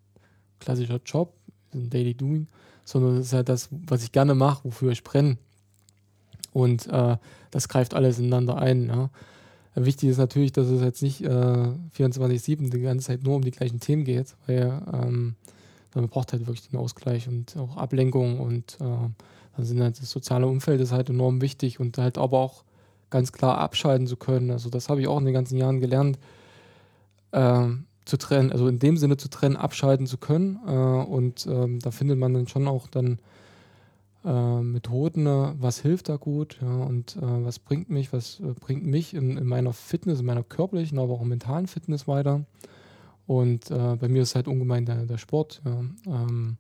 klassischer 0.61 1.01
Job, 1.05 1.35
ein 1.73 1.91
Daily 1.91 2.15
Doing, 2.15 2.49
sondern 2.85 3.17
es 3.17 3.27
ist 3.27 3.33
halt 3.33 3.49
das, 3.49 3.69
was 3.71 4.03
ich 4.03 4.13
gerne 4.13 4.35
mache, 4.35 4.65
wofür 4.65 4.93
ich 4.93 5.05
brenne. 5.05 5.39
Und 6.53 6.87
äh, 6.89 7.17
das 7.51 7.69
greift 7.69 7.95
alles 7.95 8.19
ineinander 8.19 8.59
ein. 8.59 8.89
Ja. 8.89 9.11
Wichtig 9.75 10.09
ist 10.09 10.19
natürlich, 10.19 10.53
dass 10.53 10.69
es 10.69 10.83
jetzt 10.83 11.03
nicht 11.03 11.23
äh, 11.23 11.29
24-7 11.97 12.71
die 12.71 12.81
ganze 12.81 13.07
Zeit 13.07 13.23
nur 13.23 13.37
um 13.37 13.43
die 13.43 13.51
gleichen 13.51 13.81
Themen 13.81 14.05
geht, 14.05 14.35
weil 14.47 14.83
ähm, 14.93 15.37
man 15.95 16.09
braucht 16.09 16.33
halt 16.33 16.47
wirklich 16.47 16.69
den 16.69 16.79
Ausgleich 16.79 17.29
und 17.29 17.57
auch 17.57 17.77
Ablenkung 17.77 18.41
und 18.41 18.77
äh, 18.81 18.85
dann 19.57 19.65
sind 19.65 19.81
halt 19.81 20.01
das 20.01 20.11
soziale 20.11 20.47
Umfeld 20.47 20.81
ist 20.81 20.93
halt 20.93 21.11
enorm 21.11 21.41
wichtig 21.41 21.81
und 21.81 21.99
halt 21.99 22.19
aber 22.19 22.39
auch 22.39 22.65
ganz 23.11 23.33
klar 23.33 23.59
abschalten 23.59 24.07
zu 24.07 24.17
können. 24.17 24.51
Also 24.51 24.71
das 24.71 24.89
habe 24.89 25.01
ich 25.01 25.09
auch 25.09 25.19
in 25.19 25.25
den 25.25 25.35
ganzen 25.35 25.57
Jahren 25.57 25.81
gelernt, 25.81 26.19
äh, 27.33 27.67
zu 28.05 28.17
trennen, 28.17 28.53
also 28.53 28.69
in 28.69 28.79
dem 28.79 28.97
Sinne 28.97 29.17
zu 29.17 29.29
trennen, 29.29 29.57
abschalten 29.57 30.07
zu 30.07 30.19
können 30.19 30.59
äh, 30.67 30.71
und 30.71 31.47
ähm, 31.47 31.79
da 31.81 31.91
findet 31.91 32.19
man 32.19 32.35
dann 32.35 32.49
schon 32.49 32.67
auch 32.69 32.89
dann 32.89 33.19
äh, 34.29 34.61
Methoden, 34.61 35.27
äh, 35.27 35.55
was 35.59 35.81
hilft 35.81 36.11
da 36.11 36.17
gut 36.17 36.59
ja, 36.61 36.83
und 36.83 37.17
äh, 37.17 37.21
was 37.23 37.59
bringt 37.59 37.89
mich, 37.89 38.13
was 38.13 38.41
äh, 38.41 38.53
bringt 38.61 38.85
mich 38.85 39.15
in, 39.15 39.39
in, 39.39 39.47
meiner 39.47 39.73
Fitness, 39.73 40.21
in 40.21 40.27
meiner 40.27 40.43
körperlichen, 40.43 40.99
aber 40.99 41.15
auch 41.15 41.25
mentalen 41.25 41.67
Fitness 41.67 42.07
weiter. 42.07 42.45
Und 43.27 43.71
äh, 43.71 43.97
bei 43.97 44.09
mir 44.09 44.23
ist 44.23 44.35
halt 44.35 44.47
ungemein 44.47 44.85
der, 44.85 45.07
der 45.07 45.19
Sport, 45.19 45.63
ja, 45.65 45.81
ähm, 46.07 46.59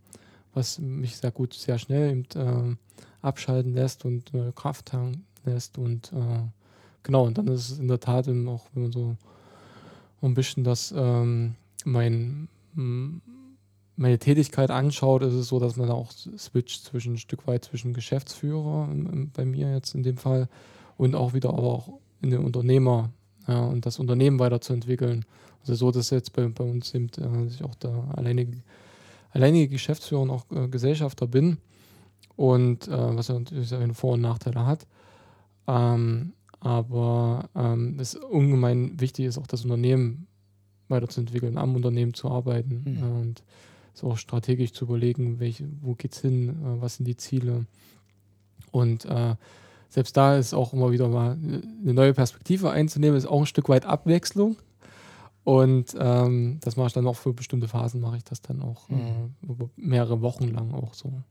was 0.54 0.78
mich 0.78 1.18
sehr 1.18 1.30
gut, 1.30 1.52
sehr 1.52 1.78
schnell 1.78 2.10
eben, 2.10 2.78
abschalten 3.20 3.74
lässt 3.74 4.04
und 4.04 4.32
Kraft 4.56 4.86
tanken 4.86 5.24
lässt 5.44 5.78
und 5.78 6.10
genau, 7.02 7.26
und 7.26 7.38
dann 7.38 7.46
ist 7.48 7.70
es 7.70 7.78
in 7.78 7.86
der 7.86 8.00
Tat 8.00 8.26
eben 8.26 8.48
auch, 8.48 8.64
wenn 8.72 8.84
man 8.84 8.92
so 8.92 9.16
ein 10.22 10.34
bisschen 10.34 10.64
das, 10.64 10.92
ähm, 10.96 11.54
mein, 11.84 12.48
meine 13.98 14.18
Tätigkeit 14.18 14.70
anschaut, 14.70 15.22
ist 15.22 15.34
es 15.34 15.48
so, 15.48 15.58
dass 15.58 15.76
man 15.76 15.90
auch 15.90 16.12
switcht 16.12 16.84
zwischen 16.84 17.14
ein 17.14 17.18
Stück 17.18 17.46
weit 17.46 17.64
zwischen 17.64 17.92
Geschäftsführer 17.92 18.88
bei 19.34 19.44
mir 19.44 19.72
jetzt 19.72 19.94
in 19.94 20.04
dem 20.04 20.16
Fall 20.16 20.48
und 20.96 21.16
auch 21.16 21.34
wieder 21.34 21.50
aber 21.50 21.64
auch 21.64 21.88
in 22.22 22.30
den 22.30 22.44
Unternehmer 22.44 23.10
ja, 23.48 23.64
und 23.64 23.86
das 23.86 23.98
Unternehmen 23.98 24.38
weiterzuentwickeln. 24.38 25.24
Also 25.60 25.74
so, 25.74 25.90
dass 25.90 26.10
jetzt 26.10 26.32
bei, 26.32 26.46
bei 26.46 26.64
uns 26.64 26.94
eben 26.94 27.10
äh, 27.18 27.46
ich 27.46 27.64
auch 27.64 27.74
der 27.74 28.04
alleinige, 28.16 28.58
alleinige 29.32 29.68
Geschäftsführer 29.68 30.22
und 30.22 30.30
auch 30.30 30.44
äh, 30.52 30.68
Gesellschafter 30.68 31.26
bin 31.26 31.58
und 32.36 32.86
äh, 32.86 33.16
was 33.16 33.28
ja 33.28 33.38
natürlich 33.38 33.68
seine 33.68 33.94
Vor- 33.94 34.14
und 34.14 34.20
Nachteile 34.20 34.64
hat. 34.64 34.86
Ähm, 35.66 36.34
aber 36.60 37.48
ähm, 37.56 37.98
es 37.98 38.14
ungemein 38.14 39.00
wichtig 39.00 39.26
ist, 39.26 39.38
auch 39.38 39.46
das 39.46 39.64
Unternehmen 39.64 40.28
weiterzuentwickeln, 40.88 41.58
am 41.58 41.74
Unternehmen 41.74 42.14
zu 42.14 42.30
arbeiten 42.30 42.84
mhm. 42.84 43.20
und 43.20 43.42
so 43.98 44.10
auch 44.10 44.18
strategisch 44.18 44.72
zu 44.72 44.84
überlegen, 44.84 45.40
welche, 45.40 45.68
wo 45.80 45.96
es 46.02 46.20
hin, 46.20 46.50
äh, 46.50 46.80
was 46.80 46.96
sind 46.96 47.06
die 47.06 47.16
Ziele. 47.16 47.66
Und 48.70 49.04
äh, 49.04 49.34
selbst 49.88 50.16
da 50.16 50.36
ist 50.36 50.54
auch 50.54 50.72
immer 50.72 50.90
wieder 50.90 51.08
mal 51.08 51.32
eine 51.32 51.94
neue 51.94 52.14
Perspektive 52.14 52.70
einzunehmen, 52.70 53.16
ist 53.16 53.26
auch 53.26 53.40
ein 53.40 53.46
Stück 53.46 53.68
weit 53.68 53.86
Abwechslung. 53.86 54.56
Und 55.44 55.96
ähm, 55.98 56.58
das 56.60 56.76
mache 56.76 56.88
ich 56.88 56.92
dann 56.92 57.06
auch 57.06 57.16
für 57.16 57.32
bestimmte 57.32 57.68
Phasen, 57.68 58.00
mache 58.00 58.18
ich 58.18 58.24
das 58.24 58.42
dann 58.42 58.60
auch 58.60 58.88
mhm. 58.88 58.98
äh, 58.98 59.46
über 59.46 59.70
mehrere 59.76 60.20
Wochen 60.20 60.48
lang 60.48 60.74
auch 60.74 60.92
so. 60.94 61.22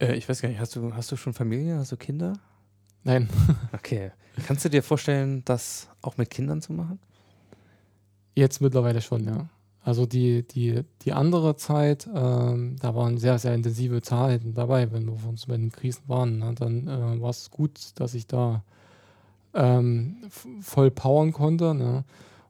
Äh, 0.00 0.16
ich 0.16 0.28
weiß 0.28 0.42
gar 0.42 0.48
nicht, 0.48 0.58
hast 0.58 0.74
du, 0.74 0.92
hast 0.94 1.12
du 1.12 1.16
schon 1.16 1.32
Familie, 1.32 1.76
hast 1.76 1.92
du 1.92 1.96
Kinder? 1.96 2.34
Nein. 3.04 3.28
okay. 3.72 4.10
Kannst 4.46 4.64
du 4.64 4.68
dir 4.68 4.82
vorstellen, 4.82 5.42
das 5.44 5.88
auch 6.02 6.16
mit 6.16 6.30
Kindern 6.30 6.60
zu 6.60 6.72
machen? 6.72 6.98
Jetzt 8.34 8.60
mittlerweile 8.60 9.00
schon, 9.00 9.24
ja. 9.24 9.48
Also 9.88 10.04
die, 10.04 10.46
die, 10.46 10.82
die 11.00 11.14
andere 11.14 11.56
Zeit, 11.56 12.06
ähm, 12.14 12.76
da 12.78 12.94
waren 12.94 13.16
sehr, 13.16 13.38
sehr 13.38 13.54
intensive 13.54 14.02
Zeiten 14.02 14.52
dabei, 14.52 14.92
wenn 14.92 15.06
wir 15.06 15.26
uns 15.26 15.46
bei 15.46 15.56
den 15.56 15.72
Krisen 15.72 16.02
waren. 16.08 16.40
Ne? 16.40 16.52
Dann 16.54 16.86
äh, 16.86 17.22
war 17.22 17.30
es 17.30 17.50
gut, 17.50 17.92
dass 17.94 18.12
ich 18.12 18.26
da 18.26 18.62
ähm, 19.54 20.16
voll 20.60 20.90
powern 20.90 21.32
konnte. 21.32 21.72
Ne? 21.72 22.04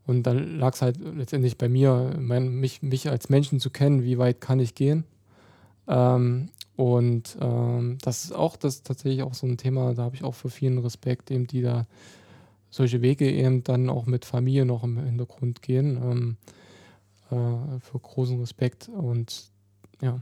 Und 0.05 0.25
dann 0.25 0.59
lag 0.59 0.75
es 0.75 0.83
halt 0.83 0.99
letztendlich 0.99 1.57
bei 1.57 1.69
mir, 1.69 2.17
mein, 2.19 2.57
mich, 2.57 2.83
mich 2.83 3.09
als 3.09 3.29
Menschen 3.29 3.61
zu 3.61 3.71
kennen, 3.71 4.03
wie 4.03 4.19
weit 4.19 4.41
kann 4.41 4.59
ich 4.59 4.75
gehen. 4.75 5.05
Ähm, 5.87 6.49
und 6.75 7.39
ähm, 7.41 7.99
das 8.03 8.25
ist 8.25 8.33
auch 8.35 8.57
das 8.57 8.83
tatsächlich 8.83 9.23
auch 9.23 9.35
so 9.35 9.47
ein 9.47 9.59
Thema, 9.59 9.95
da 9.95 10.03
habe 10.03 10.17
ich 10.17 10.25
auch 10.25 10.35
für 10.35 10.51
vielen 10.51 10.79
Respekt, 10.79 11.31
eben 11.31 11.47
die 11.47 11.63
da 11.63 11.87
solche 12.69 13.01
Wege 13.01 13.31
eben 13.31 13.63
dann 13.63 13.91
auch 13.91 14.07
mit 14.07 14.25
Familie 14.25 14.65
noch 14.65 14.83
im 14.83 14.99
Hintergrund 14.99 15.63
gehen. 15.63 16.37
Äh, 17.31 17.81
für 17.81 17.99
großen 17.99 18.41
Respekt 18.41 18.89
und 18.89 19.51
ja. 20.01 20.21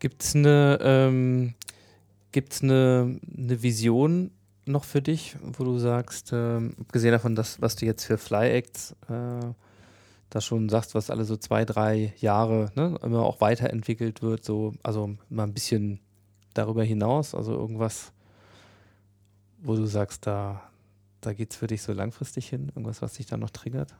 Gibt 0.00 0.22
es 0.22 0.34
eine, 0.34 0.78
ähm, 0.80 1.54
eine, 2.62 3.20
eine 3.36 3.62
Vision 3.62 4.30
noch 4.64 4.84
für 4.84 5.02
dich, 5.02 5.36
wo 5.42 5.64
du 5.64 5.78
sagst, 5.78 6.32
äh, 6.32 6.60
abgesehen 6.80 7.12
davon, 7.12 7.34
dass, 7.34 7.60
was 7.60 7.76
du 7.76 7.86
jetzt 7.86 8.04
für 8.04 8.18
Fly 8.18 8.50
Acts 8.50 8.92
äh, 9.08 9.52
da 10.30 10.40
schon 10.40 10.68
sagst, 10.68 10.94
was 10.94 11.10
alle 11.10 11.24
so 11.24 11.36
zwei, 11.36 11.64
drei 11.64 12.12
Jahre 12.18 12.70
ne, 12.74 12.98
immer 13.02 13.22
auch 13.22 13.40
weiterentwickelt 13.40 14.20
wird, 14.20 14.44
so, 14.44 14.74
also 14.82 15.16
mal 15.30 15.44
ein 15.44 15.54
bisschen 15.54 16.00
darüber 16.54 16.84
hinaus, 16.84 17.34
also 17.34 17.52
irgendwas, 17.52 18.12
wo 19.62 19.74
du 19.74 19.86
sagst, 19.86 20.26
da, 20.26 20.62
da 21.20 21.32
geht 21.32 21.52
es 21.52 21.56
für 21.56 21.66
dich 21.66 21.82
so 21.82 21.92
langfristig 21.92 22.48
hin, 22.48 22.68
irgendwas, 22.68 23.00
was 23.00 23.14
dich 23.14 23.26
da 23.26 23.36
noch 23.36 23.50
triggert? 23.50 23.94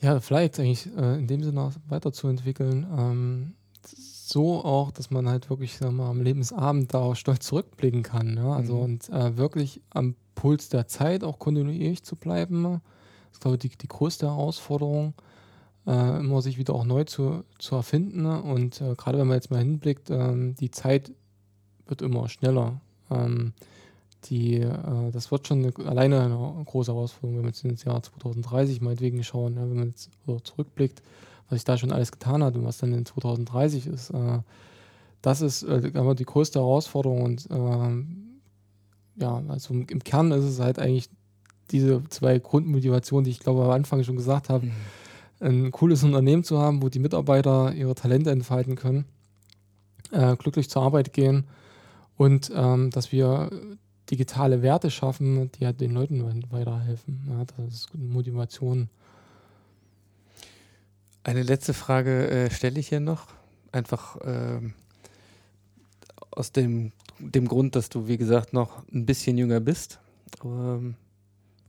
Ja, 0.00 0.20
vielleicht 0.20 0.58
eigentlich 0.60 0.88
äh, 0.96 1.18
in 1.18 1.26
dem 1.26 1.42
Sinne 1.42 1.70
weiterzuentwickeln. 1.88 2.86
Ähm, 2.96 3.54
so 3.84 4.64
auch, 4.64 4.90
dass 4.90 5.10
man 5.10 5.28
halt 5.28 5.48
wirklich 5.50 5.78
sag 5.78 5.92
mal, 5.92 6.10
am 6.10 6.20
Lebensabend 6.20 6.92
da 6.92 6.98
auch 6.98 7.14
stolz 7.16 7.46
zurückblicken 7.46 8.02
kann. 8.02 8.36
Ja? 8.36 8.52
Also 8.52 8.76
mhm. 8.76 8.82
und 8.82 9.08
äh, 9.08 9.36
wirklich 9.36 9.80
am 9.90 10.14
Puls 10.34 10.68
der 10.68 10.86
Zeit 10.86 11.24
auch 11.24 11.38
kontinuierlich 11.38 12.04
zu 12.04 12.14
bleiben. 12.14 12.62
Das 12.62 12.80
ist, 13.32 13.40
glaube 13.40 13.56
ich, 13.56 13.60
die, 13.60 13.76
die 13.76 13.88
größte 13.88 14.26
Herausforderung, 14.26 15.14
äh, 15.86 16.18
immer 16.18 16.42
sich 16.42 16.58
wieder 16.58 16.74
auch 16.74 16.84
neu 16.84 17.04
zu, 17.04 17.42
zu 17.58 17.74
erfinden. 17.74 18.26
Und 18.26 18.80
äh, 18.80 18.94
gerade 18.94 19.18
wenn 19.18 19.26
man 19.26 19.36
jetzt 19.36 19.50
mal 19.50 19.58
hinblickt, 19.58 20.10
ähm, 20.10 20.54
die 20.54 20.70
Zeit 20.70 21.12
wird 21.86 22.02
immer 22.02 22.28
schneller. 22.28 22.80
Ähm, 23.10 23.54
die, 24.24 24.56
äh, 24.56 25.10
das 25.12 25.30
wird 25.30 25.46
schon 25.46 25.64
eine, 25.64 25.88
alleine 25.88 26.20
eine 26.20 26.64
große 26.64 26.92
Herausforderung, 26.92 27.38
wenn 27.38 27.44
wir 27.44 27.50
jetzt 27.50 27.64
ins 27.64 27.84
Jahr 27.84 28.02
2030 28.02 28.80
meinetwegen 28.80 29.22
schauen, 29.22 29.54
ja, 29.54 29.62
wenn 29.62 29.76
man 29.76 29.88
jetzt 29.88 30.10
so 30.26 30.40
zurückblickt, 30.40 31.02
was 31.48 31.58
sich 31.58 31.64
da 31.64 31.78
schon 31.78 31.92
alles 31.92 32.12
getan 32.12 32.42
hat 32.42 32.54
und 32.56 32.64
was 32.64 32.78
dann 32.78 32.92
in 32.92 33.06
2030 33.06 33.86
ist. 33.86 34.10
Äh, 34.10 34.40
das 35.22 35.40
ist 35.40 35.62
äh, 35.62 36.14
die 36.14 36.24
größte 36.24 36.58
Herausforderung 36.58 37.22
und 37.22 37.48
ähm, 37.50 38.40
ja, 39.16 39.42
also 39.48 39.74
im, 39.74 39.86
im, 39.88 40.04
Kern 40.04 40.30
ist 40.30 40.44
es 40.44 40.60
halt 40.60 40.78
eigentlich 40.78 41.08
diese 41.70 42.02
zwei 42.08 42.38
Grundmotivationen, 42.38 43.24
die 43.24 43.30
ich 43.30 43.40
glaube 43.40 43.64
am 43.64 43.70
Anfang 43.70 44.04
schon 44.04 44.16
gesagt 44.16 44.48
habe, 44.48 44.66
mhm. 44.66 44.72
ein 45.40 45.70
cooles 45.72 46.04
Unternehmen 46.04 46.44
zu 46.44 46.58
haben, 46.58 46.82
wo 46.82 46.88
die 46.88 47.00
Mitarbeiter 47.00 47.74
ihre 47.74 47.94
Talente 47.94 48.30
entfalten 48.30 48.76
können, 48.76 49.06
äh, 50.12 50.36
glücklich 50.36 50.70
zur 50.70 50.82
Arbeit 50.82 51.12
gehen 51.12 51.44
und 52.16 52.52
ähm, 52.54 52.90
dass 52.90 53.10
wir 53.12 53.50
digitale 54.10 54.62
Werte 54.62 54.90
schaffen, 54.90 55.50
die 55.52 55.66
halt 55.66 55.80
den 55.80 55.92
Leuten 55.92 56.44
weiterhelfen. 56.50 57.20
Ja, 57.28 57.44
das 57.44 57.74
ist 57.74 57.94
Motivation. 57.94 58.88
Eine 61.24 61.42
letzte 61.42 61.74
Frage 61.74 62.28
äh, 62.30 62.50
stelle 62.50 62.80
ich 62.80 62.88
hier 62.88 63.00
noch. 63.00 63.26
Einfach 63.70 64.16
ähm, 64.24 64.74
aus 66.30 66.52
dem, 66.52 66.92
dem 67.18 67.48
Grund, 67.48 67.76
dass 67.76 67.90
du, 67.90 68.08
wie 68.08 68.16
gesagt, 68.16 68.52
noch 68.52 68.82
ein 68.92 69.04
bisschen 69.04 69.36
jünger 69.36 69.60
bist 69.60 69.98
ähm, 70.42 70.94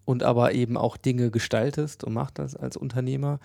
und 0.05 0.23
aber 0.23 0.53
eben 0.53 0.77
auch 0.77 0.95
Dinge 0.95 1.29
gestaltest 1.29 2.03
und 2.03 2.13
machst 2.13 2.39
das 2.39 2.55
als 2.55 2.77
Unternehmer. 2.77 3.39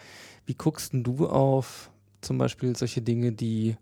Wie 0.47 0.55
guckst 0.55 0.93
du 0.93 1.27
auf 1.27 1.91
zum 2.21 2.39
Beispiel 2.39 2.77
solche 2.77 3.03
Dinge, 3.03 3.33
die 3.33 3.77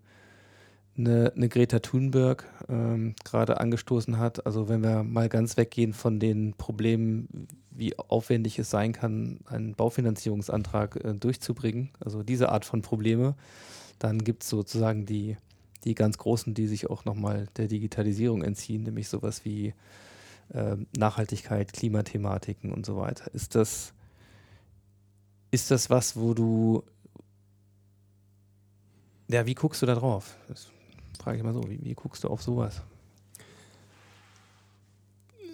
eine, 0.97 1.33
eine 1.35 1.49
Greta 1.49 1.79
Thunberg 1.79 2.45
ähm, 2.69 3.15
gerade 3.23 3.59
angestoßen 3.59 4.17
hat. 4.17 4.45
Also 4.45 4.69
wenn 4.69 4.83
wir 4.83 5.03
mal 5.03 5.29
ganz 5.29 5.57
weggehen 5.57 5.93
von 5.93 6.19
den 6.19 6.53
Problemen, 6.53 7.47
wie 7.71 7.97
aufwendig 7.97 8.59
es 8.59 8.69
sein 8.69 8.93
kann, 8.93 9.39
einen 9.45 9.73
Baufinanzierungsantrag 9.73 11.03
äh, 11.03 11.13
durchzubringen, 11.13 11.89
also 11.99 12.23
diese 12.23 12.49
Art 12.49 12.65
von 12.65 12.81
Probleme, 12.81 13.35
dann 13.99 14.23
gibt 14.23 14.43
es 14.43 14.49
sozusagen 14.49 15.05
die, 15.05 15.37
die 15.83 15.95
ganz 15.95 16.17
großen, 16.17 16.53
die 16.53 16.67
sich 16.67 16.89
auch 16.89 17.05
nochmal 17.05 17.47
der 17.57 17.67
Digitalisierung 17.67 18.43
entziehen, 18.43 18.83
nämlich 18.83 19.09
sowas 19.09 19.45
wie 19.45 19.73
äh, 20.53 20.77
Nachhaltigkeit, 20.95 21.73
Klimathematiken 21.73 22.71
und 22.71 22.85
so 22.85 22.97
weiter. 22.97 23.33
Ist 23.33 23.55
das, 23.55 23.93
ist 25.49 25.71
das 25.71 25.89
was, 25.89 26.15
wo 26.15 26.33
du 26.33 26.83
ja, 29.29 29.45
wie 29.45 29.55
guckst 29.55 29.81
du 29.81 29.85
da 29.85 29.95
drauf? 29.95 30.35
Frage 31.19 31.37
ich 31.37 31.43
mal 31.43 31.53
so, 31.53 31.63
wie, 31.69 31.83
wie 31.83 31.93
guckst 31.93 32.23
du 32.23 32.27
auf 32.27 32.41
sowas? 32.41 32.81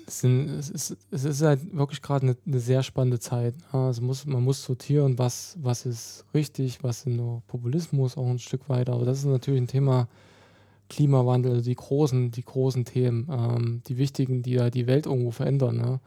Es, 0.07 0.22
sind, 0.22 0.49
ist, 0.49 0.97
es 1.12 1.24
ist 1.24 1.41
halt 1.41 1.76
wirklich 1.76 2.01
gerade 2.01 2.24
eine, 2.24 2.38
eine, 2.47 2.60
sehr 2.60 2.82
spannende 2.82 3.20
Zeit. 3.20 3.53
Also 3.72 4.01
muss, 4.01 4.26
man 4.26 4.43
muss 4.43 4.64
sortieren, 4.64 5.20
was, 5.20 5.55
was 5.62 5.86
ist 5.86 6.26
richtig, 6.34 6.84
was 6.84 6.99
ist 6.99 7.07
nur 7.07 7.43
Populismus 7.47 8.18
auch 8.18 8.28
ein 8.28 8.39
Stück 8.39 8.70
weiter. 8.70 8.93
Aber 8.93 9.05
das 9.05 9.20
ist 9.20 9.26
natürlich 9.26 9.62
ein 9.62 9.68
Thema 9.68 10.07
Klimawandel, 10.89 11.51
also 11.51 11.64
die 11.64 11.76
großen, 11.76 12.32
die 12.32 12.43
großen 12.43 12.86
Themen, 12.86 13.28
ähm, 13.32 13.82
die 13.88 13.97
wichtigen, 13.97 14.41
die 14.41 14.53
ja 14.53 14.70
die 14.70 14.88
Welt 14.88 15.05
irgendwo 15.05 15.32
verändern. 15.32 15.78
Ne? 15.78 15.99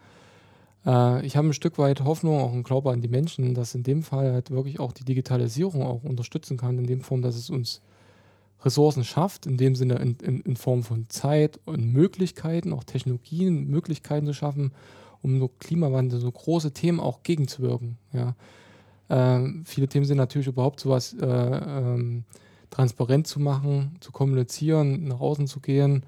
Äh, 0.84 1.24
ich 1.24 1.36
habe 1.36 1.48
ein 1.48 1.54
Stück 1.54 1.78
weit 1.78 2.02
Hoffnung, 2.02 2.40
auch 2.40 2.52
einen 2.52 2.64
Glaube 2.64 2.90
an 2.90 3.00
die 3.00 3.08
Menschen, 3.08 3.54
dass 3.54 3.74
in 3.74 3.84
dem 3.84 4.02
Fall 4.02 4.32
halt 4.32 4.50
wirklich 4.50 4.80
auch 4.80 4.92
die 4.92 5.04
Digitalisierung 5.04 5.82
auch 5.82 6.02
unterstützen 6.02 6.56
kann, 6.56 6.78
in 6.78 6.86
dem 6.86 7.00
Form, 7.00 7.22
dass 7.22 7.36
es 7.36 7.50
uns 7.50 7.80
Ressourcen 8.64 9.04
schafft, 9.04 9.46
in 9.46 9.56
dem 9.56 9.74
Sinne 9.74 9.96
in, 9.96 10.14
in, 10.22 10.40
in, 10.40 10.56
Form 10.56 10.82
von 10.82 11.08
Zeit 11.08 11.60
und 11.64 11.92
Möglichkeiten, 11.92 12.72
auch 12.72 12.84
Technologien, 12.84 13.66
Möglichkeiten 13.68 14.26
zu 14.26 14.34
schaffen, 14.34 14.72
um 15.22 15.38
so 15.38 15.48
Klimawandel, 15.48 16.20
so 16.20 16.30
große 16.30 16.72
Themen 16.72 17.00
auch 17.00 17.22
gegenzuwirken. 17.22 17.98
Ja. 18.12 18.34
Ähm, 19.10 19.62
viele 19.64 19.88
Themen 19.88 20.06
sind 20.06 20.16
natürlich 20.16 20.46
überhaupt 20.46 20.80
sowas 20.80 21.14
äh, 21.20 21.26
ähm, 21.26 22.24
transparent 22.70 23.26
zu 23.26 23.40
machen, 23.40 23.96
zu 24.00 24.12
kommunizieren, 24.12 25.04
nach 25.04 25.20
außen 25.20 25.46
zu 25.46 25.60
gehen. 25.60 26.04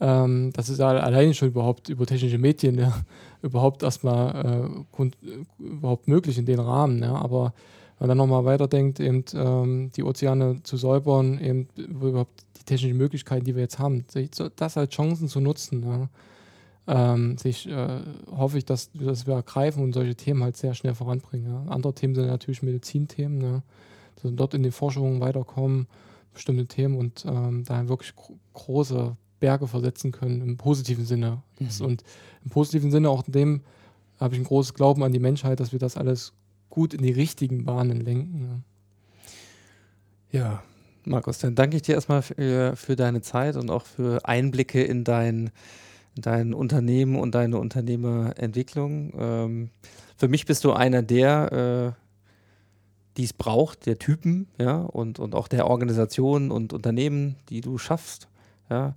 Ähm, 0.00 0.52
das 0.52 0.68
ist 0.68 0.80
alleine 0.80 1.34
schon 1.34 1.48
überhaupt 1.48 1.88
über 1.88 2.06
technische 2.06 2.38
Medien 2.38 2.78
ja, 2.78 2.92
überhaupt 3.42 3.82
erstmal 3.82 4.72
äh, 4.98 5.10
überhaupt 5.58 6.08
möglich 6.08 6.38
in 6.38 6.46
den 6.46 6.60
Rahmen. 6.60 7.02
Ja. 7.02 7.14
Aber 7.14 7.54
man 8.02 8.08
dann 8.08 8.18
nochmal 8.18 8.44
weiterdenkt, 8.44 8.98
eben 8.98 9.24
ähm, 9.32 9.92
die 9.94 10.02
Ozeane 10.02 10.60
zu 10.64 10.76
säubern, 10.76 11.38
eben 11.38 11.68
überhaupt 11.76 12.32
die 12.58 12.64
technischen 12.64 12.96
Möglichkeiten, 12.96 13.44
die 13.44 13.54
wir 13.54 13.62
jetzt 13.62 13.78
haben, 13.78 14.04
das 14.56 14.76
als 14.76 14.92
Chancen 14.92 15.28
zu 15.28 15.38
nutzen. 15.38 15.84
Ja. 15.84 16.08
Ähm, 16.88 17.38
sich, 17.38 17.68
äh, 17.68 18.00
hoffe 18.28 18.58
ich, 18.58 18.64
dass, 18.64 18.90
dass 18.92 19.28
wir 19.28 19.34
ergreifen 19.34 19.84
und 19.84 19.92
solche 19.92 20.16
Themen 20.16 20.42
halt 20.42 20.56
sehr 20.56 20.74
schnell 20.74 20.96
voranbringen. 20.96 21.46
Ja. 21.46 21.72
Andere 21.72 21.94
Themen 21.94 22.16
sind 22.16 22.26
natürlich 22.26 22.64
Medizinthemen, 22.64 23.40
ja. 23.40 23.62
dass 24.16 24.24
wir 24.24 24.32
dort 24.32 24.54
in 24.54 24.64
den 24.64 24.72
Forschungen 24.72 25.20
weiterkommen, 25.20 25.86
bestimmte 26.34 26.66
Themen 26.66 26.96
und 26.96 27.24
ähm, 27.24 27.62
da 27.64 27.86
wirklich 27.86 28.16
gro 28.16 28.36
große 28.54 29.16
Berge 29.38 29.68
versetzen 29.68 30.10
können 30.10 30.42
im 30.42 30.56
positiven 30.56 31.04
Sinne. 31.04 31.40
Mhm. 31.60 31.86
Und 31.86 32.02
im 32.44 32.50
positiven 32.50 32.90
Sinne 32.90 33.10
auch 33.10 33.24
in 33.28 33.32
dem 33.32 33.60
habe 34.18 34.34
ich 34.34 34.40
ein 34.40 34.44
großes 34.44 34.74
Glauben 34.74 35.04
an 35.04 35.12
die 35.12 35.20
Menschheit, 35.20 35.60
dass 35.60 35.70
wir 35.70 35.78
das 35.78 35.96
alles 35.96 36.32
gut 36.72 36.94
in 36.94 37.02
die 37.02 37.12
richtigen 37.12 37.66
Bahnen 37.66 38.00
lenken. 38.00 38.64
Ja, 40.30 40.62
Markus, 41.04 41.38
dann 41.38 41.54
danke 41.54 41.76
ich 41.76 41.82
dir 41.82 41.94
erstmal 41.94 42.22
für, 42.22 42.74
für, 42.76 42.96
deine 42.96 43.20
Zeit 43.20 43.56
und 43.56 43.70
auch 43.70 43.84
für 43.84 44.24
Einblicke 44.24 44.82
in 44.82 45.04
dein, 45.04 45.50
in 46.16 46.22
dein 46.22 46.54
Unternehmen 46.54 47.16
und 47.16 47.34
deine 47.34 47.58
Unternehmerentwicklung. 47.58 49.12
Ähm, 49.18 49.70
für 50.16 50.28
mich 50.28 50.46
bist 50.46 50.64
du 50.64 50.72
einer 50.72 51.02
der, 51.02 51.94
äh, 51.94 52.02
die 53.18 53.24
es 53.24 53.34
braucht, 53.34 53.84
der 53.84 53.98
Typen, 53.98 54.48
ja, 54.58 54.76
und, 54.76 55.18
und 55.18 55.34
auch 55.34 55.48
der 55.48 55.66
Organisationen 55.66 56.50
und 56.50 56.72
Unternehmen, 56.72 57.36
die 57.50 57.60
du 57.60 57.76
schaffst. 57.76 58.28
Ja. 58.70 58.94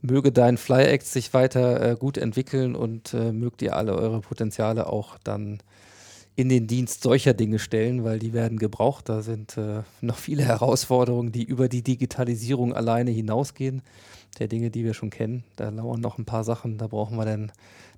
Möge 0.00 0.32
dein 0.32 0.56
Fly 0.56 0.86
Act 0.86 1.06
sich 1.06 1.32
weiter 1.32 1.92
äh, 1.92 1.94
gut 1.94 2.18
entwickeln 2.18 2.74
und 2.74 3.14
äh, 3.14 3.30
mögt 3.30 3.62
ihr 3.62 3.76
alle 3.76 3.94
eure 3.94 4.22
Potenziale 4.22 4.88
auch 4.88 5.18
dann 5.22 5.60
in 6.34 6.48
den 6.48 6.66
Dienst 6.66 7.02
solcher 7.02 7.34
Dinge 7.34 7.58
stellen, 7.58 8.04
weil 8.04 8.18
die 8.18 8.32
werden 8.32 8.58
gebraucht. 8.58 9.08
Da 9.08 9.22
sind 9.22 9.58
äh, 9.58 9.82
noch 10.00 10.16
viele 10.16 10.44
Herausforderungen, 10.44 11.32
die 11.32 11.44
über 11.44 11.68
die 11.68 11.82
Digitalisierung 11.82 12.72
alleine 12.72 13.10
hinausgehen, 13.10 13.82
der 14.38 14.48
Dinge, 14.48 14.70
die 14.70 14.84
wir 14.84 14.94
schon 14.94 15.10
kennen. 15.10 15.44
Da 15.56 15.68
lauern 15.68 16.00
noch 16.00 16.18
ein 16.18 16.24
paar 16.24 16.44
Sachen, 16.44 16.78
da 16.78 16.86
brauchen 16.86 17.16
wir 17.16 17.26
dann 17.26 17.52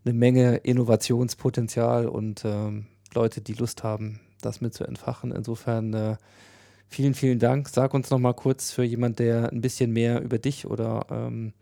eine 0.05 0.15
Menge 0.15 0.57
Innovationspotenzial 0.57 2.09
und 2.09 2.45
ähm, 2.45 2.87
Leute, 3.15 3.41
die 3.41 3.55
Lust 3.55 3.85
haben, 3.85 4.21
das 4.41 4.61
mit 4.61 4.75
zu 4.75 4.85
entfachen. 4.85 5.31
Insofern 5.31 5.95
äh, 5.95 6.17
vielen, 6.89 7.15
vielen 7.15 7.39
Dank. 7.39 7.69
Sag 7.69 7.95
uns 7.95 8.11
noch 8.11 8.19
mal 8.19 8.35
kurz 8.35 8.73
für 8.73 8.83
jemand, 8.83 9.21
der 9.21 9.53
ein 9.53 9.61
bisschen 9.61 9.93
mehr 9.93 10.21
über 10.21 10.39
dich 10.39 10.67
oder 10.67 11.07
ähm, 11.11 11.53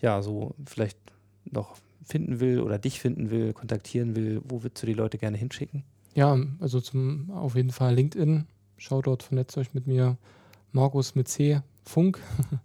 ja, 0.00 0.22
so 0.22 0.54
vielleicht 0.64 0.98
noch 1.44 1.76
finden 2.02 2.40
will 2.40 2.60
oder 2.60 2.78
dich 2.78 3.00
finden 3.00 3.30
will, 3.30 3.52
kontaktieren 3.52 4.16
will, 4.16 4.40
wo 4.44 4.62
würdest 4.62 4.82
du 4.82 4.86
die 4.86 4.94
Leute 4.94 5.18
gerne 5.18 5.36
hinschicken? 5.36 5.84
Ja, 6.14 6.38
also 6.60 6.80
zum 6.80 7.30
auf 7.30 7.56
jeden 7.56 7.70
Fall 7.70 7.94
LinkedIn. 7.94 8.46
Schaut 8.76 9.06
dort, 9.06 9.22
vernetzt 9.22 9.56
euch 9.58 9.74
mit 9.74 9.86
mir. 9.86 10.16
Markus 10.72 11.14
mit 11.14 11.28
C, 11.28 11.60
Funk. 11.84 12.20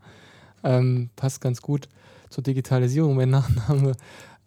ähm, 0.64 1.10
passt 1.16 1.41
ganz 1.41 1.62
gut 1.62 1.89
zur 2.30 2.43
Digitalisierung, 2.43 3.16
mein 3.16 3.30
Nachname. 3.30 3.93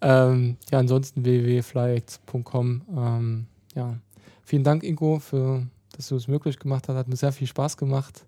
Ähm, 0.01 0.57
ja, 0.71 0.79
ansonsten 0.79 1.25
www.flyacts.com. 1.25 2.83
Ähm, 2.97 3.47
ja, 3.75 3.97
vielen 4.43 4.65
Dank, 4.65 4.83
Ingo, 4.83 5.19
für, 5.19 5.67
dass 5.97 6.09
du 6.09 6.17
es 6.17 6.29
möglich 6.29 6.59
gemacht 6.59 6.89
hast. 6.89 6.97
Hat 6.97 7.09
mir 7.09 7.17
sehr 7.17 7.33
viel 7.33 7.47
Spaß 7.47 7.77
gemacht. 7.77 8.25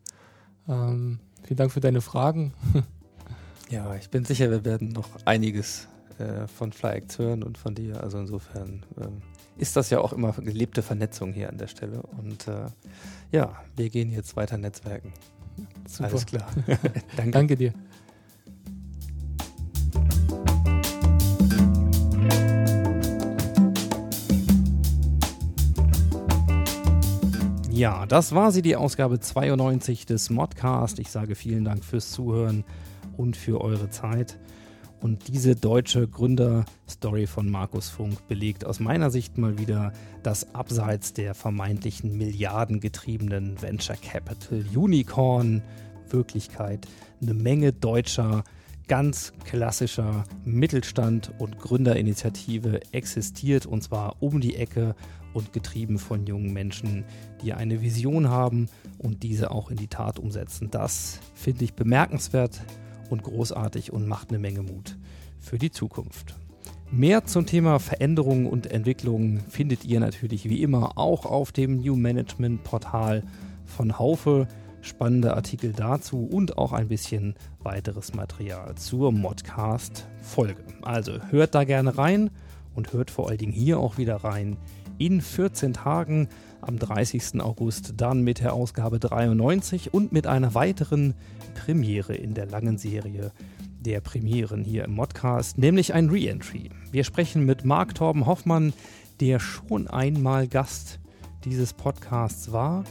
Ähm, 0.69 1.19
vielen 1.43 1.57
Dank 1.57 1.73
für 1.73 1.81
deine 1.81 2.01
Fragen. 2.01 2.53
ja, 3.71 3.95
ich 3.97 4.09
bin 4.11 4.25
sicher, 4.25 4.51
wir 4.51 4.65
werden 4.65 4.91
noch 4.91 5.09
einiges 5.25 5.89
äh, 6.19 6.47
von 6.47 6.73
FlyActs 6.73 7.19
hören 7.19 7.43
und 7.43 7.59
von 7.59 7.75
dir. 7.75 8.03
Also 8.03 8.19
insofern 8.19 8.85
ähm, 9.01 9.23
ist 9.57 9.77
das 9.77 9.91
ja 9.91 10.01
auch 10.01 10.13
immer 10.13 10.33
gelebte 10.33 10.83
Vernetzung 10.83 11.33
hier 11.33 11.49
an 11.49 11.59
der 11.59 11.69
Stelle. 11.69 12.03
Und 12.03 12.49
äh, 12.49 12.67
ja, 13.31 13.57
wir 13.77 13.89
gehen 13.91 14.11
jetzt 14.11 14.37
weiter 14.37 14.59
Netzwerken. 14.59 15.13
Super. 15.87 16.09
Alles 16.09 16.27
klar. 16.27 16.47
Danke. 17.17 17.31
Danke 17.31 17.57
dir. 17.57 17.73
Ja, 27.71 28.07
das 28.07 28.33
war 28.33 28.53
sie, 28.53 28.63
die 28.63 28.77
Ausgabe 28.77 29.19
92 29.19 30.07
des 30.07 30.31
Modcast. 30.31 31.01
Ich 31.01 31.11
sage 31.11 31.35
vielen 31.35 31.65
Dank 31.65 31.85
fürs 31.85 32.13
Zuhören 32.13 32.65
und 33.17 33.37
für 33.37 33.61
eure 33.61 33.91
Zeit. 33.91 34.39
Und 35.05 35.29
diese 35.29 35.55
deutsche 35.55 36.09
Gründerstory 36.09 37.27
von 37.27 37.51
Markus 37.51 37.91
Funk 37.91 38.27
belegt 38.27 38.65
aus 38.65 38.81
meiner 38.81 39.11
Sicht 39.11 39.37
mal 39.37 39.59
wieder, 39.59 39.93
dass 40.23 40.55
abseits 40.55 41.13
der 41.13 41.35
vermeintlichen 41.35 42.17
milliardengetriebenen 42.17 43.61
Venture 43.61 43.97
Capital 43.97 44.65
Unicorn 44.75 45.61
Wirklichkeit 46.09 46.89
eine 47.21 47.35
Menge 47.35 47.75
deutscher, 47.75 48.45
ganz 48.89 49.35
klassischer 49.45 50.25
Mittelstand 50.47 51.33
und 51.37 51.59
Gründerinitiative 51.59 52.81
existiert 52.93 53.67
und 53.67 53.83
zwar 53.83 54.23
um 54.23 54.41
die 54.41 54.57
Ecke 54.57 54.95
und 55.35 55.53
getrieben 55.53 55.99
von 55.99 56.27
jungen 56.27 56.55
Menschen, 56.55 57.05
die 57.43 57.53
eine 57.53 57.83
Vision 57.83 58.31
haben 58.31 58.71
und 58.97 59.23
diese 59.23 59.51
auch 59.51 59.71
in 59.71 59.77
die 59.77 59.89
Tat 59.89 60.19
umsetzen. 60.19 60.71
Das 60.71 61.21
finde 61.35 61.65
ich 61.65 61.75
bemerkenswert 61.75 62.63
und 63.15 63.23
großartig 63.23 63.93
und 63.93 64.07
macht 64.09 64.29
eine 64.29 64.39
Menge 64.39 64.63
Mut 64.63 64.99
für 65.39 65.57
die 65.57 65.71
Zukunft. 65.71 66.35
Mehr 66.91 67.25
zum 67.25 67.47
Thema 67.47 67.79
Veränderungen 67.79 68.47
und 68.47 68.67
Entwicklungen 68.67 69.41
findet 69.49 69.85
ihr 69.85 70.01
natürlich 70.01 70.49
wie 70.49 70.63
immer 70.63 70.99
auch 70.99 71.25
auf 71.25 71.53
dem 71.53 71.79
New 71.79 71.97
Management 71.97 72.65
Portal 72.65 73.23
von 73.65 73.99
Haufe. 73.99 74.49
Spannende 74.81 75.35
Artikel 75.35 75.73
dazu 75.73 76.29
und 76.31 76.59
auch 76.59 76.73
ein 76.73 76.89
bisschen 76.89 77.37
weiteres 77.63 78.15
Material 78.15 78.75
zur 78.75 79.13
Modcast-Folge. 79.13 80.63
Also 80.83 81.21
hört 81.31 81.55
da 81.55 81.65
gerne 81.65 81.97
rein 81.97 82.31
und 82.75 82.93
hört 82.93 83.11
vor 83.11 83.29
allen 83.29 83.39
Dingen 83.39 83.53
hier 83.53 83.79
auch 83.79 83.97
wieder 83.97 84.17
rein 84.17 84.59
in 84.99 85.21
14 85.21 85.73
Tagen 85.73 86.29
am 86.69 86.79
30. 86.79 87.41
August 87.41 87.95
dann 87.97 88.23
mit 88.23 88.41
der 88.41 88.53
Ausgabe 88.53 88.99
93 88.99 89.95
und 89.95 90.13
mit 90.13 90.27
einer 90.27 90.55
weiteren 90.55 91.15
Premiere 91.55 92.15
in 92.15 92.35
der 92.35 92.47
langen 92.47 92.79
Serie 92.79 93.33
der 93.81 94.01
Premieren 94.01 94.65
hier 94.65 94.85
im 94.85 94.93
Modcast, 94.93 95.59
nämlich 95.59 95.95
ein 95.95 96.09
Reentry. 96.09 96.71
Wir 96.91 97.05
sprechen 97.05 97.45
mit 97.45 97.65
Marc 97.65 97.95
Torben 97.95 98.27
Hoffmann, 98.27 98.73
der 99.21 99.39
schon 99.41 99.89
einmal 99.89 100.49
Gast 100.49 101.01
dieses 101.45 101.75
Podcasts 101.75 102.53
war, 102.53 102.85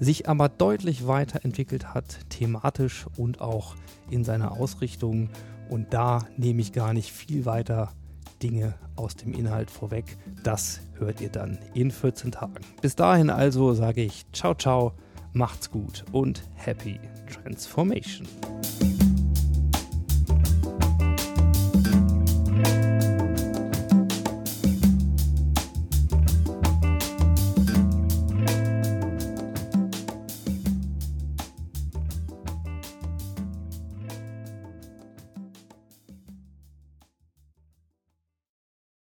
sich 0.00 0.28
aber 0.28 0.48
deutlich 0.48 1.06
weiterentwickelt 1.06 1.94
hat, 1.94 2.28
thematisch 2.30 3.06
und 3.16 3.40
auch 3.40 3.76
in 4.10 4.24
seiner 4.24 4.52
Ausrichtung. 4.52 5.30
Und 5.68 5.92
da 5.94 6.26
nehme 6.36 6.60
ich 6.60 6.72
gar 6.72 6.92
nicht 6.92 7.12
viel 7.12 7.44
weiter 7.46 7.92
Dinge 8.42 8.74
aus 8.96 9.14
dem 9.14 9.32
Inhalt 9.32 9.70
vorweg. 9.70 10.16
Das 10.42 10.80
hört 11.00 11.20
ihr 11.20 11.30
dann 11.30 11.58
in 11.74 11.90
14 11.90 12.32
Tagen. 12.32 12.64
Bis 12.80 12.94
dahin 12.94 13.30
also 13.30 13.74
sage 13.74 14.02
ich 14.02 14.24
ciao, 14.32 14.54
ciao, 14.54 14.92
macht's 15.32 15.70
gut 15.70 16.04
und 16.12 16.42
happy 16.54 17.00
transformation. 17.28 18.26